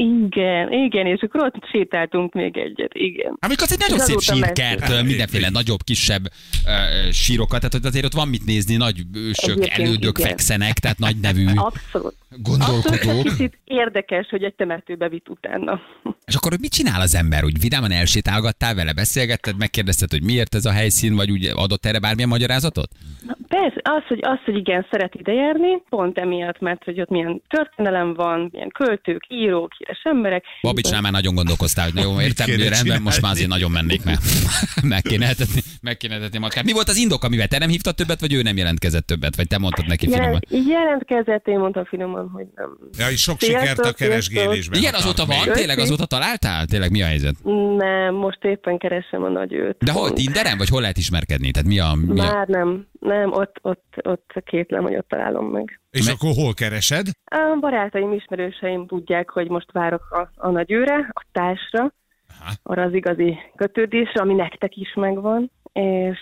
Igen, 0.00 0.72
igen, 0.72 1.06
és 1.06 1.20
akkor 1.20 1.42
ott 1.44 1.64
sétáltunk 1.70 2.32
még 2.32 2.56
egyet, 2.56 2.94
igen. 2.94 3.36
Amikor 3.40 3.62
az 3.62 3.72
egy 3.72 3.78
nagyon 3.78 3.98
szép 3.98 4.20
sírkert, 4.20 5.02
mindenféle 5.02 5.48
nagyobb, 5.50 5.82
kisebb 5.84 6.22
uh, 6.24 7.10
sírokat, 7.12 7.58
tehát 7.58 7.72
hogy 7.72 7.86
azért 7.86 8.04
ott 8.04 8.12
van 8.12 8.28
mit 8.28 8.44
nézni, 8.44 8.76
nagy 8.76 9.02
ősök, 9.14 9.56
Egyébként 9.56 9.86
elődök 9.86 10.18
igen. 10.18 10.28
fekszenek, 10.30 10.78
tehát 10.78 10.98
nagy 10.98 11.16
nevű 11.26 11.44
Abszolút. 11.44 12.20
Abszolút, 12.32 12.58
gondolkodók. 12.58 13.26
egy 13.26 13.32
kicsit 13.32 13.58
érdekes, 13.64 14.26
hogy 14.30 14.42
egy 14.42 14.54
temetőbe 14.54 15.08
vitt 15.08 15.28
utána. 15.28 15.80
És 16.30 16.34
akkor 16.34 16.50
hogy 16.50 16.60
mit 16.60 16.72
csinál 16.72 17.00
az 17.00 17.14
ember? 17.14 17.44
Úgy 17.44 17.60
vidáman 17.60 17.90
elsétálgattál 17.90 18.74
vele, 18.74 18.92
beszélgetted, 18.92 19.56
megkérdezted, 19.58 20.10
hogy 20.10 20.22
miért 20.22 20.54
ez 20.54 20.64
a 20.64 20.72
helyszín, 20.72 21.16
vagy 21.16 21.30
úgy 21.30 21.50
adott 21.54 21.86
erre 21.86 21.98
bármilyen 21.98 22.28
magyarázatot? 22.28 22.88
Na, 23.26 23.36
persze, 23.48 23.80
az 23.82 24.02
hogy, 24.08 24.18
az, 24.22 24.38
hogy 24.44 24.56
igen, 24.56 24.86
szeret 24.90 25.14
idejárni, 25.14 25.82
pont 25.88 26.18
emiatt, 26.18 26.60
mert 26.60 26.84
hogy 26.84 27.00
ott 27.00 27.08
milyen 27.08 27.42
történelem 27.48 28.14
van, 28.14 28.48
milyen 28.52 28.68
költők, 28.68 29.24
írók, 29.28 29.72
híres 29.90 30.02
emberek. 30.04 30.44
Babicsnál 30.62 31.00
már 31.00 31.12
nagyon 31.12 31.34
gondolkoztál, 31.34 31.84
hogy 31.84 31.94
na 31.94 32.02
jó, 32.02 32.20
értem, 32.20 32.46
rendben, 32.46 32.72
csinálni? 32.72 33.02
most 33.02 33.20
már 33.20 33.32
azért 33.32 33.48
nagyon 33.48 33.70
mennék, 33.70 34.04
mert 34.04 34.20
meg 34.94 35.02
kéne 35.02 35.28
etetni, 35.28 35.60
meg 35.82 35.96
kéne 35.96 36.14
etetni 36.14 36.36
a 36.36 36.40
matkát. 36.40 36.64
Mi 36.64 36.72
volt 36.72 36.88
az 36.88 36.96
indok, 36.96 37.24
amivel 37.24 37.46
te 37.46 37.58
nem 37.58 37.68
hívtad 37.68 37.94
többet, 37.94 38.20
vagy 38.20 38.32
ő 38.32 38.42
nem 38.42 38.56
jelentkezett 38.56 39.06
többet, 39.06 39.36
vagy 39.36 39.46
te 39.46 39.58
mondtad 39.58 39.86
neki 39.86 40.06
finoman? 40.06 40.40
Jelent, 40.48 40.68
jelentkezett, 40.68 41.46
én 41.46 41.58
mondtam 41.58 41.84
finoman, 41.84 42.28
hogy 42.32 42.46
nem. 42.54 42.78
Ja, 42.98 43.10
és 43.10 43.20
sok 43.20 43.40
Sziasztok, 43.40 43.68
sikert 43.68 43.86
a 43.86 43.92
keresgélésben. 43.92 44.78
Igen, 44.78 44.94
a 44.94 44.96
azóta 44.96 45.26
van, 45.26 45.44
még. 45.44 45.54
tényleg 45.54 45.78
azóta 45.78 46.06
találtál? 46.06 46.66
Tényleg 46.66 46.90
mi 46.90 47.02
a 47.02 47.06
helyzet? 47.06 47.34
Nem, 47.76 48.14
most 48.14 48.44
éppen 48.44 48.78
keresem 48.78 49.22
a 49.22 49.28
nagy 49.28 49.52
őt. 49.52 49.76
De 49.78 49.92
hol, 49.92 50.12
Tinderen, 50.12 50.58
vagy 50.58 50.68
hol 50.68 50.80
lehet 50.80 50.96
ismerkedni? 50.96 51.50
Tehát 51.50 51.68
mi 51.68 51.78
a... 51.78 51.94
Mi 52.06 52.20
a... 52.20 52.24
Már 52.24 52.46
nem, 52.46 52.86
nem, 53.00 53.32
ott, 53.32 53.56
ott, 53.62 53.94
ott 54.02 54.32
kétlem, 54.44 54.82
hogy 54.82 54.96
ott 54.96 55.08
találom 55.08 55.46
meg. 55.46 55.80
És 55.90 56.04
Me- 56.06 56.14
akkor 56.14 56.30
hol 56.34 56.54
keresed? 56.54 57.06
A 57.24 57.56
barátaim, 57.60 58.12
ismerőseim 58.12 58.86
tudják, 58.86 59.30
hogy 59.30 59.48
most 59.48 59.72
várok 59.72 60.02
a, 60.10 60.30
a 60.34 60.50
nagy 60.50 60.72
őre, 60.72 61.10
a 61.12 61.24
társra, 61.32 61.92
Aha. 62.40 62.52
arra 62.62 62.82
az 62.82 62.94
igazi 62.94 63.36
kötődésre, 63.56 64.20
ami 64.20 64.34
nektek 64.34 64.76
is 64.76 64.94
megvan, 64.94 65.50
és, 65.72 66.18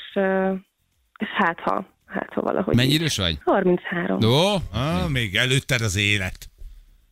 és 1.18 1.28
hát 1.36 1.60
ha, 1.60 1.86
hát 2.06 2.32
ha 2.34 2.40
valahogy. 2.40 2.74
Mennyi 2.76 2.92
idős 2.92 3.16
vagy? 3.18 3.38
33. 3.44 4.18
Ó, 4.24 4.54
Ah, 4.72 5.08
még 5.08 5.34
előtted 5.36 5.80
az 5.80 5.96
élet. 5.96 6.47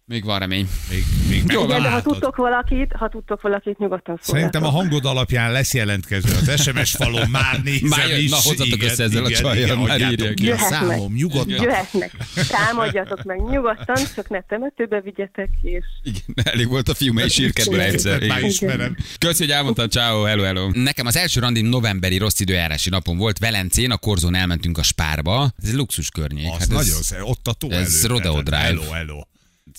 Még 0.08 0.24
van 0.24 0.38
remény. 0.38 0.68
Még, 0.90 1.04
még 1.28 1.42
Jó, 1.48 1.64
Igen, 1.64 1.82
de 1.82 1.90
ha 1.90 2.02
tudtok 2.02 2.36
valakit, 2.36 2.92
ha 2.92 3.08
tudtok 3.08 3.40
valakit, 3.40 3.78
nyugodtan 3.78 4.18
szóljatok. 4.22 4.52
Szerintem 4.52 4.64
a 4.64 4.68
hangod 4.80 5.04
alapján 5.04 5.52
lesz 5.52 5.74
jelentkező 5.74 6.34
az 6.34 6.62
SMS 6.62 6.90
falon, 6.90 7.30
már 7.30 7.60
nézem 7.62 7.88
Már 7.88 8.08
jön, 8.08 8.18
is. 8.18 8.30
na, 8.30 8.36
hozzatok 8.36 8.82
össze 8.82 9.02
ezzel 9.02 9.24
a 9.24 9.30
csajjal, 9.30 9.76
már 9.76 10.00
írják. 10.00 10.34
ki 10.34 10.50
a 10.50 10.58
számom, 10.58 11.12
nyugodtan. 11.14 11.62
Jöhetnek, 11.62 12.12
támadjatok 12.48 13.22
meg 13.22 13.38
nyugodtan, 13.50 13.96
csak 14.14 14.28
ne 14.28 14.40
temetőbe 14.40 15.00
vigyetek, 15.00 15.48
és 15.62 15.84
Igen, 16.02 16.52
elég 16.52 16.68
volt 16.68 16.88
a 16.88 16.94
fiú, 16.94 17.12
mely 17.12 17.28
sírkedből 17.28 17.80
egyszer. 17.80 18.26
Már 18.26 18.38
Igen. 18.38 18.50
ismerem. 18.50 18.96
Köszi, 19.18 19.42
hogy 19.42 19.52
elmondtad, 19.52 19.90
ciao, 19.90 20.22
hello, 20.22 20.42
hello. 20.42 20.70
Nekem 20.72 21.06
az 21.06 21.16
első 21.16 21.40
randim 21.40 21.66
novemberi 21.66 22.18
rossz 22.18 22.40
időjárási 22.40 22.90
napon 22.90 23.16
volt, 23.16 23.38
Velencén, 23.38 23.90
a 23.90 23.96
Korzón 23.96 24.34
elmentünk 24.34 24.78
a 24.78 24.82
Spárba. 24.82 25.50
Ez 25.62 25.68
egy 25.68 25.74
luxus 25.74 26.08
környék. 26.10 26.52
Az 26.52 26.58
hát 26.58 26.68
nagyon 26.68 26.98
ez, 26.98 27.04
szép, 27.06 27.18
ott 27.22 27.46
a 27.48 27.52
tó 27.52 27.70
ez 27.70 28.06
Rodeo 28.06 28.42
Drive. 28.42 28.56
Hello, 28.62 28.90
hello. 28.90 29.20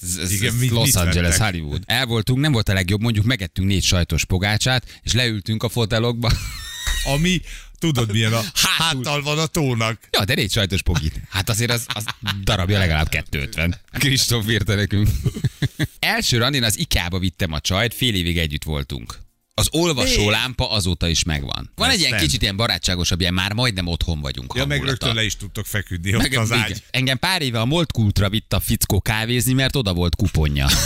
Ez, 0.02 0.16
ez, 0.16 0.32
Igen, 0.32 0.54
ez 0.54 0.60
mit- 0.60 0.70
Los 0.72 0.86
mit 0.86 0.96
Angeles, 0.96 1.38
vettek? 1.38 1.46
Hollywood. 1.52 1.82
El 1.86 2.06
voltunk, 2.06 2.40
nem 2.40 2.52
volt 2.52 2.70
a 2.70 2.74
legjobb, 2.74 3.02
mondjuk 3.02 3.26
megettünk 3.26 3.68
négy 3.68 3.84
sajtos 3.84 4.26
pogácsát, 4.26 5.00
és 5.04 5.14
leültünk 5.14 5.64
a 5.64 5.70
fotelokba. 5.70 6.32
Ami, 7.14 7.42
tudod 7.80 8.12
milyen 8.12 8.34
a 8.34 8.42
Hátul. 8.78 9.04
háttal 9.06 9.22
van 9.22 9.40
a 9.40 9.46
tónak. 9.46 10.08
Ja, 10.12 10.26
de 10.26 10.34
négy 10.34 10.52
sajtos 10.52 10.82
pogit. 10.82 11.22
Hát 11.30 11.50
azért 11.50 11.72
az, 11.72 11.86
az 11.88 12.04
darabja 12.44 12.78
legalább 12.80 13.10
250. 13.10 13.76
Kristóf 13.92 14.50
írta 14.50 14.76
nekünk. 14.76 15.10
Első 16.00 16.38
randin 16.38 16.64
az 16.64 16.78
IKEA-ba 16.80 17.20
vittem 17.20 17.52
a 17.52 17.60
csajt, 17.60 17.94
fél 17.94 18.16
évig 18.16 18.38
együtt 18.38 18.64
voltunk. 18.64 19.18
Az 19.60 19.68
olvasó 19.72 20.30
lámpa 20.30 20.72
azóta 20.72 21.08
is 21.08 21.24
megvan. 21.24 21.72
Van 21.76 21.90
egy 21.90 22.00
ilyen 22.00 22.18
kicsit 22.18 22.42
ilyen 22.42 22.56
barátságosabb, 22.56 23.20
ilyen 23.20 23.34
már 23.34 23.54
majdnem 23.54 23.88
otthon 23.88 24.22
vagyunk. 24.22 24.54
Ja, 24.56 24.66
meg 24.66 24.78
hangulata. 24.78 25.06
rögtön 25.06 25.16
le 25.22 25.26
is 25.26 25.36
tudtok 25.36 25.66
feküdni 25.66 26.16
ott 26.16 26.22
Meg, 26.22 26.34
az 26.34 26.50
igen. 26.50 26.62
ágy. 26.62 26.84
Engem 26.90 27.18
pár 27.18 27.42
éve 27.42 27.60
a 27.60 27.66
Molt 27.66 27.92
Kultra 27.92 28.30
vitt 28.30 28.54
a 28.54 28.60
fickó 28.60 29.02
kávézni, 29.02 29.54
mert 29.54 29.76
oda 29.76 29.94
volt 29.94 30.16
kuponja. 30.16 30.68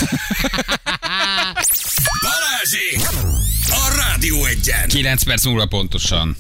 Balázsék! 2.21 2.99
A 3.67 3.93
Rádió 3.95 4.45
egyen! 4.45 4.88
9 4.88 5.23
perc 5.23 5.45
múlva 5.45 5.65
pontosan 5.65 6.36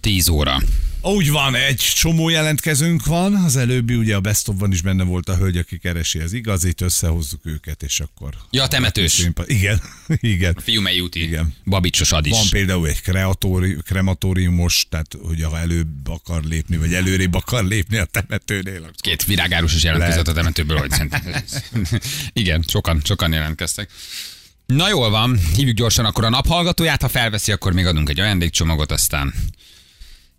10 0.00 0.28
óra. 0.28 0.58
Úgy 1.06 1.30
van, 1.30 1.54
egy 1.54 1.76
csomó 1.94 2.28
jelentkezőnk 2.28 3.06
van. 3.06 3.34
Az 3.34 3.56
előbbi 3.56 3.94
ugye 3.94 4.14
a 4.14 4.20
Best 4.20 4.48
of-ban 4.48 4.72
is 4.72 4.80
benne 4.82 5.04
volt 5.04 5.28
a 5.28 5.36
hölgy, 5.36 5.56
aki 5.56 5.78
keresi 5.78 6.18
az 6.18 6.32
igazit, 6.32 6.80
összehozzuk 6.80 7.40
őket, 7.46 7.82
és 7.82 8.00
akkor... 8.00 8.34
Ja, 8.50 8.62
a 8.62 8.68
temetős. 8.68 9.28
Igen, 9.46 9.80
igen. 10.34 10.56
Fiumei 10.62 11.00
úti. 11.00 11.22
Igen. 11.22 11.54
Babicsos 11.64 12.12
adis. 12.12 12.32
Van 12.32 12.46
például 12.50 12.88
egy 12.88 13.00
kreatóri, 13.02 13.76
krematóriumos, 13.84 14.86
tehát 14.90 15.16
hogy 15.22 15.42
ha 15.42 15.58
előbb 15.58 16.08
akar 16.08 16.42
lépni, 16.44 16.76
vagy 16.76 16.94
előrébb 16.94 17.34
akar 17.34 17.64
lépni 17.64 17.96
a 17.96 18.04
temetőnél. 18.04 18.76
akkor- 18.82 19.00
Két 19.00 19.24
virágárus 19.24 19.74
is 19.74 19.82
jelentkezett 19.82 20.28
a 20.28 20.32
temetőből, 20.32 20.78
hogy. 20.78 20.92
Igen, 22.32 22.64
sokan, 22.68 23.00
sokan 23.04 23.32
jelentkeztek. 23.32 23.90
Na 24.66 24.88
jól 24.88 25.10
van, 25.10 25.38
hívjuk 25.56 25.76
gyorsan 25.76 26.04
akkor 26.04 26.24
a 26.24 26.28
naphallgatóját, 26.28 27.02
ha 27.02 27.08
felveszi, 27.08 27.52
akkor 27.52 27.72
még 27.72 27.86
adunk 27.86 28.08
egy 28.08 28.20
ajándékcsomagot, 28.20 28.92
aztán 28.92 29.34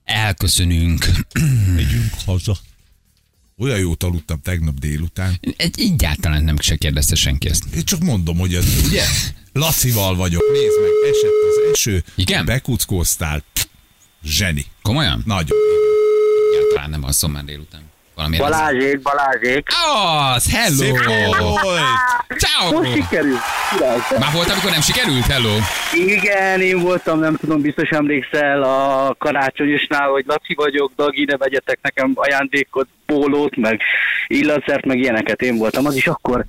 elköszönünk. 0.05 1.05
Megyünk 1.75 2.13
haza. 2.25 2.57
Olyan 3.57 3.79
jót 3.79 4.03
aludtam 4.03 4.41
tegnap 4.41 4.79
délután. 4.79 5.39
Egy, 5.57 5.79
egyáltalán 5.79 6.43
nem 6.43 6.59
se 6.59 6.75
kérdezte 6.75 7.15
senki 7.15 7.49
ezt. 7.49 7.63
Én 7.75 7.83
csak 7.83 7.99
mondom, 7.99 8.37
hogy 8.37 8.53
ez, 8.55 8.65
ugye? 8.85 9.03
Lacival 9.53 10.15
vagyok, 10.15 10.43
nézd 10.51 10.81
meg, 10.81 11.11
esett 11.11 11.41
az 11.49 11.71
eső. 11.73 12.03
Igen? 12.15 12.45
Bekuckóztál. 12.45 13.43
Zseni. 14.23 14.65
Komolyan? 14.81 15.23
Nagyon. 15.25 15.57
Egyáltalán 16.53 16.89
nem 16.89 17.03
alszom 17.03 17.31
már 17.31 17.43
délután. 17.43 17.84
Valami 18.15 18.37
Balázsék, 18.37 19.01
Balázsék. 19.01 19.67
Az, 20.35 20.51
hello! 20.51 20.75
Szép 20.75 21.37
volt! 21.37 21.79
Ciao! 22.37 22.81
Most 22.81 22.93
sikerült. 22.93 23.39
Király. 23.71 23.97
Már 24.19 24.33
volt, 24.33 24.49
amikor 24.49 24.71
nem 24.71 24.81
sikerült? 24.81 25.25
Hello! 25.25 25.55
Igen, 25.93 26.61
én 26.61 26.79
voltam, 26.79 27.19
nem 27.19 27.35
tudom, 27.35 27.61
biztos 27.61 27.89
emlékszel 27.89 28.63
a 28.63 29.15
karácsonyosnál, 29.17 30.09
hogy 30.09 30.23
Laci 30.27 30.53
vagyok, 30.53 30.91
Dagi, 30.95 31.25
ne 31.25 31.37
vegyetek 31.37 31.79
nekem 31.81 32.11
ajándékot, 32.15 32.87
pólót, 33.05 33.55
meg 33.55 33.81
illatszert, 34.27 34.85
meg 34.85 34.97
ilyeneket 34.97 35.41
én 35.41 35.57
voltam. 35.57 35.85
Az 35.85 35.95
is 35.95 36.07
akkor 36.07 36.45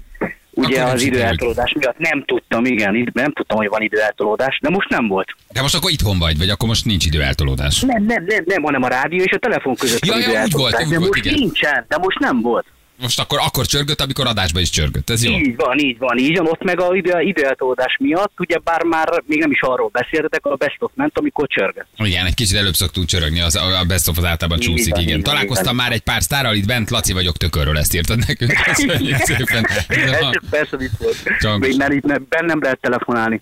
ugye 0.57 0.83
az 0.83 1.03
időeltolódás 1.03 1.73
miatt 1.79 1.99
nem 1.99 2.25
tudtam, 2.25 2.65
igen, 2.65 3.11
nem 3.13 3.33
tudtam, 3.33 3.57
hogy 3.57 3.69
van 3.69 3.83
időeltolódás, 3.83 4.59
de 4.63 4.71
most 4.71 4.89
nem 4.89 5.09
volt. 5.09 5.29
De 5.53 5.63
most 5.63 5.75
akkor 5.75 5.91
itthon 5.91 6.19
vagy, 6.19 6.39
vagy 6.39 6.49
akkor 6.49 6.69
most 6.69 6.85
nincs 6.85 7.07
idő 7.07 7.23
eltolódás. 7.23 7.81
Nem, 7.81 8.05
nem, 8.05 8.25
nem, 8.27 8.43
nem, 8.47 8.63
hanem 8.63 8.83
a 8.83 8.89
rádió 8.89 9.23
és 9.23 9.33
a 9.33 9.39
telefon 9.39 9.75
között 9.75 10.05
Ja, 10.07 10.13
ja, 10.13 10.19
úgy 10.19 10.23
volt, 10.25 10.33
időeltolódás, 10.33 10.85
úgy 10.85 10.91
de 10.91 10.99
volt, 10.99 11.11
most 11.11 11.25
igen. 11.25 11.39
nincsen, 11.39 11.85
de 11.89 11.97
most 11.99 12.19
nem 12.19 12.41
volt. 12.41 12.67
Most 13.01 13.21
akkor, 13.21 13.39
akkor 13.43 13.67
csörgött, 13.67 14.01
amikor 14.01 14.27
adásba 14.27 14.61
is 14.61 14.71
csörgött. 14.71 15.11
Ez 15.11 15.25
jó. 15.25 15.33
Így 15.33 15.57
van, 15.57 15.79
így 15.79 15.99
van, 15.99 16.19
így 16.19 16.37
van. 16.37 16.47
Ott 16.47 16.63
meg 16.65 16.81
a 16.81 16.95
idő, 16.95 17.21
időeltolódás 17.21 17.97
miatt, 18.01 18.33
ugye 18.39 18.59
bár 18.65 18.83
már 18.83 19.23
még 19.27 19.39
nem 19.39 19.51
is 19.51 19.61
arról 19.61 19.89
beszéltetek, 19.89 20.45
a 20.47 20.55
Best 20.57 20.77
of 20.79 20.91
ment, 20.95 21.19
amikor 21.19 21.47
csörgött. 21.49 21.87
Igen, 21.97 22.27
egy 22.27 22.35
kicsit 22.35 22.57
előbb 22.57 22.75
szoktunk 22.75 23.07
csörögni, 23.07 23.41
az, 23.41 23.57
a 23.57 23.85
best 23.87 24.09
of 24.09 24.19
az 24.19 24.25
általában 24.25 24.59
Így 24.61 24.65
csúszik, 24.65 24.95
van, 24.95 25.03
igen. 25.03 25.19
így 25.19 25.25
Találkoztam 25.25 25.73
így 25.73 25.77
van. 25.77 25.85
már 25.85 25.93
egy 25.93 26.01
pár 26.01 26.23
sztárral 26.23 26.55
itt 26.55 26.67
bent, 26.67 26.91
Laci 26.91 27.13
vagyok 27.13 27.37
tökörről, 27.37 27.79
ezt 27.79 27.95
írtad 27.95 28.19
nekünk. 28.27 28.53
Köszönjük 28.75 29.17
szépen. 29.17 29.67
Ez 29.89 30.49
persze 30.51 30.77
vicc 30.77 30.91
volt. 30.99 31.77
Mert 31.77 31.93
itt 31.93 32.05
ne, 32.05 32.19
bennem 32.19 32.59
lehet 32.63 32.81
telefonálni. 32.81 33.41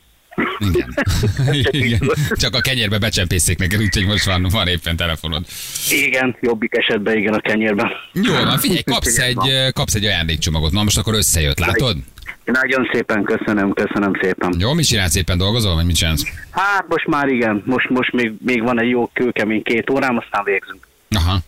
Igen. 0.59 0.95
igen. 1.85 2.01
Csak 2.31 2.55
a 2.55 2.61
kenyérbe 2.61 2.99
becsempészték 2.99 3.59
neked, 3.59 3.81
úgyhogy 3.81 4.07
most 4.07 4.25
van, 4.25 4.47
van 4.51 4.67
éppen 4.67 4.97
telefonod. 4.97 5.45
Igen, 5.91 6.37
jobbik 6.41 6.77
esetben 6.77 7.17
igen 7.17 7.35
a 7.35 7.41
kenyérben. 7.41 7.91
Jó, 8.13 8.33
van, 8.33 8.59
figyelj, 8.59 8.83
kapsz 8.93 9.19
Úgyhogy 9.19 9.37
ez 9.37 9.55
egy, 9.65 9.73
kapsz 9.73 9.95
egy 9.95 10.05
ajándékcsomagot. 10.05 10.73
Na 10.73 10.83
most 10.83 10.99
akkor 10.99 11.15
összejött, 11.15 11.59
látod? 11.59 11.97
Nagyon 12.45 12.91
szépen 12.93 13.25
köszönöm, 13.25 13.73
köszönöm 13.73 14.13
szépen. 14.21 14.55
Jó, 14.59 14.73
mit 14.73 14.87
csinálsz 14.87 15.15
éppen 15.15 15.39
dolgozol, 15.39 15.75
vagy 15.75 15.85
mit 15.85 15.97
csinálsz? 15.97 16.25
Hát 16.51 16.85
most 16.89 17.07
már 17.07 17.29
igen, 17.29 17.63
most, 17.67 17.89
most 17.89 18.13
még, 18.13 18.33
még 18.45 18.63
van 18.63 18.81
egy 18.81 18.89
jó 18.89 19.11
kőkemény 19.13 19.63
két 19.63 19.91
órám, 19.91 20.17
aztán 20.17 20.45
végzünk. 20.45 20.87
Aha, 21.11 21.39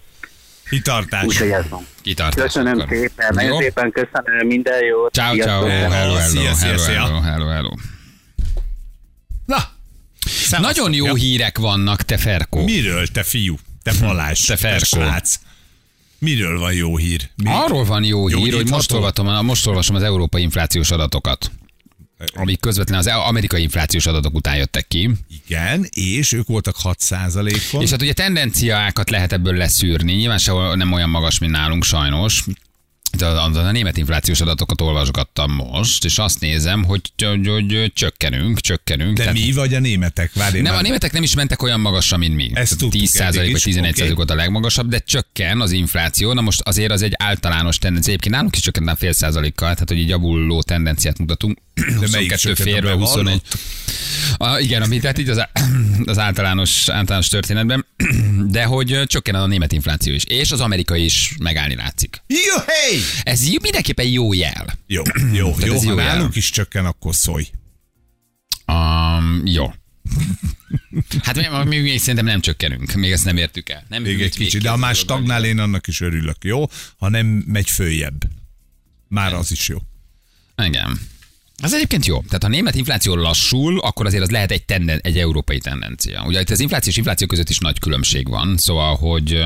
Kitartás. 0.68 1.24
Úgyhogy 1.24 1.50
ez 1.50 1.68
van. 1.68 1.86
kitartás. 2.02 2.42
Köszönöm 2.42 2.80
akkor. 2.80 2.96
szépen, 2.96 3.34
nagyon 3.34 3.62
szépen 3.62 3.90
köszönöm, 3.90 4.46
minden 4.46 4.84
jót. 4.84 5.12
Ciao, 5.12 5.36
ciao, 5.36 5.64
hello, 5.64 5.90
hello, 5.90 6.14
hello, 6.14 6.46
szia. 6.46 6.94
hello, 6.94 7.20
hello, 7.20 7.46
hello. 7.46 7.70
Nagyon 10.50 10.92
jó 10.92 11.14
hírek 11.14 11.58
vannak, 11.58 12.02
te 12.02 12.16
Ferkó. 12.16 12.64
Miről, 12.64 13.06
te 13.06 13.22
fiú? 13.22 13.58
Te 13.82 13.92
Balázs, 14.00 14.44
Te 14.44 14.56
Ferkó. 14.56 14.84
srác. 14.84 15.40
Miről 16.18 16.58
van 16.58 16.72
jó 16.72 16.96
hír? 16.96 17.30
Mi? 17.36 17.50
Arról 17.50 17.84
van 17.84 18.04
jó, 18.04 18.26
hír, 18.26 18.54
hogy 18.54 18.68
most, 18.68 18.92
olvatom, 18.92 19.44
most 19.46 19.66
olvasom 19.66 19.96
az 19.96 20.02
európai 20.02 20.42
inflációs 20.42 20.90
adatokat, 20.90 21.50
amik 22.34 22.60
közvetlenül 22.60 23.08
az 23.08 23.20
amerikai 23.28 23.62
inflációs 23.62 24.06
adatok 24.06 24.34
után 24.34 24.56
jöttek 24.56 24.88
ki. 24.88 25.10
Igen, 25.46 25.86
és 25.90 26.32
ők 26.32 26.46
voltak 26.46 26.76
6 26.76 26.98
on 27.10 27.46
És 27.82 27.90
hát 27.90 28.02
ugye 28.02 28.12
tendenciákat 28.12 29.10
lehet 29.10 29.32
ebből 29.32 29.54
leszűrni, 29.56 30.12
nyilván 30.12 30.38
sehol 30.38 30.76
nem 30.76 30.92
olyan 30.92 31.10
magas, 31.10 31.38
mint 31.38 31.52
nálunk 31.52 31.84
sajnos. 31.84 32.44
A, 33.22 33.44
a, 33.44 33.66
a 33.66 33.70
német 33.70 33.96
inflációs 33.96 34.40
adatokat 34.40 34.80
olvasgattam 34.80 35.52
most, 35.52 36.04
és 36.04 36.18
azt 36.18 36.40
nézem, 36.40 36.84
hogy, 36.84 37.00
hogy, 37.24 37.46
hogy 37.46 37.92
csökkenünk, 37.94 38.60
csökkenünk. 38.60 39.16
De 39.16 39.22
Tehát- 39.24 39.38
mi 39.38 39.52
vagy 39.52 39.74
a 39.74 39.80
németek? 39.80 40.32
Várj, 40.34 40.54
nem, 40.60 40.72
már- 40.72 40.80
a 40.80 40.82
németek 40.82 41.12
nem 41.12 41.22
is 41.22 41.34
mentek 41.34 41.62
olyan 41.62 41.80
magasra, 41.80 42.16
mint 42.16 42.34
mi. 42.34 42.52
Tudtuk 42.68 42.90
10 42.90 43.16
eddig 43.16 43.40
vagy 43.40 43.50
is, 43.50 43.62
11 43.62 44.00
oké. 44.02 44.10
volt 44.12 44.30
a 44.30 44.34
legmagasabb, 44.34 44.88
de 44.88 44.98
csökken 44.98 45.60
az 45.60 45.70
infláció. 45.72 46.32
Na 46.32 46.40
most 46.40 46.60
azért 46.60 46.90
az 46.90 47.02
egy 47.02 47.14
általános 47.16 47.78
tendencia. 47.78 48.12
Egyébként 48.12 48.34
nálunk 48.34 48.56
is 48.56 48.62
csökkent 48.62 48.86
már 48.86 48.96
fél 48.96 49.12
százalékkal, 49.12 49.72
tehát 49.72 49.88
hogy 49.88 49.98
így 49.98 50.08
javuló 50.08 50.62
tendenciát 50.62 51.18
mutatunk. 51.18 51.58
De 52.00 52.08
melyik 52.10 52.34
csökkent, 52.34 52.68
férről, 52.68 52.90
amiben 52.90 53.06
21. 53.08 53.42
A, 54.36 54.58
igen, 54.58 54.82
ami, 54.82 54.98
tehát 55.00 55.18
így 55.18 55.28
az, 55.28 55.42
az 56.04 56.18
általános, 56.18 56.88
általános 56.88 57.28
történetben, 57.28 57.86
de 58.50 58.64
hogy 58.64 59.02
csökken 59.06 59.34
a 59.34 59.46
német 59.46 59.72
infláció 59.72 60.14
is, 60.14 60.24
és 60.24 60.52
az 60.52 60.60
amerikai 60.60 61.04
is 61.04 61.34
megállni 61.38 61.74
látszik. 61.74 62.22
Jó, 62.26 62.62
hey! 62.66 63.00
Ez 63.22 63.48
jó- 63.48 63.60
mindenképpen 63.62 64.06
jó 64.06 64.32
jel. 64.32 64.78
Jó, 64.86 65.02
jó, 65.32 65.50
Tehát 65.50 65.66
jó. 65.66 65.74
ez 65.74 65.84
Ha 65.84 65.90
jó 65.90 65.96
jel. 65.98 66.06
nálunk 66.06 66.36
is 66.36 66.50
csökken, 66.50 66.84
akkor 66.86 67.14
szólj. 67.14 67.46
Um, 68.66 69.42
jó. 69.44 69.72
Hát 71.22 71.36
mi, 71.64 71.76
mi, 71.76 71.78
mi, 71.90 71.98
szerintem 71.98 72.24
nem 72.24 72.40
csökkenünk, 72.40 72.92
még 72.92 73.10
ezt 73.12 73.24
nem 73.24 73.36
értük 73.36 73.68
el. 73.68 73.84
Nem 73.88 74.02
Még 74.02 74.20
egy 74.20 74.36
kicsit, 74.36 74.62
de 74.62 74.68
ha 74.68 74.74
az 74.74 74.80
oldal. 74.80 74.94
stagnál, 74.94 75.44
én 75.44 75.58
annak 75.58 75.86
is 75.86 76.00
örülök, 76.00 76.36
jó? 76.44 76.66
Ha 76.98 77.08
nem 77.08 77.26
megy 77.26 77.70
följebb. 77.70 78.24
Már 79.08 79.32
az 79.34 79.50
is 79.50 79.68
jó. 79.68 79.78
Igen. 80.64 81.00
Az 81.62 81.72
egyébként 81.74 82.06
jó. 82.06 82.20
Tehát 82.20 82.42
ha 82.42 82.48
a 82.48 82.50
német 82.50 82.74
infláció 82.74 83.14
lassul, 83.14 83.80
akkor 83.80 84.06
azért 84.06 84.22
az 84.22 84.30
lehet 84.30 84.50
egy, 84.50 84.64
tenden, 84.64 85.00
egy 85.02 85.18
európai 85.18 85.58
tendencia. 85.58 86.24
Ugye 86.26 86.40
itt 86.40 86.50
az 86.50 86.60
infláció 86.60 86.90
és 86.90 86.96
infláció 86.96 87.26
között 87.26 87.48
is 87.48 87.58
nagy 87.58 87.78
különbség 87.78 88.28
van, 88.28 88.56
szóval, 88.56 88.96
hogy 88.96 89.42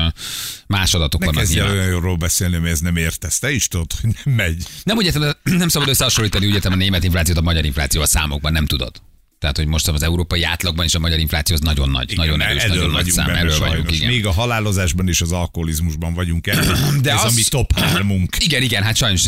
más 0.67 0.93
adatok 0.93 1.19
Ne 1.19 1.25
vannak. 1.25 1.41
kezdj 1.41 1.59
el 1.59 1.65
nyilván. 1.65 1.81
olyan 1.81 1.91
jóról 1.93 2.15
beszélni, 2.15 2.57
mert 2.57 2.71
ez 2.73 2.79
nem 2.79 2.95
értesz. 2.95 3.39
Te 3.39 3.51
is 3.51 3.67
tudod, 3.67 3.91
hogy 4.01 4.15
nem 4.23 4.35
megy. 4.35 4.63
Nem, 4.83 4.99
értem, 4.99 5.33
nem 5.57 5.67
szabad 5.67 5.87
összehasonlítani, 5.87 6.45
értem 6.45 6.71
a 6.71 6.75
német 6.75 7.03
inflációt 7.03 7.37
a 7.37 7.41
magyar 7.41 7.65
infláció 7.65 8.01
a 8.01 8.05
számokban, 8.05 8.51
nem 8.51 8.65
tudod. 8.65 9.01
Tehát, 9.41 9.57
hogy 9.57 9.67
most 9.67 9.87
az 9.87 10.03
európai 10.03 10.43
átlagban 10.43 10.85
is 10.85 10.95
a 10.95 10.99
magyar 10.99 11.19
infláció 11.19 11.55
az 11.55 11.61
nagyon 11.61 11.89
nagy, 11.89 12.11
Igen, 12.11 12.25
nagyon 12.25 12.41
erős, 12.41 12.63
nagyon 12.65 12.89
nagy 12.89 13.05
szám, 13.05 13.29
erről 13.29 13.59
vagyunk, 13.59 13.91
igen. 13.91 14.07
Még 14.09 14.25
a 14.25 14.31
halálozásban 14.31 15.07
és 15.07 15.21
az 15.21 15.31
alkoholizmusban 15.31 16.13
vagyunk 16.13 16.47
el. 16.47 16.63
De 17.01 17.11
ez 17.11 17.23
az- 17.23 17.31
a 17.31 17.35
mi 17.35 17.41
top 17.49 17.79
hármunk. 17.79 18.35
Igen, 18.47 18.61
igen, 18.61 18.83
hát 18.83 18.95
sajnos 18.95 19.27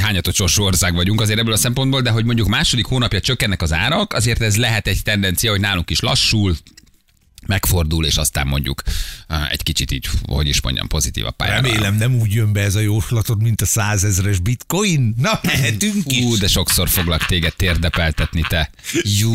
hányatott 0.00 0.34
sorsú 0.34 0.62
ország 0.62 0.94
vagyunk 0.94 1.20
azért 1.20 1.38
ebből 1.38 1.52
a 1.52 1.56
szempontból, 1.56 2.00
de 2.00 2.10
hogy 2.10 2.24
mondjuk 2.24 2.48
második 2.48 2.84
hónapja 2.86 3.20
csökkennek 3.20 3.62
az 3.62 3.72
árak, 3.72 4.12
azért 4.12 4.42
ez 4.42 4.56
lehet 4.56 4.86
egy 4.86 5.02
tendencia, 5.02 5.50
hogy 5.50 5.60
nálunk 5.60 5.90
is 5.90 6.00
lassul, 6.00 6.56
megfordul, 7.46 8.06
és 8.06 8.16
aztán 8.16 8.46
mondjuk 8.46 8.82
egy 9.50 9.62
kicsit 9.62 9.90
így, 9.90 10.08
hogy 10.22 10.48
is 10.48 10.60
mondjam, 10.60 10.88
pozitív 10.88 11.26
a 11.26 11.30
pályára. 11.30 11.60
Remélem 11.60 11.96
nem 11.96 12.14
úgy 12.14 12.32
jön 12.32 12.52
be 12.52 12.60
ez 12.60 12.74
a 12.74 12.80
jóslatod, 12.80 13.42
mint 13.42 13.60
a 13.60 13.66
százezres 13.66 14.38
bitcoin. 14.38 15.14
Na, 15.16 15.40
mehetünk 15.42 16.12
is. 16.12 16.24
Ú, 16.24 16.36
de 16.36 16.48
sokszor 16.48 16.88
foglak 16.88 17.26
téged 17.26 17.54
térdepeltetni, 17.56 18.44
te. 18.48 18.70
Jú, 19.18 19.32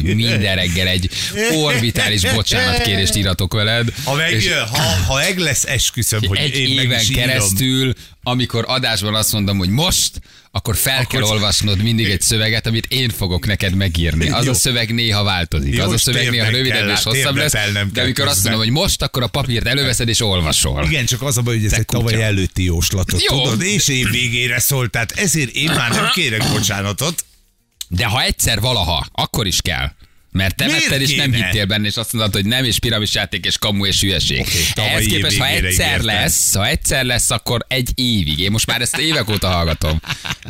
minden 0.00 0.54
reggel 0.54 0.86
egy 0.86 1.10
orbitális 1.52 2.32
bocsánatkérést 2.32 3.14
íratok 3.14 3.52
veled. 3.52 3.92
Ha, 4.04 4.14
meg, 4.14 4.32
és 4.32 4.50
ha, 4.70 4.82
ha 5.06 5.14
meg 5.14 5.38
lesz, 5.38 5.64
esküszöm, 5.64 6.20
hogy 6.26 6.38
egy 6.38 6.56
én 6.56 6.74
meg 6.74 6.84
éven 6.84 7.00
is 7.00 7.10
írom. 7.10 7.22
keresztül, 7.22 7.92
amikor 8.22 8.64
adásban 8.68 9.14
azt 9.14 9.32
mondom, 9.32 9.58
hogy 9.58 9.68
most, 9.68 10.20
akkor 10.54 10.76
fel 10.76 11.00
Akkor 11.00 11.06
kell 11.06 11.22
olvasnod 11.22 11.82
mindig 11.82 12.10
egy 12.10 12.20
szöveget, 12.20 12.66
amit 12.66 12.86
én 12.88 13.08
fogok 13.08 13.46
neked 13.46 13.74
megírni. 13.74 14.30
Az 14.30 14.44
Jó. 14.44 14.50
a 14.50 14.54
szöveg 14.54 14.94
néha 14.94 15.22
változik. 15.22 15.74
Jó, 15.74 15.84
az 15.84 15.92
a 15.92 15.98
szöveg 15.98 16.30
néha 16.30 16.50
rövidebb 16.50 16.88
és 16.88 17.02
hosszabb 17.02 17.36
lesz, 17.36 17.50
térdepelnem 17.52 17.90
de 17.92 18.02
amikor 18.02 18.26
azt 18.26 18.42
mondom, 18.42 18.60
hogy 18.60 18.70
most, 18.70 19.02
akkor 19.02 19.22
a 19.22 19.26
papírt 19.26 19.66
előveszed 19.66 20.08
és 20.08 20.20
olvasol. 20.20 20.84
Igen, 20.84 21.06
csak 21.06 21.22
az 21.22 21.36
a 21.36 21.42
baj, 21.42 21.56
hogy 21.56 21.64
ez 21.64 21.72
egy 21.72 21.84
tavaly 21.84 22.22
előtti 22.22 22.64
jóslatot, 22.64 23.22
Jó. 23.22 23.42
tudod, 23.42 23.62
és 23.62 23.88
év 23.88 24.10
végére 24.10 24.60
szólt, 24.60 24.90
tehát 24.90 25.12
ezért 25.12 25.50
én 25.50 25.70
már 25.70 25.90
nem 25.90 26.10
kérek 26.14 26.48
bocsánatot. 26.48 27.24
De 27.88 28.06
ha 28.06 28.22
egyszer 28.22 28.60
valaha, 28.60 29.06
akkor 29.12 29.46
is 29.46 29.60
kell. 29.60 29.90
Mert 30.32 30.56
te 30.56 30.66
vetted, 30.68 31.00
és 31.00 31.14
nem 31.14 31.32
hittél 31.32 31.64
benne, 31.66 31.86
és 31.86 31.96
azt 31.96 32.12
mondod, 32.12 32.32
hogy 32.32 32.44
nem, 32.44 32.64
és 32.64 32.78
piramis 32.78 33.14
játék, 33.14 33.44
és 33.46 33.58
kamu, 33.58 33.86
és 33.86 34.00
hülyeség. 34.00 34.40
Okay, 34.40 34.86
Ehhez 34.86 35.04
képest, 35.06 35.38
ha 35.38 35.46
egyszer 35.46 35.86
ígértem. 35.86 36.04
lesz, 36.04 36.54
ha 36.54 36.66
egyszer 36.66 37.04
lesz, 37.04 37.30
akkor 37.30 37.64
egy 37.68 37.90
évig. 37.94 38.38
Én 38.38 38.50
most 38.50 38.66
már 38.66 38.80
ezt 38.80 38.98
évek 38.98 39.28
óta 39.30 39.48
hallgatom. 39.48 40.00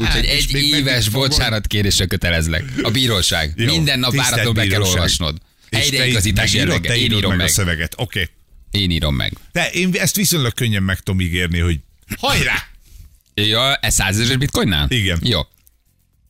Úgyhogy 0.00 0.24
és 0.24 0.46
egy 0.46 0.62
éves 0.62 1.08
bocsánatkérésre 1.08 2.06
kötelezlek. 2.06 2.64
A 2.82 2.90
bíróság. 2.90 3.52
Jó, 3.56 3.64
Minden 3.74 3.98
nap 3.98 4.14
váratlanul 4.14 4.52
be 4.52 4.66
kell 4.66 4.82
olvasnod. 4.82 5.36
Helyreigazítás 5.70 6.50
te 6.50 6.96
Én 6.96 7.12
írom 7.12 7.28
meg 7.28 7.36
meg. 7.36 7.46
a 7.46 7.50
szöveget. 7.50 7.94
Oké. 7.96 8.28
Én 8.70 8.90
írom 8.90 9.14
meg. 9.14 9.32
De 9.52 9.70
én 9.70 9.90
ezt 9.92 10.16
viszonylag 10.16 10.54
könnyen 10.54 10.82
meg 10.82 10.98
tudom 11.00 11.20
ígérni, 11.20 11.58
hogy 11.58 11.78
hajrá! 12.18 12.66
Ja, 13.34 13.74
ez 13.74 13.94
százezer 13.94 14.38
bitcoinnál? 14.38 14.86
Igen. 14.90 15.18
Jó. 15.22 15.40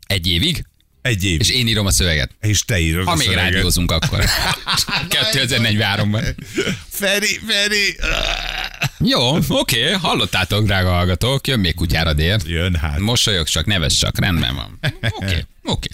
Egy 0.07 0.27
évig, 0.27 0.65
Egy 1.03 1.25
év. 1.25 1.41
és 1.41 1.51
én 1.51 1.67
írom 1.67 1.87
a 1.87 1.91
szöveget. 1.91 2.31
És 2.41 2.65
te 2.65 2.79
írod 2.79 3.05
Ha 3.05 3.11
a 3.11 3.15
még 3.15 3.27
szöveget. 3.27 3.53
rádiózunk 3.53 3.91
akkor. 3.91 4.25
2043-ban. 5.33 6.35
Feri, 6.89 7.39
Feri! 7.49 7.97
Jó, 8.99 9.39
oké, 9.49 9.91
hallottátok, 9.91 10.65
drága 10.65 10.91
hallgatók, 10.91 11.47
jön 11.47 11.61
még 11.61 11.75
kutyára 11.75 12.13
dér. 12.13 12.41
Jön 12.47 12.75
hát. 12.75 12.99
Mosolyog 12.99 13.47
csak, 13.47 13.67
neves 13.67 13.99
csak, 13.99 14.19
rendben 14.19 14.55
van. 14.55 14.79
Oké, 15.11 15.47
oké. 15.63 15.89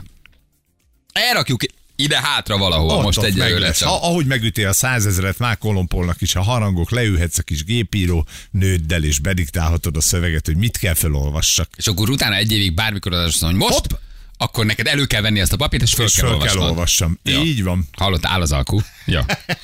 Elrakjuk 1.13 1.63
ide 1.97 2.21
hátra 2.21 2.57
valahol, 2.57 2.91
Ott, 2.97 3.03
most 3.03 3.23
egy 3.23 3.37
lesz. 3.37 3.83
Ha, 3.83 3.95
ahogy 3.95 4.27
megüti 4.27 4.65
a 4.65 4.73
százezeret, 4.73 5.39
már 5.39 5.59
kolompolnak 5.59 6.21
is 6.21 6.35
a 6.35 6.43
harangok, 6.43 6.91
leülhetsz 6.91 7.39
a 7.39 7.43
kis 7.43 7.65
gépíró 7.65 8.27
nőddel, 8.51 9.05
és 9.05 9.19
bediktálhatod 9.19 9.97
a 9.97 10.01
szöveget, 10.01 10.47
hogy 10.47 10.57
mit 10.57 10.77
kell 10.79 10.95
felolvassak. 10.95 11.69
És 11.77 11.87
akkor 11.87 12.11
utána 12.11 12.35
egy 12.35 12.53
évig 12.53 12.75
bármikor 12.75 13.13
az 13.13 13.25
azt 13.25 13.41
mondom, 13.41 13.61
hogy 13.61 13.69
most, 13.71 13.81
Hopp. 13.91 14.01
Akkor 14.39 14.66
neked 14.66 14.86
elő 14.86 15.07
kell 15.07 15.20
venni 15.20 15.41
ezt 15.41 15.53
a 15.53 15.57
papírt, 15.57 15.82
és 15.82 15.95
föl 15.95 16.07
és 16.07 16.12
kell 16.14 16.28
föl 16.28 16.39
kell 16.39 16.57
olvassam. 16.57 17.18
Jó. 17.22 17.43
Így 17.43 17.62
van. 17.62 17.89
Hallott, 17.93 18.26
áll 18.26 18.41
az 18.41 18.53
alkú. 18.53 18.80
Jó. 19.05 19.20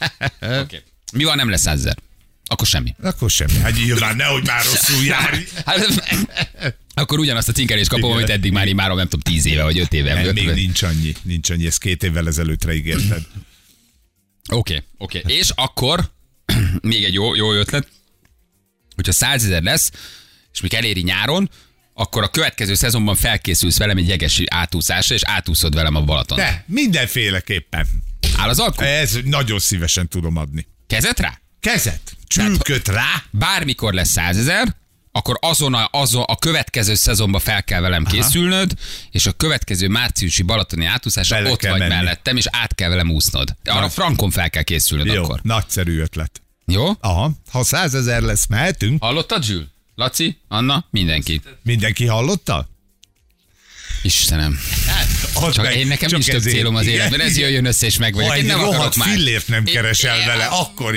okay. 0.41 0.83
Mi 1.13 1.25
van, 1.25 1.37
nem 1.37 1.49
lesz 1.49 1.61
százezer? 1.61 1.97
Akkor 2.47 2.67
semmi. 2.67 2.95
Akkor 3.03 3.31
semmi. 3.31 3.59
Hát 3.59 3.75
nyilván 3.75 4.17
nehogy 4.23 4.47
már 4.47 4.65
rosszul 4.65 5.05
járj. 5.05 5.45
Hát, 5.65 6.79
akkor 6.95 7.19
ugyanazt 7.19 7.49
a 7.49 7.53
cinkelést 7.53 7.89
kapom, 7.89 8.05
Igen. 8.05 8.17
amit 8.17 8.31
eddig 8.31 8.53
már 8.53 8.69
imárom, 8.69 8.97
nem 8.97 9.09
tudom, 9.09 9.21
tíz 9.21 9.47
éve 9.47 9.63
vagy 9.63 9.79
öt 9.79 9.93
éve. 9.93 10.15
Nem, 10.15 10.25
öt- 10.25 10.35
még 10.35 10.49
nincs 10.49 10.83
annyi. 10.83 11.15
Nincs 11.23 11.51
annyi, 11.51 11.67
ezt 11.67 11.79
két 11.79 12.03
évvel 12.03 12.27
ezelőttre 12.27 12.75
ígérted. 12.75 13.23
Oké, 14.49 14.83
oké. 14.99 15.23
És 15.27 15.51
akkor 15.55 16.11
még 16.81 17.05
egy 17.05 17.13
jó, 17.15 17.35
jó 17.35 17.53
ötlet, 17.53 17.89
hogyha 18.95 19.13
százezer 19.13 19.63
lesz, 19.63 19.91
és 20.53 20.61
még 20.61 20.75
eléri 20.75 21.03
nyáron, 21.03 21.51
akkor 21.95 22.23
a 22.23 22.29
következő 22.29 22.75
szezonban 22.75 23.15
felkészülsz 23.17 23.79
velem 23.79 23.97
egy 23.97 24.09
jegesi 24.09 24.45
átúszásra, 24.51 25.15
és 25.15 25.23
átúszod 25.25 25.75
velem 25.75 25.95
a 25.95 26.01
Balaton. 26.01 26.37
De 26.39 26.65
mindenféleképpen. 26.67 27.87
Áll 28.37 28.49
az 28.49 28.59
alkú? 28.59 28.83
Ez 28.83 29.19
nagyon 29.25 29.59
szívesen 29.59 30.09
tudom 30.09 30.37
adni. 30.37 30.67
Kezet 30.87 31.19
rá? 31.21 31.41
Kezet, 31.61 32.01
csülköt 32.27 32.89
rá, 32.89 33.23
Bármikor 33.31 33.93
lesz 33.93 34.09
százezer, 34.11 34.75
akkor 35.13 35.39
azon 35.41 35.75
a, 35.75 35.89
azon 35.93 36.23
a 36.23 36.37
következő 36.37 36.95
szezonban 36.95 37.41
fel 37.41 37.65
kell 37.65 37.81
velem 37.81 38.05
készülnöd, 38.05 38.73
és 39.11 39.27
a 39.27 39.33
következő 39.33 39.89
márciusi 39.89 40.43
balatoni 40.43 40.85
átúszásra 40.85 41.37
Bele 41.37 41.51
ott 41.51 41.63
vagy 41.63 41.79
menni. 41.79 41.95
mellettem, 41.95 42.37
és 42.37 42.45
át 42.51 42.75
kell 42.75 42.89
velem 42.89 43.11
úsznod. 43.11 43.57
Arra 43.65 43.89
frankon 43.89 44.31
fel 44.31 44.51
kell 44.51 44.63
készülnöd 44.63 45.07
Jó, 45.07 45.23
akkor. 45.23 45.41
nagyszerű 45.43 46.01
ötlet. 46.01 46.43
Jó? 46.67 46.87
Aha, 47.01 47.31
ha 47.51 47.65
százezer 47.65 48.23
lesz, 48.23 48.47
mehetünk. 48.47 49.03
Hallottad, 49.03 49.43
Zsül? 49.45 49.73
Laci? 49.95 50.39
Anna? 50.49 50.85
Mindenki. 50.91 51.41
Mindenki 51.63 52.07
hallotta? 52.07 52.69
Istenem. 54.03 54.59
Add 55.45 55.53
Csak 55.53 55.65
meg, 55.65 55.77
én 55.77 55.87
nekem 55.87 56.09
csak 56.09 56.19
is 56.19 56.27
több 56.27 56.43
célom 56.43 56.75
az 56.75 56.87
életben, 56.87 57.21
ez 57.21 57.37
jöjjön 57.39 57.65
össze 57.65 57.87
és 57.87 57.97
meg 57.97 58.15
vagyok. 58.15 58.29
Ha 58.29 58.35
egy 58.37 58.45
nem 58.45 58.61
rohadt 58.61 59.03
fillért 59.03 59.49
nem 59.49 59.65
keresel 59.65 60.19
én- 60.19 60.27
vele, 60.27 60.45
akkor 60.45 60.95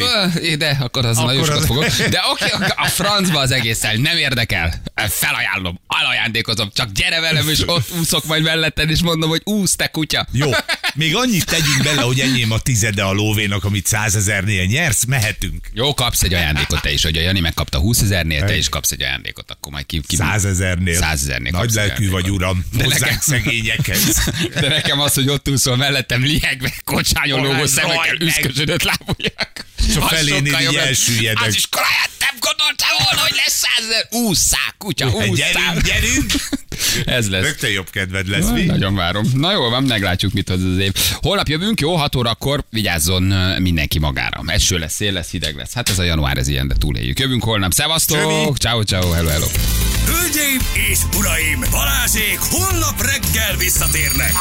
De 0.57 0.77
akkor 0.79 1.05
az 1.05 1.17
Akkor 1.17 1.29
nagyon 1.29 1.45
sokat 1.45 1.59
az- 1.61 1.65
fogok. 1.67 1.87
De 2.09 2.21
oké, 2.31 2.45
okay, 2.53 2.67
a 2.75 2.85
francba 2.85 3.39
az 3.39 3.51
egészen 3.51 3.99
nem 4.01 4.17
érdekel. 4.17 4.81
Felajánlom, 5.09 5.79
alajándékozom, 5.87 6.69
csak 6.73 6.91
gyere 6.91 7.19
velem, 7.19 7.49
és 7.49 7.59
ott 7.65 7.91
úszok 7.99 8.25
majd 8.25 8.43
melletted, 8.43 8.89
és 8.89 9.01
mondom, 9.01 9.29
hogy 9.29 9.41
úsz, 9.43 9.75
te 9.75 9.87
kutya. 9.87 10.27
Jó, 10.31 10.49
még 10.93 11.15
annyit 11.15 11.45
tegyünk 11.45 11.83
bele, 11.83 12.01
hogy 12.01 12.19
enyém 12.19 12.51
a 12.51 12.59
tizede 12.59 13.03
a 13.03 13.11
lóvénak, 13.11 13.63
amit 13.63 13.85
százezernél 13.85 14.65
nyersz, 14.65 15.03
mehetünk. 15.05 15.69
Jó, 15.73 15.93
kapsz 15.93 16.21
egy 16.23 16.33
ajándékot 16.33 16.81
te 16.81 16.91
is, 16.91 17.03
hogy 17.03 17.17
a 17.17 17.21
Jani 17.21 17.39
megkapta 17.39 17.77
20 17.79 18.01
ezernél, 18.01 18.43
te 18.45 18.57
is 18.57 18.69
kapsz 18.69 18.91
egy 18.91 19.01
ajándékot, 19.01 19.51
akkor 19.51 19.71
majd 19.71 19.85
ki... 19.85 20.01
ki 20.07 20.15
Százezernél. 20.15 20.95
Százezernél 20.95 21.51
Nagy 21.51 21.71
lelkű 21.73 22.09
vagy, 22.09 22.29
uram. 22.29 22.65
De 22.73 22.83
Hozzánk 22.83 23.01
nekem- 23.03 23.21
szegényekhez. 23.21 24.29
De 24.59 24.67
nekem 24.67 24.99
az, 24.99 25.13
hogy 25.13 25.29
ott 25.29 25.49
úszol 25.49 25.75
mellettem, 25.75 26.23
liegve, 26.23 26.73
kocsányon 26.83 27.41
lógó 27.41 27.65
szemekkel, 27.65 28.15
üszkösödött 28.19 28.83
lábujjak. 28.83 29.65
És 29.87 29.95
a 29.95 30.03
Az 30.03 30.09
felénél 30.09 30.51
sokkal 30.57 30.71
így 30.71 30.75
elsüllyedek. 30.75 31.45
Az 31.45 31.55
iskoláját 31.55 32.09
nem 32.16 32.16
gondoltál 32.39 32.91
volna, 33.03 33.21
hogy 33.21 33.35
lesz 33.35 33.65
százezer. 33.65 34.07
Ússzák, 34.11 34.75
kutya, 34.77 35.07
ússzák. 35.07 35.33
Gyerünk, 35.33 35.81
gyerünk! 35.81 36.31
Ez 37.05 37.29
lesz. 37.29 37.43
Rögtön 37.43 37.69
jobb 37.69 37.89
kedved 37.89 38.27
lesz, 38.27 38.45
Na, 38.45 38.51
mi? 38.51 38.63
Nagyon 38.63 38.95
várom. 38.95 39.25
Na 39.33 39.51
jó 39.51 39.69
van, 39.69 39.83
meglátjuk, 39.83 40.33
mit 40.33 40.49
hoz 40.49 40.63
az 40.63 40.77
év. 40.77 40.93
Holnap 41.13 41.47
jövünk, 41.47 41.79
jó, 41.79 41.95
6 41.95 42.15
órakor 42.15 42.63
vigyázzon 42.69 43.23
mindenki 43.61 43.99
magára. 43.99 44.41
Eső 44.45 44.77
lesz, 44.77 44.93
szél 44.93 45.11
lesz, 45.11 45.29
hideg 45.29 45.55
lesz. 45.55 45.73
Hát 45.73 45.89
ez 45.89 45.99
a 45.99 46.03
január, 46.03 46.37
ez 46.37 46.47
ilyen, 46.47 46.67
de 46.67 46.75
túléljük. 46.79 47.19
Jövünk 47.19 47.43
holnap. 47.43 47.71
Szevasztok! 47.71 48.57
Ciao, 48.57 48.83
ciao, 48.83 49.11
hello, 49.11 49.29
hello. 49.29 49.45
Hölgyeim 50.05 50.59
és 50.91 50.99
uraim, 51.17 51.63
Balázsék 51.71 52.39
holnap 52.39 53.01
reggel 53.01 53.55
visszatérnek. 53.57 54.31